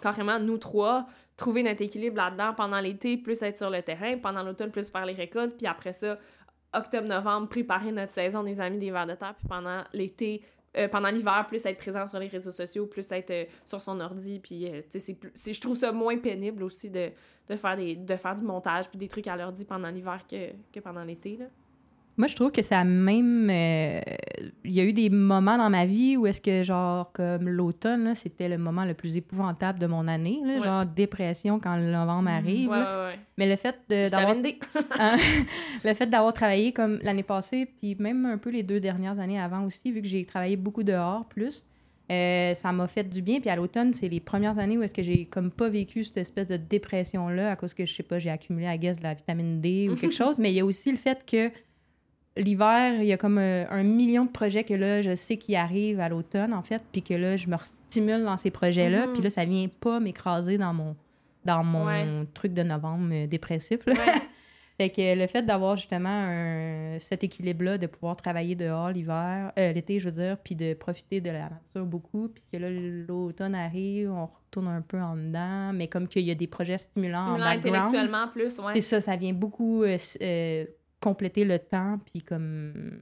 [0.00, 4.42] carrément nous trois trouver notre équilibre là-dedans pendant l'été plus être sur le terrain, pendant
[4.42, 6.18] l'automne plus faire les récoltes puis après ça
[6.72, 10.42] octobre novembre préparer notre saison des amis des vers de terre puis pendant l'été
[10.76, 14.00] euh, pendant l'hiver, plus être présent sur les réseaux sociaux, plus être euh, sur son
[14.00, 17.10] ordi, puis euh, c'est je trouve ça moins pénible aussi de,
[17.48, 21.38] faire des, de du montage puis des trucs à l'ordi pendant l'hiver que, pendant l'été.
[22.16, 23.48] Moi, je trouve que ça a même.
[23.50, 24.00] euh,
[24.64, 28.14] Il y a eu des moments dans ma vie où est-ce que, genre, comme l'automne,
[28.14, 30.40] c'était le moment le plus épouvantable de mon année.
[30.44, 30.64] là, Ouais.
[30.64, 32.68] Genre, dépression quand le novembre arrive.
[32.70, 33.18] Ouais.
[33.36, 34.36] Mais le fait d'avoir.
[34.98, 35.16] Hein?
[35.84, 39.40] le fait d'avoir travaillé comme l'année passée, puis même un peu les deux dernières années
[39.40, 41.64] avant aussi, vu que j'ai travaillé beaucoup dehors plus,
[42.12, 43.40] euh, ça m'a fait du bien.
[43.40, 46.18] Puis à l'automne, c'est les premières années où est-ce que j'ai comme pas vécu cette
[46.18, 49.14] espèce de dépression-là à cause que, je sais pas, j'ai accumulé, à guess, de la
[49.14, 50.38] vitamine D ou quelque chose.
[50.38, 51.50] Mais il y a aussi le fait que
[52.36, 55.54] l'hiver, il y a comme euh, un million de projets que là, je sais qui
[55.56, 59.12] arrivent à l'automne, en fait, puis que là, je me stimule dans ces projets-là, Mhm.
[59.12, 60.96] puis là, ça vient pas m'écraser dans mon
[61.44, 62.06] dans mon Ouais.
[62.32, 63.84] truc de novembre euh, dépressif.
[63.86, 63.92] là.
[63.92, 63.98] Ouais.
[64.78, 69.72] Fait que le fait d'avoir justement un- cet équilibre-là, de pouvoir travailler dehors l'hiver, euh,
[69.72, 73.54] l'été, je veux dire, puis de profiter de la nature beaucoup, puis que là, l'automne
[73.54, 77.22] arrive, on retourne un peu en dedans, mais comme qu'il y a des projets stimulants
[77.22, 77.76] Stimulant en background.
[77.76, 78.72] intellectuellement plus, ouais.
[78.74, 80.64] C'est ça, ça vient beaucoup euh,
[81.04, 83.00] compléter le temps, puis comme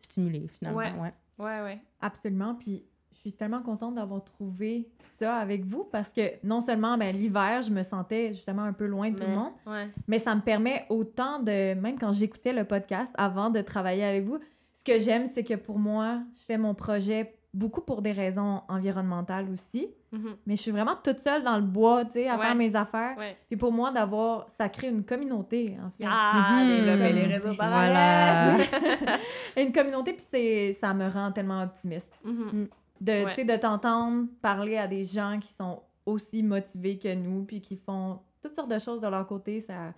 [0.00, 0.78] stimuler finalement.
[0.78, 0.92] Ouais.
[0.92, 1.12] ouais.
[1.38, 1.78] Ouais, ouais.
[2.00, 2.54] Absolument.
[2.54, 7.14] Puis je suis tellement contente d'avoir trouvé ça avec vous parce que non seulement ben,
[7.14, 9.88] l'hiver, je me sentais justement un peu loin de tout le monde, Ouais.
[10.06, 14.24] mais ça me permet autant de, même quand j'écoutais le podcast avant de travailler avec
[14.24, 14.38] vous,
[14.78, 18.62] ce que j'aime, c'est que pour moi, je fais mon projet beaucoup pour des raisons
[18.68, 20.36] environnementales aussi, Mhm.
[20.46, 22.44] mais je suis vraiment toute seule dans le bois, tu sais, à Ouais.
[22.46, 23.16] faire mes affaires.
[23.18, 23.36] Ouais.
[23.48, 26.04] Puis pour moi, d'avoir, ça crée une communauté, en fait.
[26.06, 26.76] Ah, Mhm.
[26.76, 28.66] développer les réseaux parallèles.
[28.70, 29.18] Voilà.
[29.56, 32.12] une communauté, puis ça me rend tellement optimiste.
[32.24, 32.68] Mhm.
[33.00, 33.34] De, Ouais.
[33.34, 37.60] tu sais, de t'entendre parler à des gens qui sont aussi motivés que nous, puis
[37.60, 39.92] qui font toutes sortes de choses de leur côté, ça,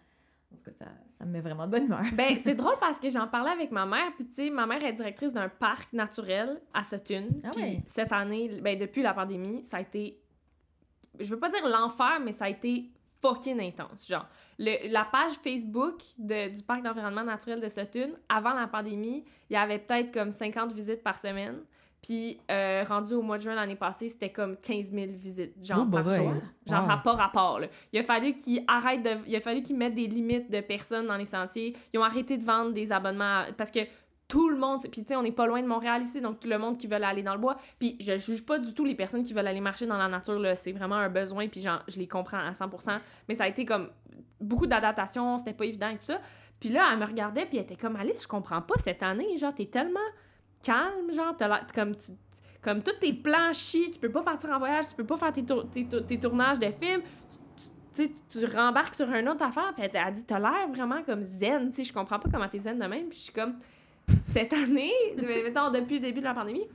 [0.52, 0.86] en tout cas, ça,
[1.18, 2.02] ça me met vraiment de bonne humeur.
[2.14, 4.82] Ben, c'est drôle parce que j'en parlais avec ma mère, puis tu sais, ma mère
[4.84, 7.28] est directrice d'un parc naturel à Sutton.
[7.44, 10.18] Ah Puis cette année, ben, depuis la pandémie, ça a été.
[11.18, 12.90] Je veux pas dire l'enfer, mais ça a été
[13.20, 14.08] fucking intense.
[14.08, 14.26] Genre,
[14.58, 19.52] le- la page Facebook de- du parc d'environnement naturel de Sutton, avant la pandémie, il
[19.52, 21.58] y avait peut-être comme 50 visites par semaine.
[22.02, 25.80] Puis, euh, rendu au mois de juin l'année passée, c'était comme 15 000 visites, genre
[25.82, 26.16] Oh, bah par ouais.
[26.16, 26.32] jour.
[26.66, 26.82] Genre, Wow.
[26.82, 27.66] ça n'a pas rapport, là.
[27.92, 29.10] Il a fallu qu'ils arrêtent de...
[29.26, 31.76] Il a fallu qu'ils mettent des limites de personnes dans les sentiers.
[31.92, 33.80] Ils ont arrêté de vendre des abonnements à- parce que
[34.28, 34.80] tout le monde...
[34.90, 36.86] Puis, tu sais, on n'est pas loin de Montréal ici, donc tout le monde qui
[36.86, 37.56] veut aller dans le bois.
[37.78, 40.38] Puis, je juge pas du tout les personnes qui veulent aller marcher dans la nature,
[40.38, 40.54] là.
[40.56, 42.98] C'est vraiment un besoin, puis genre, je les comprends à 100%.
[43.28, 43.90] Mais ça a été comme
[44.40, 46.20] beaucoup d'adaptation, c'était pas évident et tout ça.
[46.60, 49.36] Puis là, elle me regardait, puis elle était comme, Alice, je comprends pas cette année,
[49.36, 49.98] genre, t'es tellement
[50.62, 52.12] calme, genre, t'as comme tu...
[52.62, 55.42] Comme tous tes plans tu peux pas partir en voyage, tu peux pas faire tes,
[55.42, 57.00] tes, tour- tes tournages de films,
[57.94, 61.02] tu, tu, tu rembarques sur une autre affaire, puis elle t'a dit, t'as l'air vraiment
[61.02, 63.32] comme zen, tu sais, je comprends pas comment t'es zen de même, puis je suis
[63.32, 63.54] comme,
[64.22, 66.66] cette année, mettons, depuis le début de la pandémie,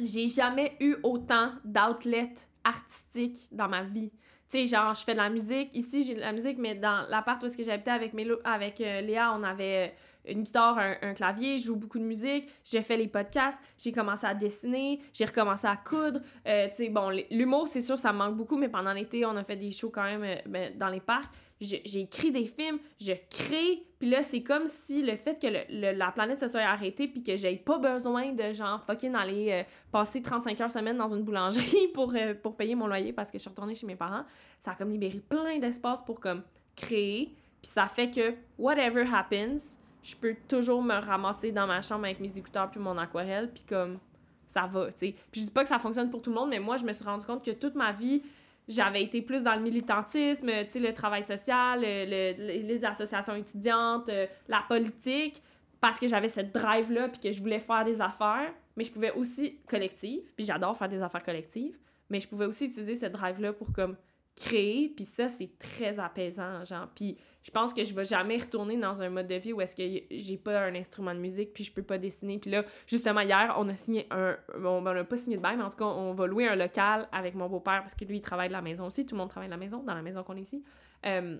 [0.00, 2.34] j'ai jamais eu autant d'outlets
[2.64, 4.10] artistiques dans ma vie.
[4.50, 5.70] Tu sais, genre, je fais de la musique.
[5.74, 8.80] Ici, j'ai de la musique, mais dans l'appart où est-ce que j'habitais avec, Mélo, avec
[8.80, 9.94] euh, Léa, on avait euh,
[10.26, 14.26] une guitare, un, clavier, je joue beaucoup de musique, j'ai fait les podcasts, j'ai commencé
[14.26, 16.20] à dessiner, j'ai recommencé à coudre.
[16.46, 19.36] Euh, tu sais, bon, l'humour, c'est sûr, ça me manque beaucoup, mais pendant l'été, on
[19.36, 21.32] a fait des shows quand même euh, ben, dans les parcs.
[21.60, 26.10] J'ai écrit des films, je crée, puis là, c'est comme si le fait que la
[26.10, 29.62] planète se soit arrêtée, puis que j'aie pas besoin de, genre, fucking aller euh,
[29.92, 32.12] passer 35 heures semaine dans une boulangerie pour,
[32.42, 34.24] pour payer mon loyer parce que je suis retournée chez mes parents,
[34.60, 36.42] ça a comme libéré plein d'espace pour, comme,
[36.74, 42.04] créer, puis ça fait que, whatever happens, je peux toujours me ramasser dans ma chambre
[42.04, 43.98] avec mes écouteurs puis mon aquarelle, puis comme,
[44.46, 45.14] ça va, tu sais.
[45.30, 46.92] Puis je dis pas que ça fonctionne pour tout le monde, mais moi, je me
[46.92, 48.22] suis rendu compte que toute ma vie,
[48.68, 53.34] j'avais été plus dans le militantisme, tu sais, le travail social, le- le- les associations
[53.34, 55.42] étudiantes, euh, la politique,
[55.80, 59.10] parce que j'avais cette drive-là, puis que je voulais faire des affaires, mais je pouvais
[59.12, 61.76] aussi, collective, puis j'adore faire des affaires collectives,
[62.08, 63.96] mais je pouvais aussi utiliser cette drive-là pour, comme,
[64.34, 68.76] créer, puis ça, c'est très apaisant, genre, puis je pense que je vais jamais retourner
[68.76, 71.64] dans un mode de vie où est-ce que j'ai pas un instrument de musique, puis
[71.64, 74.36] je peux pas dessiner, puis là, justement, hier, on a signé un...
[74.58, 76.48] Bon, ben, on n'a pas signé de bail, mais en tout cas, on va louer
[76.48, 79.14] un local avec mon beau-père, parce que lui, il travaille de la maison aussi, tout
[79.14, 80.64] le monde travaille de la maison, dans la maison qu'on est ici.
[81.04, 81.38] Euh,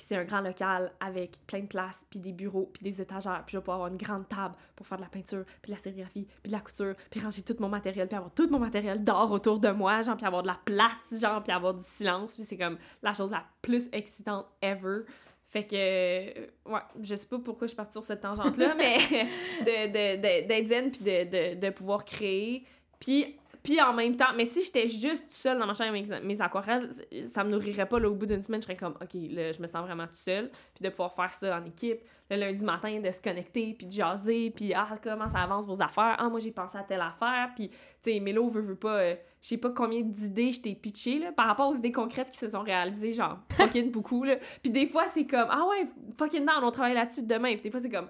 [0.00, 3.42] puis c'est un grand local avec plein de places, puis des bureaux, puis des étagères.
[3.44, 5.76] Puis je vais pouvoir avoir une grande table pour faire de la peinture, puis de
[5.76, 8.58] la sérigraphie, puis de la couture, puis ranger tout mon matériel, puis avoir tout mon
[8.58, 11.84] matériel d'or autour de moi, genre, puis avoir de la place, genre, puis avoir du
[11.84, 12.32] silence.
[12.32, 15.00] Puis c'est comme la chose la plus excitante ever.
[15.44, 18.96] Fait que, euh, ouais, je sais pas pourquoi je suis partie sur cette tangente-là, mais
[19.60, 21.24] de, de, de- d'être zen, puis de,
[21.56, 22.64] de, de pouvoir créer.
[22.98, 26.40] Puis puis en même temps, mais si j'étais juste seule dans ma chambre avec mes,
[26.40, 26.90] aquarelles,
[27.26, 27.98] ça me nourrirait pas.
[27.98, 30.16] Là, au bout d'une semaine, je serais comme, OK, là, je me sens vraiment toute
[30.16, 30.50] seule.
[30.74, 32.00] Puis de pouvoir faire ça en équipe.
[32.30, 35.82] Le lundi matin, de se connecter, puis de jaser, puis ah, comment ça avance vos
[35.82, 36.16] affaires?
[36.18, 37.50] Ah, moi, j'ai pensé à telle affaire.
[37.54, 38.98] Puis, tu sais, Mélo veut, veut pas.
[38.98, 42.30] euh, je sais pas combien d'idées je t'ai pitché, là, par rapport aux idées concrètes
[42.30, 44.36] qui se sont réalisées, genre, fucking beaucoup, là.
[44.62, 47.54] Puis des fois, c'est comme, ah ouais, fucking non, on travaille là-dessus demain.
[47.54, 48.08] Puis des fois, c'est comme,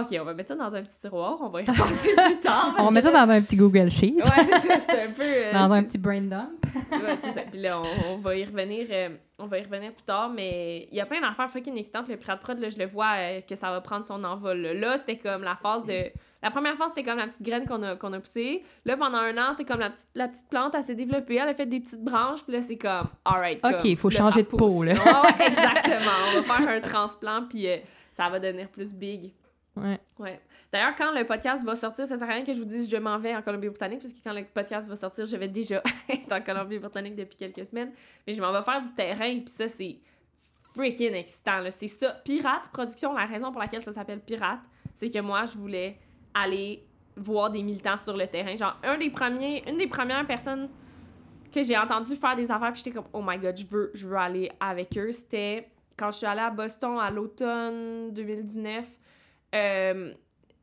[0.00, 2.74] OK, on va mettre ça dans un petit tiroir, on va y repenser plus tard.
[2.78, 5.22] On que met ça dans un petit Google Sheet, Ouais, c'est ça, c'est un peu.
[5.22, 6.50] euh, dans un petit brain dump.
[6.92, 7.40] Ouais, c'est ça.
[7.50, 8.86] Puis là, on, on va y revenir.
[8.90, 9.08] euh,
[9.38, 12.08] on va y revenir plus tard, mais il y a plein d'affaires fucking excitantes.
[12.08, 14.58] Le Pirate Prod, là, je le vois euh, que ça va prendre son envol.
[14.60, 16.04] Là, Là, c'était comme la phase de.
[16.42, 18.62] La première phase, c'était comme la petite graine qu'on a, qu'on a poussée.
[18.84, 21.48] Là, pendant un an, c'était comme la petite, la petite plante, elle s'est développée, elle
[21.48, 23.64] a fait des petites branches, puis là, c'est comme, alright.
[23.64, 24.92] Ok, comme, faut là, changer de peau, là.
[25.40, 26.12] Exactement.
[26.36, 27.66] On va faire un transplant, puis
[28.16, 29.32] ça va devenir plus big.
[29.76, 30.00] Ouais.
[30.18, 30.40] Ouais.
[30.72, 32.96] D'ailleurs, quand le podcast va sortir, ça sert à rien que je vous dise je
[32.96, 36.40] m'en vais en Colombie-Britannique, puisque quand le podcast va sortir, je vais déjà être en
[36.42, 37.92] Colombie-Britannique depuis quelques semaines.
[38.26, 39.98] Mais je m'en vais faire du terrain, puis ça, c'est
[40.74, 41.60] freaking excitant.
[41.60, 41.70] là.
[41.70, 42.10] C'est ça.
[42.24, 44.60] Pirate Production, la raison pour laquelle ça s'appelle Pirate,
[44.94, 45.98] c'est que moi, je voulais
[46.34, 46.84] aller
[47.16, 48.54] voir des militants sur le terrain.
[48.54, 50.68] Genre, un des premiers, une des premières personnes
[51.52, 54.06] que j'ai entendu faire des affaires, puis j'étais comme, oh my god, je veux, je
[54.06, 55.12] veux aller avec eux.
[55.12, 58.84] C'était quand je suis allée à Boston à l'automne 2019.
[59.54, 60.12] Euh,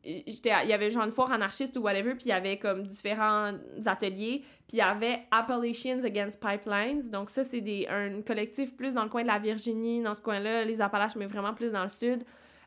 [0.04, 2.84] j'étais il y avait genre une foire anarchiste ou whatever, puis il y avait comme
[2.84, 3.54] différents
[3.86, 7.10] ateliers, puis il y avait Appalachians Against Pipelines.
[7.10, 10.22] Donc ça, c'est des un collectif plus dans le coin de la Virginie, dans ce
[10.22, 12.24] coin-là, les Appalaches, mais vraiment plus dans le sud.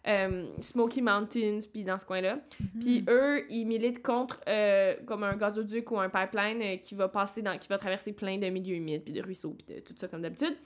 [0.07, 2.39] Euh, Smoky Mountains, puis dans ce coin-là.
[2.81, 7.09] Puis eux, ils militent contre euh, comme un gazoduc ou un pipeline euh, qui va
[7.09, 9.95] passer dans, qui va traverser plein de milieux humides, puis de ruisseaux, puis de tout
[9.99, 10.57] ça comme d'habitude.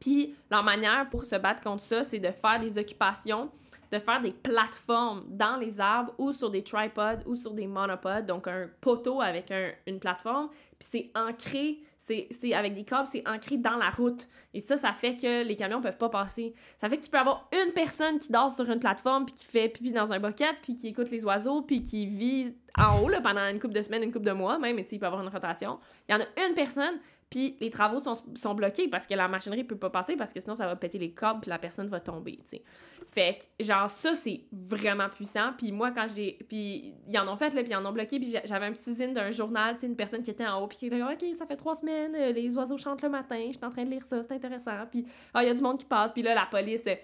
[0.00, 3.50] Puis leur manière pour se battre contre ça, c'est de faire des occupations,
[3.92, 8.22] de faire des plateformes dans les arbres ou sur des tripods ou sur des monopods,
[8.26, 10.48] donc un poteau avec un- une plateforme.
[10.78, 14.28] Puis c'est ancré, c'est avec des câbles, c'est ancré dans la route.
[14.54, 16.54] Et ça, ça fait que les camions peuvent pas passer.
[16.80, 19.44] Ça fait que tu peux avoir une personne qui dort sur une plateforme, puis qui
[19.46, 23.08] fait pipi dans un bucket, puis qui écoute les oiseaux, puis qui vit en haut
[23.08, 25.06] là, pendant une couple de semaines, une couple de mois même, et tu il peut
[25.06, 25.78] avoir une rotation.
[26.08, 26.94] Il y en a une personne,
[27.28, 30.40] puis les travaux sont, sont bloqués parce que la machinerie peut pas passer, parce que
[30.40, 32.62] sinon ça va péter les câbles, puis la personne va tomber, tu sais.
[33.08, 35.52] Fait que, genre, ça, c'est vraiment puissant.
[35.56, 36.38] Puis moi, quand j'ai...
[36.48, 38.72] Puis ils en ont fait, là, puis ils en ont bloqué, puis j'a- j'avais un
[38.72, 41.02] petit zine d'un journal, tu sais, une personne qui était en haut, puis qui était
[41.02, 43.84] OK, ça fait trois semaines, euh, les oiseaux chantent le matin, je suis en train
[43.84, 44.72] de lire ça, c'est intéressant.
[44.90, 46.84] Puis, ah, il y a du monde qui passe, puis là, la police...
[46.86, 46.94] euh,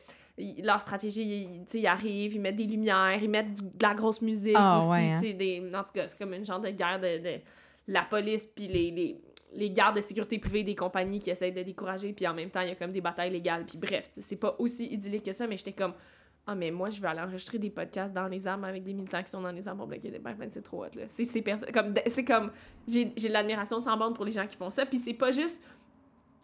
[0.62, 1.22] leur stratégie,
[1.72, 4.78] ils, ils arrivent, ils mettent des lumières, ils mettent du- de la grosse musique Ah,
[4.78, 5.20] aussi, ouais, hein.
[5.20, 5.62] des...
[5.74, 7.18] En tout cas, c'est comme une genre de guerre de...
[7.22, 7.40] de
[7.88, 9.20] la police puis les, les,
[9.54, 12.60] les gardes de sécurité privée des compagnies qui essayent de décourager, puis en même temps,
[12.60, 15.46] il y a comme des batailles légales, puis bref, c'est pas aussi idyllique que ça,
[15.46, 15.94] mais j'étais comme,
[16.46, 19.22] ah, mais moi, je veux aller enregistrer des podcasts dans les arbres avec des militants
[19.22, 21.04] qui sont dans les arbres pour bloquer des pipelines, c'est trop hot, là.
[21.06, 21.42] C'est
[21.72, 21.94] comme,
[22.26, 22.50] comme,
[22.88, 25.62] j'ai de l'admiration sans bande pour les gens qui font ça, puis c'est pas juste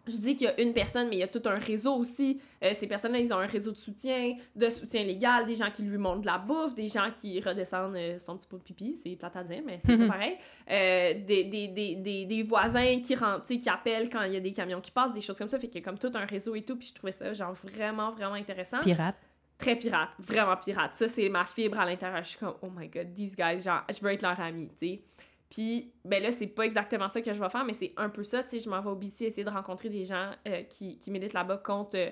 [0.09, 2.41] je dis qu'il y a une personne, mais il y a tout un réseau aussi.
[2.63, 5.83] Euh, ces personnes-là, ils ont un réseau de soutien, de soutien légal, des gens qui
[5.83, 8.97] lui montrent de la bouffe, des gens qui redescendent euh, son petit pot de pipi,
[9.01, 10.07] c'est plate à dire, mais c'est ça Mhm.
[10.09, 10.35] pareil.
[10.69, 14.41] Euh, des, des, des, des, des voisins qui rentrent, qui appellent quand il y a
[14.41, 15.59] des camions qui passent, des choses comme ça.
[15.59, 17.53] Fait qu'il y a comme tout un réseau et tout, puis je trouvais ça, genre,
[17.63, 18.79] vraiment, vraiment intéressant.
[18.81, 19.15] Pirate.
[19.57, 20.91] Très pirate, vraiment pirate.
[20.95, 22.23] Ça, c'est ma fibre à l'intérieur.
[22.23, 24.87] Je suis comme, oh my god, these guys, genre, je veux être leur ami, tu
[24.87, 25.01] sais.
[25.49, 28.23] Puis, ben là, c'est pas exactement ça que je vais faire, mais c'est un peu
[28.23, 28.59] ça, tu sais.
[28.59, 31.57] Je m'en vais au BC essayer de rencontrer des gens euh, qui, qui militent là-bas
[31.57, 31.97] contre.
[31.97, 32.11] euh,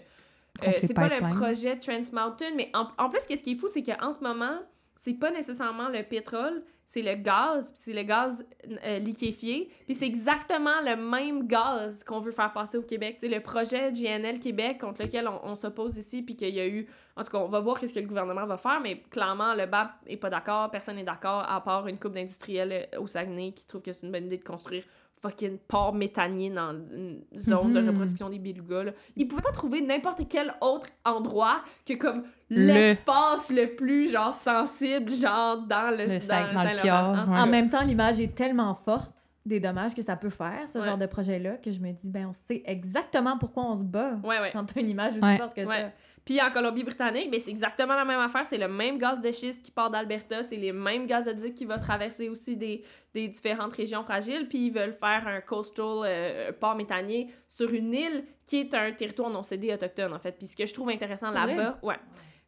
[0.82, 3.84] c'est pas le projet Trans Mountain, mais en, en plus, qu'est-ce qui est fou, c'est
[3.84, 4.60] qu'en ce moment,
[4.96, 8.46] c'est pas nécessairement le pétrole, c'est le gaz, puis c'est le gaz
[8.86, 13.18] euh, liquéfié, puis c'est exactement le même gaz qu'on veut faire passer au Québec.
[13.20, 16.88] Sais, le projet GNL Québec contre lequel on, s'oppose ici, puis qu'il y a eu...
[17.18, 19.66] En tout cas, on va voir qu'est-ce que le gouvernement va faire, mais clairement, le
[19.66, 23.52] BAP est pas d'accord, personne n'est d'accord, à part une couple d'industriels euh, au Saguenay
[23.52, 24.84] qui trouvent que c'est une bonne idée de construire
[25.22, 27.90] fucking port méthanier dans une zone de Mhm.
[27.90, 28.84] reproduction des belugas.
[28.84, 28.92] Là.
[29.16, 34.34] Ils pouvaient pas trouver n'importe quel autre endroit que comme Le- l'espace le plus genre
[34.34, 37.50] sensible genre dans le, Le dans dans le fjord, En ouais.
[37.50, 39.12] même temps, l'image est tellement forte
[39.46, 40.84] des dommages que ça peut faire, ce Ouais.
[40.86, 44.16] genre de projet-là, que je me dis, ben, on sait exactement pourquoi on se bat
[44.24, 44.50] Ouais, ouais.
[44.54, 45.38] quand t'as une image aussi Ouais.
[45.38, 45.82] forte que Ouais.
[45.84, 45.92] ça.
[46.28, 48.46] Puis en Colombie-Britannique, ben, c'est exactement la même affaire.
[48.46, 50.44] C'est le même gaz de schiste qui part d'Alberta.
[50.44, 52.84] C'est les mêmes gazoducs qui va traverser aussi des,
[53.14, 54.50] des différentes régions fragiles.
[54.50, 58.92] Puis ils veulent faire un coastal euh, port méthanier sur une île qui est un
[58.92, 60.34] territoire non cédé autochtone, en fait.
[60.34, 61.80] Puis ce que je trouve intéressant là-bas...
[61.82, 61.96] Ouais.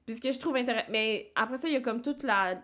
[0.06, 0.89] Puis ce que je trouve intéressant...
[0.91, 2.61] Mais après ça, il y a comme toute la...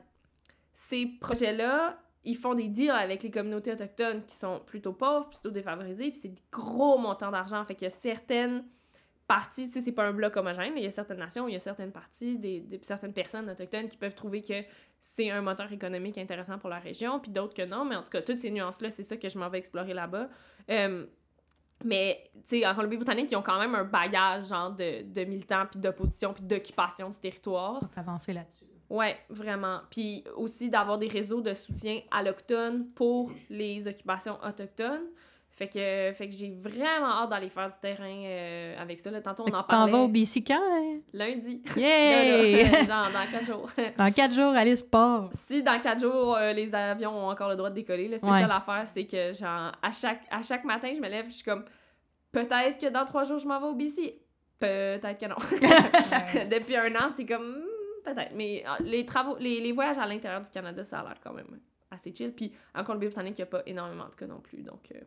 [0.74, 5.50] Ces projets-là, ils font des deals avec les communautés autochtones qui sont plutôt pauvres, plutôt
[5.50, 7.64] défavorisées, puis c'est des gros montants d'argent.
[7.64, 8.66] Fait qu'il y a certaines
[9.28, 11.54] parties, tu sais, c'est pas un bloc homogène, mais il y a certaines nations, il
[11.54, 14.64] y a certaines parties, des, des- certaines personnes autochtones qui peuvent trouver que
[15.02, 18.10] c'est un moteur économique intéressant pour la région, puis d'autres que non, mais en tout
[18.10, 20.30] cas, toutes ces nuances-là, c'est ça que je m'en vais explorer là-bas.
[20.70, 21.06] Euh,
[21.84, 25.66] mais, tu sais, en Colombie-Britannique, ils ont quand même un bagage, genre, de, de militants,
[25.70, 27.82] puis d'opposition, puis d'occupation du territoire.
[27.82, 28.66] Faut avancer là-dessus.
[28.90, 29.82] Ouais, vraiment.
[29.90, 35.08] Puis aussi d'avoir des réseaux de soutien allochtones pour les occupations autochtones.
[35.58, 39.10] Fait que, fait que j'ai vraiment hâte d'aller faire du terrain euh, avec ça.
[39.10, 40.60] Là, tantôt, on Fait en tu t'en parlait vas au BC quand?
[40.62, 41.00] hein?
[41.14, 41.62] lundi.
[41.78, 42.64] Yay!
[42.72, 43.70] Là, là, genre dans quatre jours.
[43.98, 45.30] Dans quatre jours, allez sport.
[45.48, 48.42] si dans quatre jours, euh, les avions ont encore le droit de décoller, c'est Ouais.
[48.42, 51.44] ça l'affaire, c'est que genre, à chaque, à chaque matin, je me lève, je suis
[51.46, 51.64] comme,
[52.34, 54.20] peut-être que dans trois jours, je m'en vais au BC.
[54.60, 55.36] Peut-être que non.
[56.50, 58.34] Depuis un an, c'est comme, hmm, peut-être.
[58.36, 61.34] Mais ah, les travaux, les, les voyages à l'intérieur du Canada, ça a l'air quand
[61.34, 61.60] même
[61.92, 62.34] assez chill.
[62.34, 64.62] Puis en Colombie-Britannique, il n'y a pas énormément de cas non plus.
[64.64, 65.00] Donc, euh,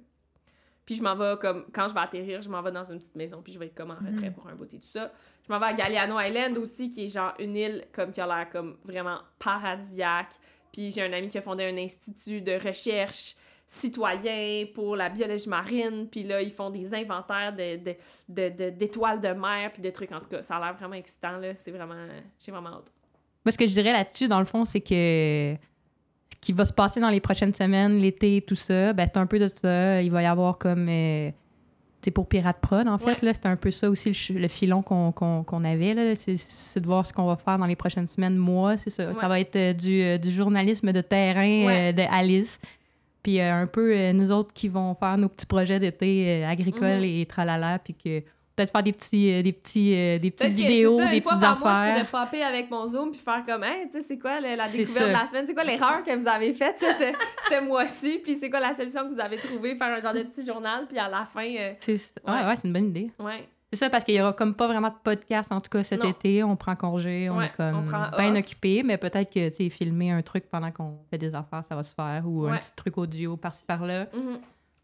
[0.89, 3.15] Puis je m'en vais comme quand je vais atterrir, je m'en vais dans une petite
[3.15, 4.32] maison puis je vais être comme en retrait Mhm.
[4.32, 5.12] pour un beauté tout ça.
[5.47, 8.27] Je m'en vais à Galliano Island aussi qui est genre une île comme qui a
[8.27, 10.31] l'air comme vraiment paradisiaque.
[10.73, 13.36] Puis j'ai un ami qui a fondé un institut de recherche
[13.66, 17.94] citoyen pour la biologie marine, puis là, ils font des inventaires de, de,
[18.28, 20.10] de, de- d'étoiles de mer, puis de trucs.
[20.12, 21.55] En tout cas, ça a l'air vraiment excitant, là.
[21.55, 22.06] C'est vraiment...
[22.40, 22.90] J'ai vraiment hâte.
[23.44, 25.55] Moi, ce que je dirais là-dessus, dans le fond, c'est que
[26.34, 29.26] ce qui va se passer dans les prochaines semaines, l'été, tout ça, ben, c'est un
[29.26, 30.02] peu de ça.
[30.02, 30.88] Il va y avoir comme.
[30.88, 31.30] euh,
[32.02, 33.32] sais, pour Pirate Prod, en fait, Ouais.
[33.34, 36.14] c'est un peu ça aussi le, filon qu'on avait.
[36.14, 39.09] C'est c'est de voir ce qu'on va faire dans les prochaines semaines, mois, c'est ça.
[39.09, 39.14] Ouais.
[39.20, 41.88] Ça va être euh, du, euh, du journalisme de terrain Ouais.
[41.88, 42.60] euh, de Alice.
[43.24, 47.05] Puis un peu nous autres qui vont faire nos petits projets d'été agricoles Mhm.
[47.20, 48.22] et tralala, puis que
[48.59, 51.98] peut-être faire des petits, euh, des petits, euh, des petites vidéos, ça, des petites affaires.
[51.98, 54.56] je pourrais popper avec mon Zoom puis faire comme, hey, tu sais, c'est quoi la
[54.64, 55.47] découverte de la semaine?
[55.47, 56.85] C'est quoi l'erreur que vous avez faite?
[57.48, 58.20] Cette mois-ci?
[58.22, 59.76] Puis c'est quoi la solution que vous avez trouvée?
[59.76, 62.44] Faire un genre de petit journal, puis à la fin, euh, C'est ouais, Ouais.
[62.47, 63.10] ouais, c'est une bonne idée.
[63.20, 63.48] ouais.
[63.70, 66.02] C'est ça, parce qu'il y aura comme pas vraiment de podcast, en tout cas cet
[66.02, 66.09] Non.
[66.09, 66.43] été.
[66.43, 68.39] On prend congé, on Ouais, est comme on bien off.
[68.39, 71.76] occupé, mais peut-être que, tu sais, filmer un truc pendant qu'on fait des affaires, ça
[71.76, 74.06] va se faire, ou un petit truc audio par-ci par-là.
[74.14, 74.39] Mhm.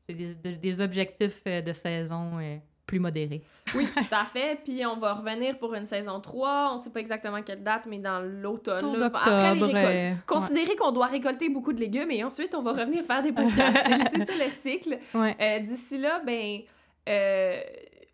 [0.06, 2.38] C'est des, de- des objectifs de saison
[2.86, 3.43] plus modérés.
[3.74, 4.59] Oui, tout à fait.
[4.65, 6.73] Puis on va revenir pour une saison 3.
[6.74, 9.02] On sait pas exactement quelle date, mais dans l'automne.
[9.02, 10.27] Après les récoltes.
[10.27, 13.78] Considérez qu'on doit récolter beaucoup de légumes et ensuite on va revenir faire des podcasts.
[14.15, 14.98] c'est ça le cycle.
[15.15, 15.36] ouais.
[15.40, 16.61] Euh, D'ici là, ben,
[17.09, 17.61] euh,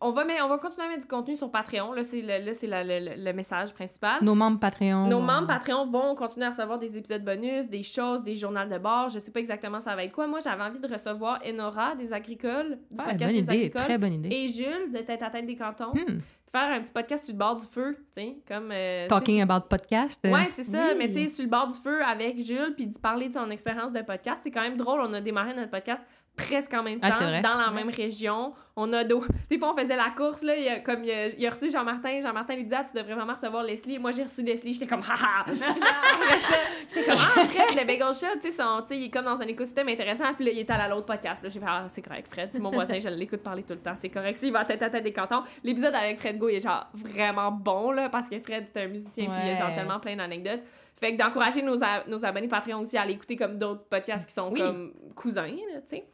[0.01, 1.93] on, va mettre- on va continuer à mettre du contenu sur Patreon.
[1.93, 4.23] Là, c'est le, là, c'est la- le, le- message principal.
[4.23, 5.07] Nos membres Patreon.
[5.09, 8.79] Nos membres Patreon vont continuer à recevoir des épisodes bonus, des choses, des journaux de
[8.79, 9.09] bord.
[9.11, 10.27] Je sais pas exactement ça va être quoi.
[10.27, 13.83] Moi, j'avais envie de recevoir Enora des agricoles, du Ouais, podcast bonne des idée, agricoles,
[13.83, 14.29] très bonne idée.
[14.35, 15.93] et Jules de Tête à Tête des Cantons.
[15.93, 16.19] Hmm.
[16.53, 18.71] Faire un petit podcast sur le bord du feu, tu sais, comme...
[18.73, 20.19] euh, Talking about podcast.
[20.27, 20.89] euh, Ouais, c'est ça.
[20.89, 20.95] oui.
[20.99, 23.49] Mais tu sais, sur le bord du feu avec Jules, puis de parler de son
[23.53, 25.01] expérience de podcast, c'est quand même drôle.
[25.01, 26.05] On a démarré notre podcast
[26.45, 27.75] presque en même Ah, temps, dans la Ouais.
[27.75, 28.53] même région.
[28.77, 29.23] On a d'eau.
[29.51, 30.57] Des fois, on faisait la course, là.
[30.57, 32.21] Il a, comme il a, il a reçu Jean-Martin.
[32.23, 33.97] Jean-Martin lui disait, ah, tu devrais vraiment recevoir Leslie.
[33.97, 34.73] Et moi, j'ai reçu Leslie.
[34.73, 35.45] J'étais comme, haha.
[35.47, 35.53] Ça,
[36.89, 39.25] j'étais comme, ah, Fred, le Bagel Shop, tu sais, son- tu sais, il est comme
[39.25, 40.33] dans un écosystème intéressant.
[40.35, 41.43] Puis là, il est allé à l'autre podcast.
[41.43, 42.49] Puis j'ai fait, ah, c'est correct, Fred.
[42.53, 43.95] C'est mon voisin, je l'écoute parler tout le temps.
[43.97, 44.37] C'est correct.
[44.39, 45.43] S'il va à tête à tête des cantons.
[45.63, 48.87] L'épisode avec Fred Go, il est genre vraiment bon, là, parce que Fred, c'est un
[48.89, 49.27] musicien.
[49.27, 50.63] Puis il a genre tellement plein d'anecdotes.
[50.99, 51.77] Fait que d'encourager nos,
[52.09, 54.61] nos abonnés Patreon aussi à aller écouter comme d'autres podcasts qui sont Oui.
[54.61, 56.05] comme cousins, tu sais.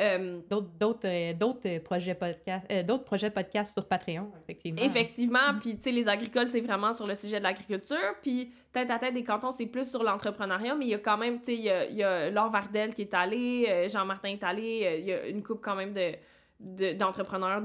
[0.00, 4.28] Euh, D'autres d'autres, euh, d'autres euh, projets podcast, euh, d'autres projets de podcast sur Patreon,
[4.42, 4.82] effectivement.
[4.82, 8.90] Effectivement, puis tu sais, les agricoles, c'est vraiment sur le sujet de l'agriculture, puis tête
[8.90, 11.44] à tête des cantons, c'est plus sur l'entrepreneuriat, mais il y a quand même, tu
[11.46, 14.82] sais, il y a, y a Laure Vardel qui est allé, euh, Jean-Martin est allé,
[14.84, 16.12] euh, il y a une coupe quand même de
[16.60, 17.62] de- d'entrepreneurs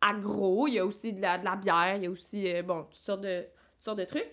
[0.00, 2.62] agro, il y a aussi de la, de la bière, il y a aussi, euh,
[2.62, 4.28] bon, toutes sortes de, toutes sortes de trucs.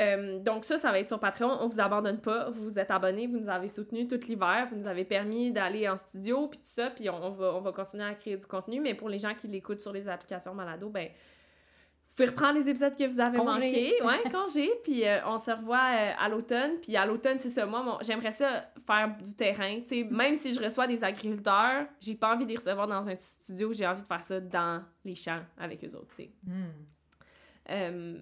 [0.00, 1.58] Euh, donc ça, ça va être sur Patreon.
[1.60, 2.48] On vous abandonne pas.
[2.50, 5.86] Vous vous êtes abonnés, vous nous avez soutenus tout l'hiver, vous nous avez permis d'aller
[5.88, 8.46] en studio, puis tout ça, puis on, on va, on va continuer à créer du
[8.46, 8.80] contenu.
[8.80, 12.68] Mais pour les gens qui l'écoutent sur les applications Malado, ben vous pouvez reprendre les
[12.68, 13.50] épisodes que vous avez Congé.
[13.50, 13.94] manqués.
[14.02, 14.70] Ouais, congé.
[14.84, 16.72] Puis euh, on se revoit euh, à l'automne.
[16.82, 17.64] Puis à l'automne, c'est ça.
[17.64, 19.80] Moi, mon- j'aimerais ça faire du terrain.
[19.80, 23.08] Tu sais, même si je reçois des agriculteurs, j'ai pas envie de les recevoir dans
[23.08, 23.72] un studio.
[23.72, 26.30] J'ai envie de faire ça dans les champs avec eux autres, tu sais.
[27.70, 28.18] Euh,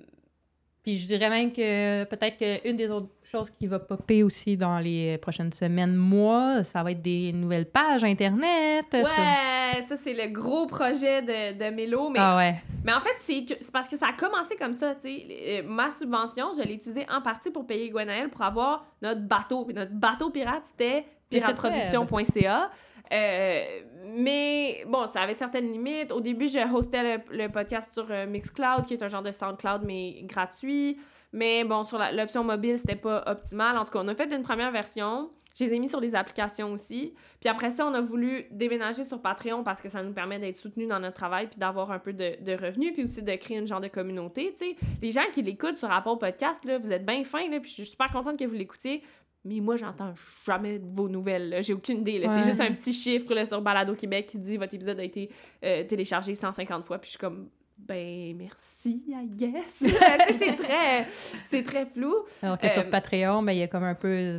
[0.82, 4.78] Puis je dirais même que peut-être qu'une des autres choses qui va popper aussi dans
[4.80, 8.86] les prochaines semaines, mois, ça va être des nouvelles pages Internet.
[8.92, 12.10] ouais, ça, c'est le gros projet de, de Mélo.
[12.10, 12.56] Mais Ah ouais.
[12.84, 15.26] Mais en fait, c'est parce que ça a commencé comme ça, tu sais.
[15.30, 19.64] Euh, Ma subvention, je l'ai utilisée en partie pour payer Gwenaël pour avoir notre bateau.
[19.64, 22.70] Puis notre bateau pirate, c'était pirateproduction.ca.
[23.12, 23.62] Euh,
[24.06, 26.12] mais bon, ça avait certaines limites.
[26.12, 29.82] Au début, je hostais le, podcast sur euh, Mixcloud, qui est un genre de SoundCloud,
[29.84, 30.98] mais gratuit.
[31.32, 33.76] Mais bon, sur l'option mobile, c'était pas optimal.
[33.76, 35.30] En tout cas, on a fait une première version.
[35.58, 37.12] Je les ai mis sur les applications aussi.
[37.40, 40.54] Puis après ça, on a voulu déménager sur Patreon parce que ça nous permet d'être
[40.54, 43.58] soutenus dans notre travail puis d'avoir un peu de, de revenus puis aussi de créer
[43.58, 44.76] une genre de communauté, tu sais.
[45.02, 47.74] Les gens qui l'écoutent sur Apple Podcast, là, vous êtes bien fins, là, puis je
[47.74, 49.02] suis super contente que vous l'écoutiez.
[49.44, 50.12] Mais moi, j'entends
[50.44, 51.58] jamais de vos nouvelles.
[51.62, 52.20] J'ai aucune idée.
[52.20, 52.28] Ouais.
[52.28, 55.30] C'est juste un petit chiffre là, sur Balado Québec qui dit votre épisode a été
[55.64, 56.98] euh, téléchargé 150 fois.
[56.98, 57.48] Puis je suis comme,
[57.78, 59.82] ben merci, I guess.
[60.38, 61.08] C'est très,
[61.46, 62.14] c'est très flou.
[62.42, 64.36] Alors que Euh, sur Patreon, ben, il y a comme un peu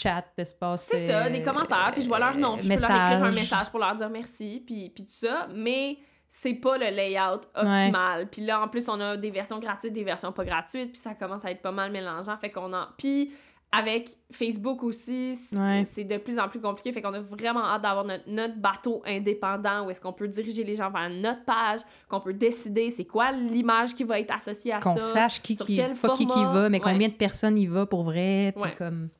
[0.00, 0.86] chat, espace.
[0.90, 3.24] C'est ça, euh, des commentaires, puis je vois leur nom, puis je peux leur écrire
[3.24, 5.98] un message pour leur dire merci, puis, puis tout ça, mais
[6.28, 8.28] c'est pas le layout optimal.
[8.30, 11.14] Puis là, en plus, on a des versions gratuites, des versions pas gratuites, puis ça
[11.14, 12.86] commence à être pas mal mélangeant, fait qu'on en...
[12.96, 13.32] Puis
[13.70, 15.82] avec Facebook aussi, Ouais.
[15.84, 19.02] c'est de plus en plus compliqué, fait qu'on a vraiment hâte d'avoir notre, notre bateau
[19.06, 23.04] indépendant, où est-ce qu'on peut diriger les gens vers notre page, qu'on peut décider c'est
[23.04, 25.12] quoi l'image qui va être associée à Qu'on ça.
[25.12, 26.92] sache qui, sur qui, quel pas qui va, mais Ouais.
[26.92, 28.52] combien de personnes y va pour vrai.
[28.54, 28.74] Puis Ouais.
[28.78, 29.10] comme...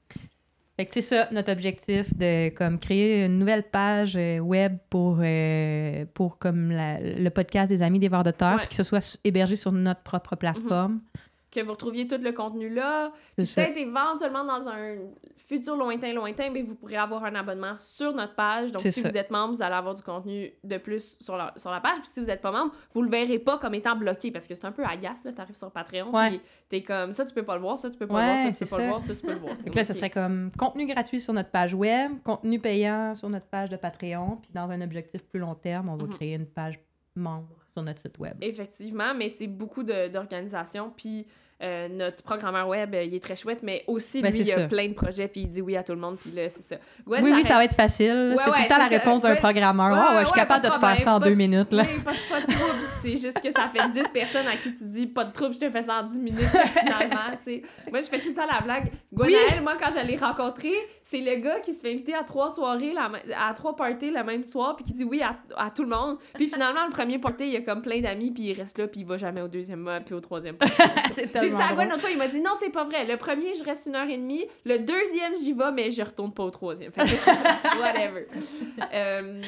[0.77, 5.19] Fait que c'est ça notre objectif de comme créer une nouvelle page euh, web pour
[5.21, 8.85] euh, pour comme la- le podcast des amis des vers de terre, puis que ce
[8.85, 11.01] soit hébergé sur notre propre plateforme.
[11.51, 13.11] Que vous retrouviez tout le contenu là.
[13.37, 14.97] Peut-être éventuellement dans un
[15.47, 18.71] futur lointain, lointain, mais vous pourrez avoir un abonnement sur notre page.
[18.71, 19.09] Donc si ça.
[19.09, 22.01] vous êtes membre, vous allez avoir du contenu de plus sur la, sur la page.
[22.03, 24.55] Puis si vous n'êtes pas membre, vous le verrez pas comme étant bloqué parce que
[24.55, 25.33] c'est un peu agace là.
[25.33, 26.29] T'arrives sur Patreon, Ouais.
[26.29, 28.43] puis t'es comme ça, tu peux pas le voir, ça tu peux pas Ouais, le
[28.43, 29.55] voir, ça tu peux pas le voir, ça tu peux le voir.
[29.57, 33.47] Donc là, ce serait comme contenu gratuit sur notre page web, contenu payant sur notre
[33.47, 36.11] page de Patreon, puis dans un objectif plus long terme, on va Mhm.
[36.15, 36.79] créer une page
[37.17, 37.49] membre
[37.79, 38.35] sur notre site web.
[38.41, 40.93] Effectivement, mais c'est beaucoup de- d'organisation.
[40.97, 41.27] Puis
[41.61, 44.69] euh, notre programmeur web, euh, il est très chouette, mais aussi, Ben, lui, il a
[44.69, 46.77] plein de projets, puis il dit oui à tout le monde, puis là, c'est ça.
[47.05, 48.35] Oui, oui, ça va être facile.
[48.37, 49.91] Ouais, c'est tout le temps la réponse d'un programmeur.
[49.91, 51.73] Ouais, Ouais, ouais, je suis capable de de te faire ça en deux minutes.
[51.73, 51.83] Là.
[51.85, 52.79] Oui, pas, pas de trouble.
[53.03, 55.59] C'est juste que ça fait 10 personnes à qui tu dis pas de trouble, je
[55.59, 56.43] te fais ça en 10 minutes
[56.79, 57.63] finalement, tu sais.
[57.91, 58.93] Moi, je fais tout le temps la blague.
[59.13, 60.71] Gwenaël, moi, quand je l'ai rencontré,
[61.11, 64.23] c'est le gars qui se fait inviter à trois soirées, la à trois parties le
[64.25, 66.19] même soir, puis qui dit oui à, à tout le monde.
[66.35, 68.87] Puis finalement, le premier party, il y a comme plein d'amis, puis il reste là,
[68.89, 70.57] puis il va jamais au deuxième mois, puis au troisième.
[71.17, 73.07] J'ai dit à Gwen l'autre fois, il m'a dit non, c'est pas vrai.
[73.07, 74.45] Le premier, je reste une heure et demie.
[74.67, 76.93] Le deuxième, j'y vais, mais je retourne pas au troisième.
[76.93, 78.27] Fait que je- whatever.
[78.93, 79.41] Euh,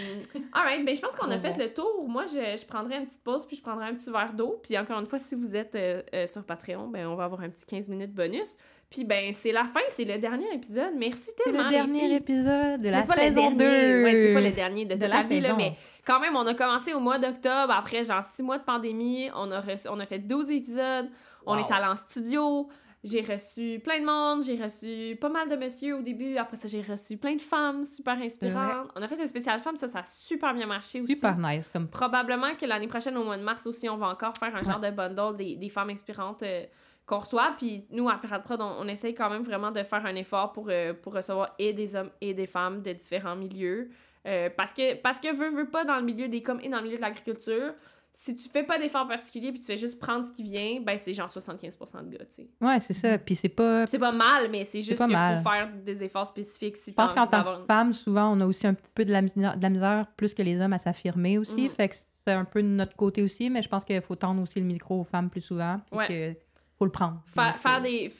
[0.52, 2.06] alright, ben je pense qu'on a Oh fait le tour.
[2.08, 4.60] Moi, je, je prendrai une petite pause, puis je prendrai un petit verre d'eau.
[4.62, 7.40] Puis encore une fois, si vous êtes euh, euh, sur Patreon, ben on va avoir
[7.42, 8.56] un petit 15 minutes bonus.
[8.90, 10.92] Puis ben c'est la fin, c'est le dernier épisode.
[10.96, 11.62] Merci C'est tellement.
[11.64, 12.14] le les dernier filles.
[12.14, 13.92] épisode de la c'est pas le saison dernier.
[13.98, 14.02] 2.
[14.02, 15.56] Ouais, c'est pas le dernier de, De toute la la vie, là, saison.
[15.58, 15.72] mais
[16.06, 17.72] quand même, on a commencé au mois d'octobre.
[17.72, 21.08] Après, genre six mois de pandémie, on a, reçu- on a fait 12 épisodes.
[21.46, 22.68] On est allé en studio.
[23.02, 24.42] J'ai reçu plein de monde.
[24.42, 26.36] J'ai reçu pas mal de monsieur au début.
[26.36, 28.88] Après ça, j'ai reçu plein de femmes super inspirantes.
[28.96, 29.76] On a fait un spécial femmes.
[29.76, 31.14] Ça, ça a super bien marché aussi.
[31.14, 31.68] Super nice.
[31.70, 31.86] Comme...
[31.88, 34.80] Probablement que l'année prochaine, au mois de mars aussi, on va encore faire un genre
[34.80, 36.64] de bundle des, des femmes inspirantes euh,
[37.10, 37.54] qu'on reçoit.
[37.58, 40.52] Puis nous, à Pirate Prod, on, on essaye quand même vraiment de faire un effort
[40.52, 43.90] pour, euh, pour recevoir et des hommes et des femmes de différents milieux.
[44.26, 46.78] Euh, parce que, parce que veux, veux pas, dans le milieu des coms et dans
[46.78, 47.72] le milieu de l'agriculture,
[48.12, 50.98] si tu fais pas d'effort particulier puis tu fais juste prendre ce qui vient, ben
[50.98, 52.48] c'est genre 75% de gars, tu sais.
[52.60, 53.18] Ouais, c'est ça.
[53.18, 53.86] Puis c'est pas.
[53.86, 57.12] C'est pas mal, mais c'est juste qu'il faut faire des efforts spécifiques si Je pense
[57.12, 59.62] qu'en tant que femme, souvent, on a aussi un petit peu de la, misère, de
[59.62, 61.62] la misère plus que les hommes à s'affirmer aussi.
[61.62, 61.70] Mhm.
[61.70, 61.96] Fait que
[62.26, 64.66] c'est un peu de notre côté aussi, mais je pense qu'il faut tendre aussi le
[64.66, 65.80] micro aux femmes plus souvent.
[65.92, 66.06] Ouais.
[66.06, 66.49] que
[66.80, 67.20] faut le prendre.
[67.34, 67.82] Faire, faire.
[67.82, 68.10] des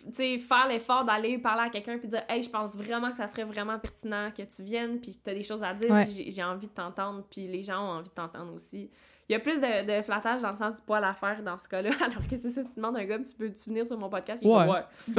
[0.68, 3.78] l'effort d'aller parler à quelqu'un puis dire hey je pense vraiment que ça serait vraiment
[3.78, 6.06] pertinent que tu viennes puis que tu as des choses à dire Ouais.
[6.06, 8.90] j'ai- envie de t'entendre puis les gens ont envie de t'entendre aussi.
[9.28, 11.56] Il y a plus de, de flattage dans le sens du poil à faire dans
[11.56, 13.86] ce cas-là alors que ça si tu demandes à un gars tu peux tu venir
[13.86, 14.66] sur mon podcast il ouais.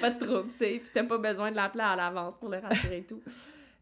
[0.00, 2.58] Pas de trouble tu sais puis t'as pas besoin de l'appeler à l'avance pour le
[2.58, 3.20] rassurer et tout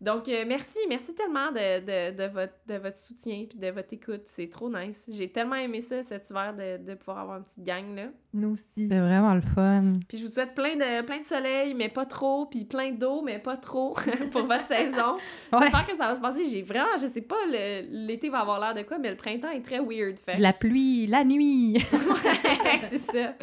[0.07, 3.93] donc, euh, merci, merci tellement de, de, de, votre, de votre soutien puis de votre
[3.93, 4.23] écoute.
[4.25, 5.05] C'est trop nice.
[5.09, 8.05] J'ai tellement aimé ça cet hiver de, de pouvoir avoir une petite gang, là.
[8.33, 8.65] Nous aussi.
[8.77, 9.95] C'est vraiment le fun.
[10.09, 13.21] Puis je vous souhaite plein de, plein de soleil, mais pas trop, puis plein d'eau,
[13.23, 13.95] mais pas trop
[14.31, 15.17] pour votre saison.
[15.53, 15.59] Ouais.
[15.63, 16.45] J'espère que ça va se passer.
[16.45, 19.51] J'ai vraiment, je sais pas, le- l'été va avoir l'air de quoi, mais le printemps
[19.51, 20.19] est très weird.
[20.19, 20.37] Fait.
[20.39, 21.79] La pluie, la nuit.
[21.93, 23.35] Ouais, c'est ça.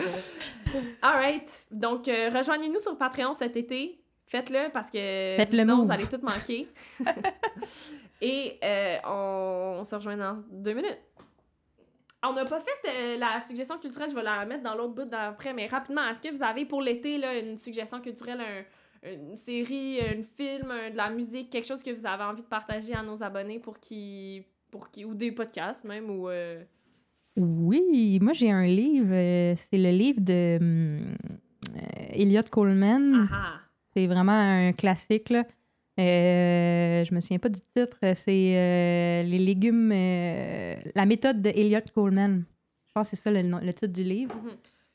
[1.01, 1.49] Alright.
[1.71, 3.99] Donc, euh, rejoignez-nous sur Patreon cet été.
[4.33, 4.97] Faites-le parce que
[5.37, 6.67] Faites sinon, vous allez tout manquer.
[8.21, 10.99] Et euh, on, on se rejoint dans deux minutes.
[12.25, 15.03] On n'a pas fait euh, la suggestion culturelle, je vais la remettre dans l'autre bout
[15.09, 19.35] d'après, mais rapidement, est-ce que vous avez pour l'été là, une suggestion culturelle, un- une
[19.35, 22.93] série, un film, un- de la musique, quelque chose que vous avez envie de partager
[22.93, 24.43] à nos abonnés pour qu'ils.
[24.71, 26.29] Pour qu'ils ou des podcasts même, ou.
[26.29, 26.63] euh,
[27.37, 29.55] Oui, moi j'ai un livre.
[29.57, 31.15] c'est le livre de hum,
[32.11, 33.27] Elliot Coleman.
[33.31, 33.59] ah ah.
[33.95, 35.29] C'est vraiment un classique.
[35.29, 35.43] Là.
[35.99, 37.97] Euh, je me souviens pas du titre.
[38.15, 39.91] C'est euh, les légumes.
[39.93, 42.43] euh, la méthode de Elliot Coleman.
[42.87, 44.33] Je pense que c'est ça le, titre du livre.
[44.35, 44.49] Mhm.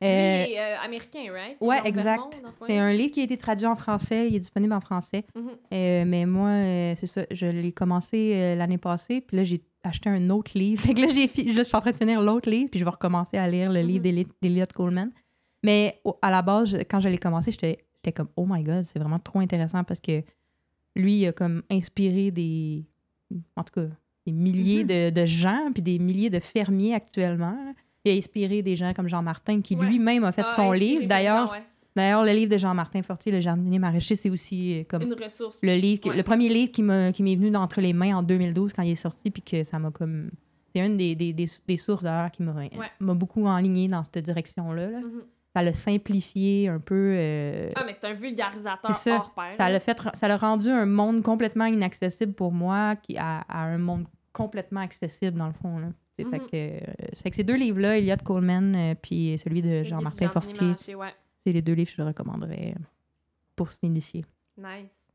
[0.04, 1.56] Euh, Lui, il est euh, américain, right?
[1.60, 2.20] Genre exact.
[2.34, 2.82] Ce c'est coin-là?
[2.84, 4.28] un livre qui a été traduit en français.
[4.28, 5.24] Il est disponible en français.
[5.34, 5.48] Mhm.
[5.72, 7.22] Euh, mais moi, euh, c'est ça.
[7.32, 9.20] Je l'ai commencé euh, l'année passée.
[9.20, 10.82] Puis là, j'ai acheté un autre livre.
[10.86, 12.70] Fait que là, je suis en train de finir l'autre livre.
[12.70, 13.86] Puis je vais recommencer à lire le Mhm.
[13.88, 15.10] livre d'Eli- d'Elliot Coleman.
[15.64, 18.62] Mais au- à la base, je- quand je l'ai commencé, j'étais j'étais comme, oh my
[18.62, 20.22] god, c'est vraiment trop intéressant parce que
[20.96, 22.84] lui, il a comme inspiré des.
[23.56, 23.86] En tout cas,
[24.26, 24.88] des milliers Mhm.
[24.88, 27.56] de, de gens, puis des milliers de fermiers actuellement.
[28.04, 29.86] Il a inspiré des gens comme Jean Martin, qui Ouais.
[29.86, 31.06] lui-même a fait Ah, son livre.
[31.06, 31.62] D'ailleurs, ouais.
[31.94, 35.12] d'ailleurs, le livre de Jean Martin Fortier, Le jardinier maraîcher, c'est aussi euh, comme Une
[35.14, 35.58] ressource.
[35.62, 36.16] le livre, qui- Ouais.
[36.16, 39.30] le premier livre qui m'est venu d'entre les mains en 2012 quand il est sorti,
[39.30, 40.30] puis que ça m'a comme.
[40.74, 44.90] C'est une des, des, des, des sources d'ailleurs qui m'a beaucoup enligné dans cette direction-là.
[44.90, 45.00] là.
[45.00, 45.22] Mhm.
[45.58, 46.94] Ça l'a simplifié un peu.
[47.16, 49.16] euh, Ah, mais c'est un vulgarisateur C'est ça.
[49.16, 49.54] hors pair.
[49.56, 53.62] ça l'a fait, ça l'a rendu un monde complètement inaccessible pour moi, qui à, à
[53.64, 55.78] un monde complètement accessible dans le fond.
[55.78, 55.88] Là.
[56.16, 56.80] C'est fait que, euh,
[57.14, 61.14] c'est que ces deux livres-là, Elliot Coleman, euh, puis celui de Jean-Martin Fortier, ouais.
[61.44, 62.74] c'est les deux livres que je recommanderais.
[63.56, 64.24] pour s'initier.
[64.56, 65.06] Nice.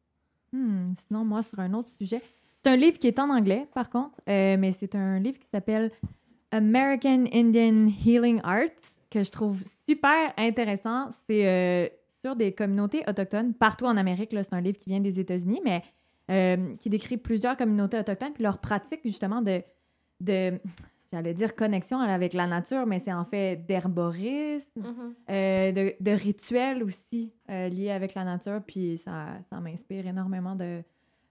[0.52, 2.22] Hmm, sinon, moi, sur un autre sujet,
[2.64, 5.48] c'est un livre qui est en anglais, par contre, euh, mais c'est un livre qui
[5.50, 5.92] s'appelle
[6.52, 8.70] American Indian Healing Arts,
[9.14, 11.10] que je trouve super intéressant.
[11.28, 11.88] C'est euh,
[12.26, 14.32] sur des communautés autochtones partout en Amérique.
[14.34, 15.84] C'est un livre qui vient des États-Unis, mais
[16.32, 19.62] euh, qui décrit plusieurs communautés autochtones puis leur pratique, justement, de,
[20.22, 20.60] de
[21.12, 25.14] j'allais dire connexion avec la nature, mais c'est en fait d'herborisme, Mhm.
[25.30, 30.82] euh, de, de rituels aussi liés avec la nature, puis ça, ça m'inspire énormément de,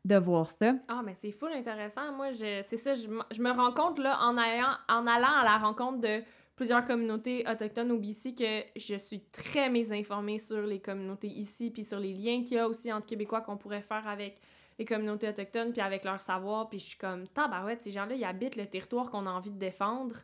[0.05, 0.75] de voir ça.
[0.89, 2.13] Ah, mais c'est full intéressant.
[2.13, 5.59] Moi, c'est ça, je, je me rends compte, là, en allant, en allant à la
[5.59, 6.23] rencontre de
[6.57, 11.85] plusieurs communautés autochtones au BC, que je suis très mésinformée sur les communautés ici, puis
[11.85, 14.39] sur les liens qu'il y a aussi entre Québécois qu'on pourrait faire avec
[14.79, 18.25] les communautés autochtones, puis avec leur savoir, puis je suis comme, tabarouette, ces gens-là, ils
[18.25, 20.17] habitent le territoire qu'on a envie de défendre.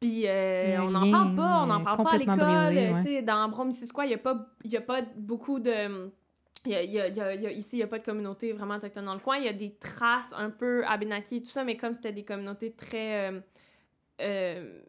[0.00, 2.36] Puis euh, on n'en parle pas, on n'en parle pas à l'école.
[2.94, 3.22] ouais.
[3.22, 6.10] Dans Brome-Missisquoi, il n'y a, pas- y a pas beaucoup de...
[6.66, 7.86] Y a, il y a- il y a- il y a- ici, il n'y a
[7.86, 9.36] pas de communauté vraiment autochtone dans le coin.
[9.38, 12.24] Il y a des traces un peu Abenaki et tout ça, mais comme c'était des
[12.24, 13.30] communautés très...
[13.30, 13.40] euh,
[14.20, 14.80] euh,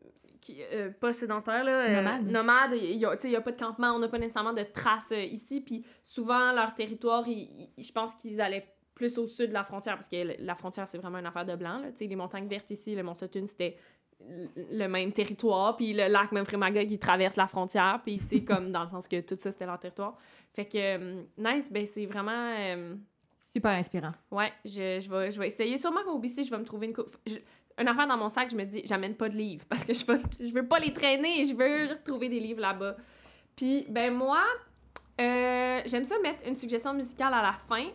[0.46, 1.82] qui, euh, pas sédentaires, là.
[1.90, 2.32] euh, Nomades.
[2.32, 5.22] nomades, il y a, a pas de campement, on n'a pas nécessairement de traces euh,
[5.24, 5.62] ici.
[5.62, 10.08] Puis souvent, leur territoire, je pense qu'ils allaient plus au sud de la frontière, parce
[10.08, 11.80] que la frontière, c'est vraiment une affaire de blanc.
[11.80, 11.88] Là.
[12.00, 13.76] Les montagnes vertes ici, le Mont Sutton, c'était
[14.72, 18.72] le même territoire, puis le lac Memphremagog qui traverse la frontière, puis tu sais, comme
[18.72, 20.18] dans le sens que tout ça, c'était leur territoire.
[20.54, 22.56] Fait que, nice, ben c'est vraiment...
[23.54, 24.12] Super inspirant.
[24.32, 25.78] ouais, je, je, vais, je vais essayer.
[25.78, 26.96] Sûrement qu'au BC, je vais me trouver une...
[27.26, 27.38] je-
[27.78, 30.06] une affaire dans mon sac, je me dis, j'amène pas de livres, parce que je
[30.06, 30.20] veux,
[30.54, 32.96] veux pas les traîner, je veux retrouver des livres là-bas.
[33.56, 34.44] Puis, ben moi,
[35.20, 37.88] euh, j'aime ça mettre une suggestion musicale à la fin.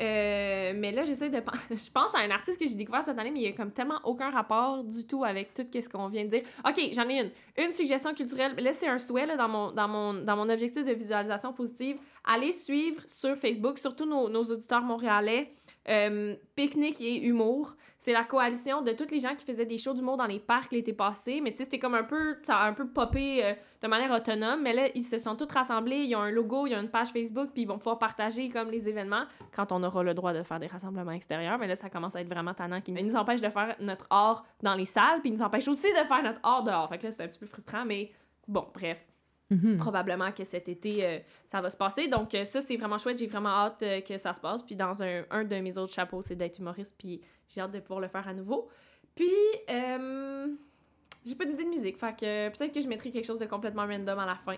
[0.00, 1.36] Euh, mais là, j'essaie de
[1.70, 3.70] Je pense à un artiste que j'ai découvert cette année, mais il y a comme
[3.70, 6.42] tellement aucun rapport du tout avec tout ce qu'on vient de dire.
[6.66, 7.30] OK, j'en ai une.
[7.64, 8.54] Une suggestion culturelle.
[8.56, 11.98] Là, c'est un souhait dans, mon, dans, mon, dans mon objectif de visualisation positive.
[12.24, 15.52] Allez suivre sur Facebook, surtout nos, auditeurs montréalais,
[15.88, 17.74] euh, Pique-nique et Humour.
[17.98, 20.72] C'est la coalition de tous les gens qui faisaient des shows d'humour dans les parcs
[20.72, 21.40] l'été passé.
[21.42, 22.36] Mais tu sais, c'était comme un peu.
[22.42, 24.62] Ça a un peu popé euh, de manière autonome.
[24.62, 26.04] Mais là, ils se sont tous rassemblés.
[26.04, 28.70] Ils ont un logo, ils ont une page Facebook, puis ils vont pouvoir partager comme
[28.70, 29.24] les événements
[29.54, 31.58] quand on aura le droit de faire des rassemblements extérieurs.
[31.58, 32.80] Mais là, ça commence à être vraiment tannant.
[32.80, 35.90] Qui nous empêche de faire notre art dans les salles, puis ils nous empêche aussi
[35.90, 36.88] de faire notre art dehors.
[36.88, 38.12] Fait que là, c'est un petit peu frustrant, mais
[38.46, 39.02] bon, bref
[39.50, 39.76] Mhm.
[39.76, 42.08] probablement que cet été, euh, ça va se passer.
[42.08, 43.18] Donc, euh, ça, c'est vraiment chouette.
[43.18, 44.62] J'ai vraiment hâte euh, que ça se passe.
[44.62, 46.94] Puis, dans un, un de mes autres chapeaux, c'est d'être humoriste.
[46.98, 48.68] Puis, j'ai hâte de pouvoir le faire à nouveau.
[49.14, 49.30] Puis,
[49.68, 51.98] j'ai pas d'idée de musique.
[51.98, 54.56] Fait que peut-être que je mettrai quelque chose de complètement random à la fin.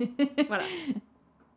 [0.48, 0.64] voilà.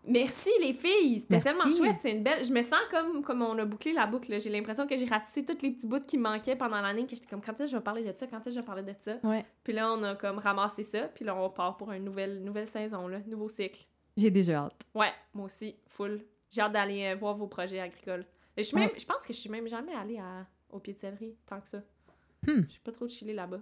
[0.07, 2.43] Merci les filles, c'était tellement chouette, c'est une belle.
[2.45, 4.39] Je me sens comme comme on a bouclé la boucle.
[4.39, 7.11] J'ai l'impression que j'ai ratissé tous les petits bouts qui me manquaient pendant l'année, que
[7.15, 8.65] j'étais comme quand est-ce que je vais parler de ça, quand est-ce que je vais
[8.65, 9.17] parler de ça?
[9.23, 9.45] Ouais.
[9.63, 12.67] Puis là on a comme ramassé ça, puis là on part pour une nouvelle nouvelle
[12.67, 13.85] saison là, nouveau cycle.
[14.17, 14.81] J'ai déjà hâte.
[14.93, 16.21] Ouais, moi aussi, full.
[16.49, 18.25] J'ai hâte d'aller euh, voir vos projets agricoles.
[18.55, 20.93] Et je suis même, je pense que je suis même jamais allée à, au pied
[20.93, 21.79] de céleri tant que ça.
[22.47, 22.61] Hmm.
[22.67, 23.59] Je suis pas trop chillée là-bas.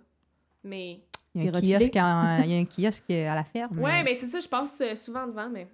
[0.64, 1.00] Mais
[1.34, 3.80] Il y a un kiosque, en- il y a un kiosque à la ferme.
[3.80, 5.68] Ouais, mais c'est ça, je passe euh, souvent devant, mais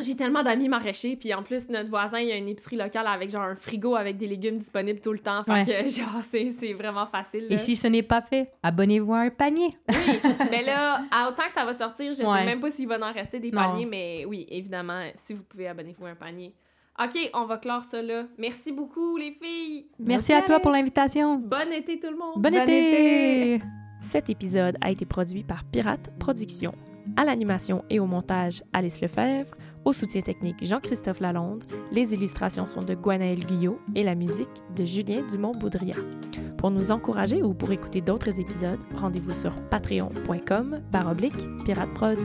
[0.00, 3.06] j'ai tellement d'amis maraîchers, puis en plus, notre voisin, il y a une épicerie locale
[3.06, 5.42] avec genre un frigo avec des légumes disponibles tout le temps.
[5.44, 5.64] Fait Ouais.
[5.64, 7.46] que genre, c'est, c'est vraiment facile.
[7.48, 7.54] là.
[7.54, 9.70] Et si ce n'est pas fait, abonnez-vous à un panier.
[9.88, 10.20] Oui,
[10.50, 12.44] mais là, à autant que ça va sortir, je sais Ouais.
[12.44, 13.62] même pas s'il va en rester des Non.
[13.62, 16.54] paniers, mais oui, évidemment, si vous pouvez, abonnez-vous à un panier.
[17.02, 18.24] OK, on va clore ça là.
[18.38, 19.86] Merci beaucoup, les filles.
[19.98, 21.36] Merci à toi pour l'invitation.
[21.36, 22.34] Bon été, tout le monde.
[22.36, 23.54] Bon, Bon été!
[23.54, 23.64] été!
[24.02, 26.74] Cet épisode a été produit par Pirate Productions.
[27.16, 29.54] À l'animation et au montage, Alice Lefebvre.
[29.86, 31.62] Au soutien technique, Jean-Christophe Lalonde.
[31.92, 35.94] Les illustrations sont de Gwenaël Guyot et la musique de Julien Dumont-Boudria.
[36.58, 42.18] Pour nous encourager ou pour écouter d'autres épisodes, rendez-vous sur patreon.com baroblique pirateprod.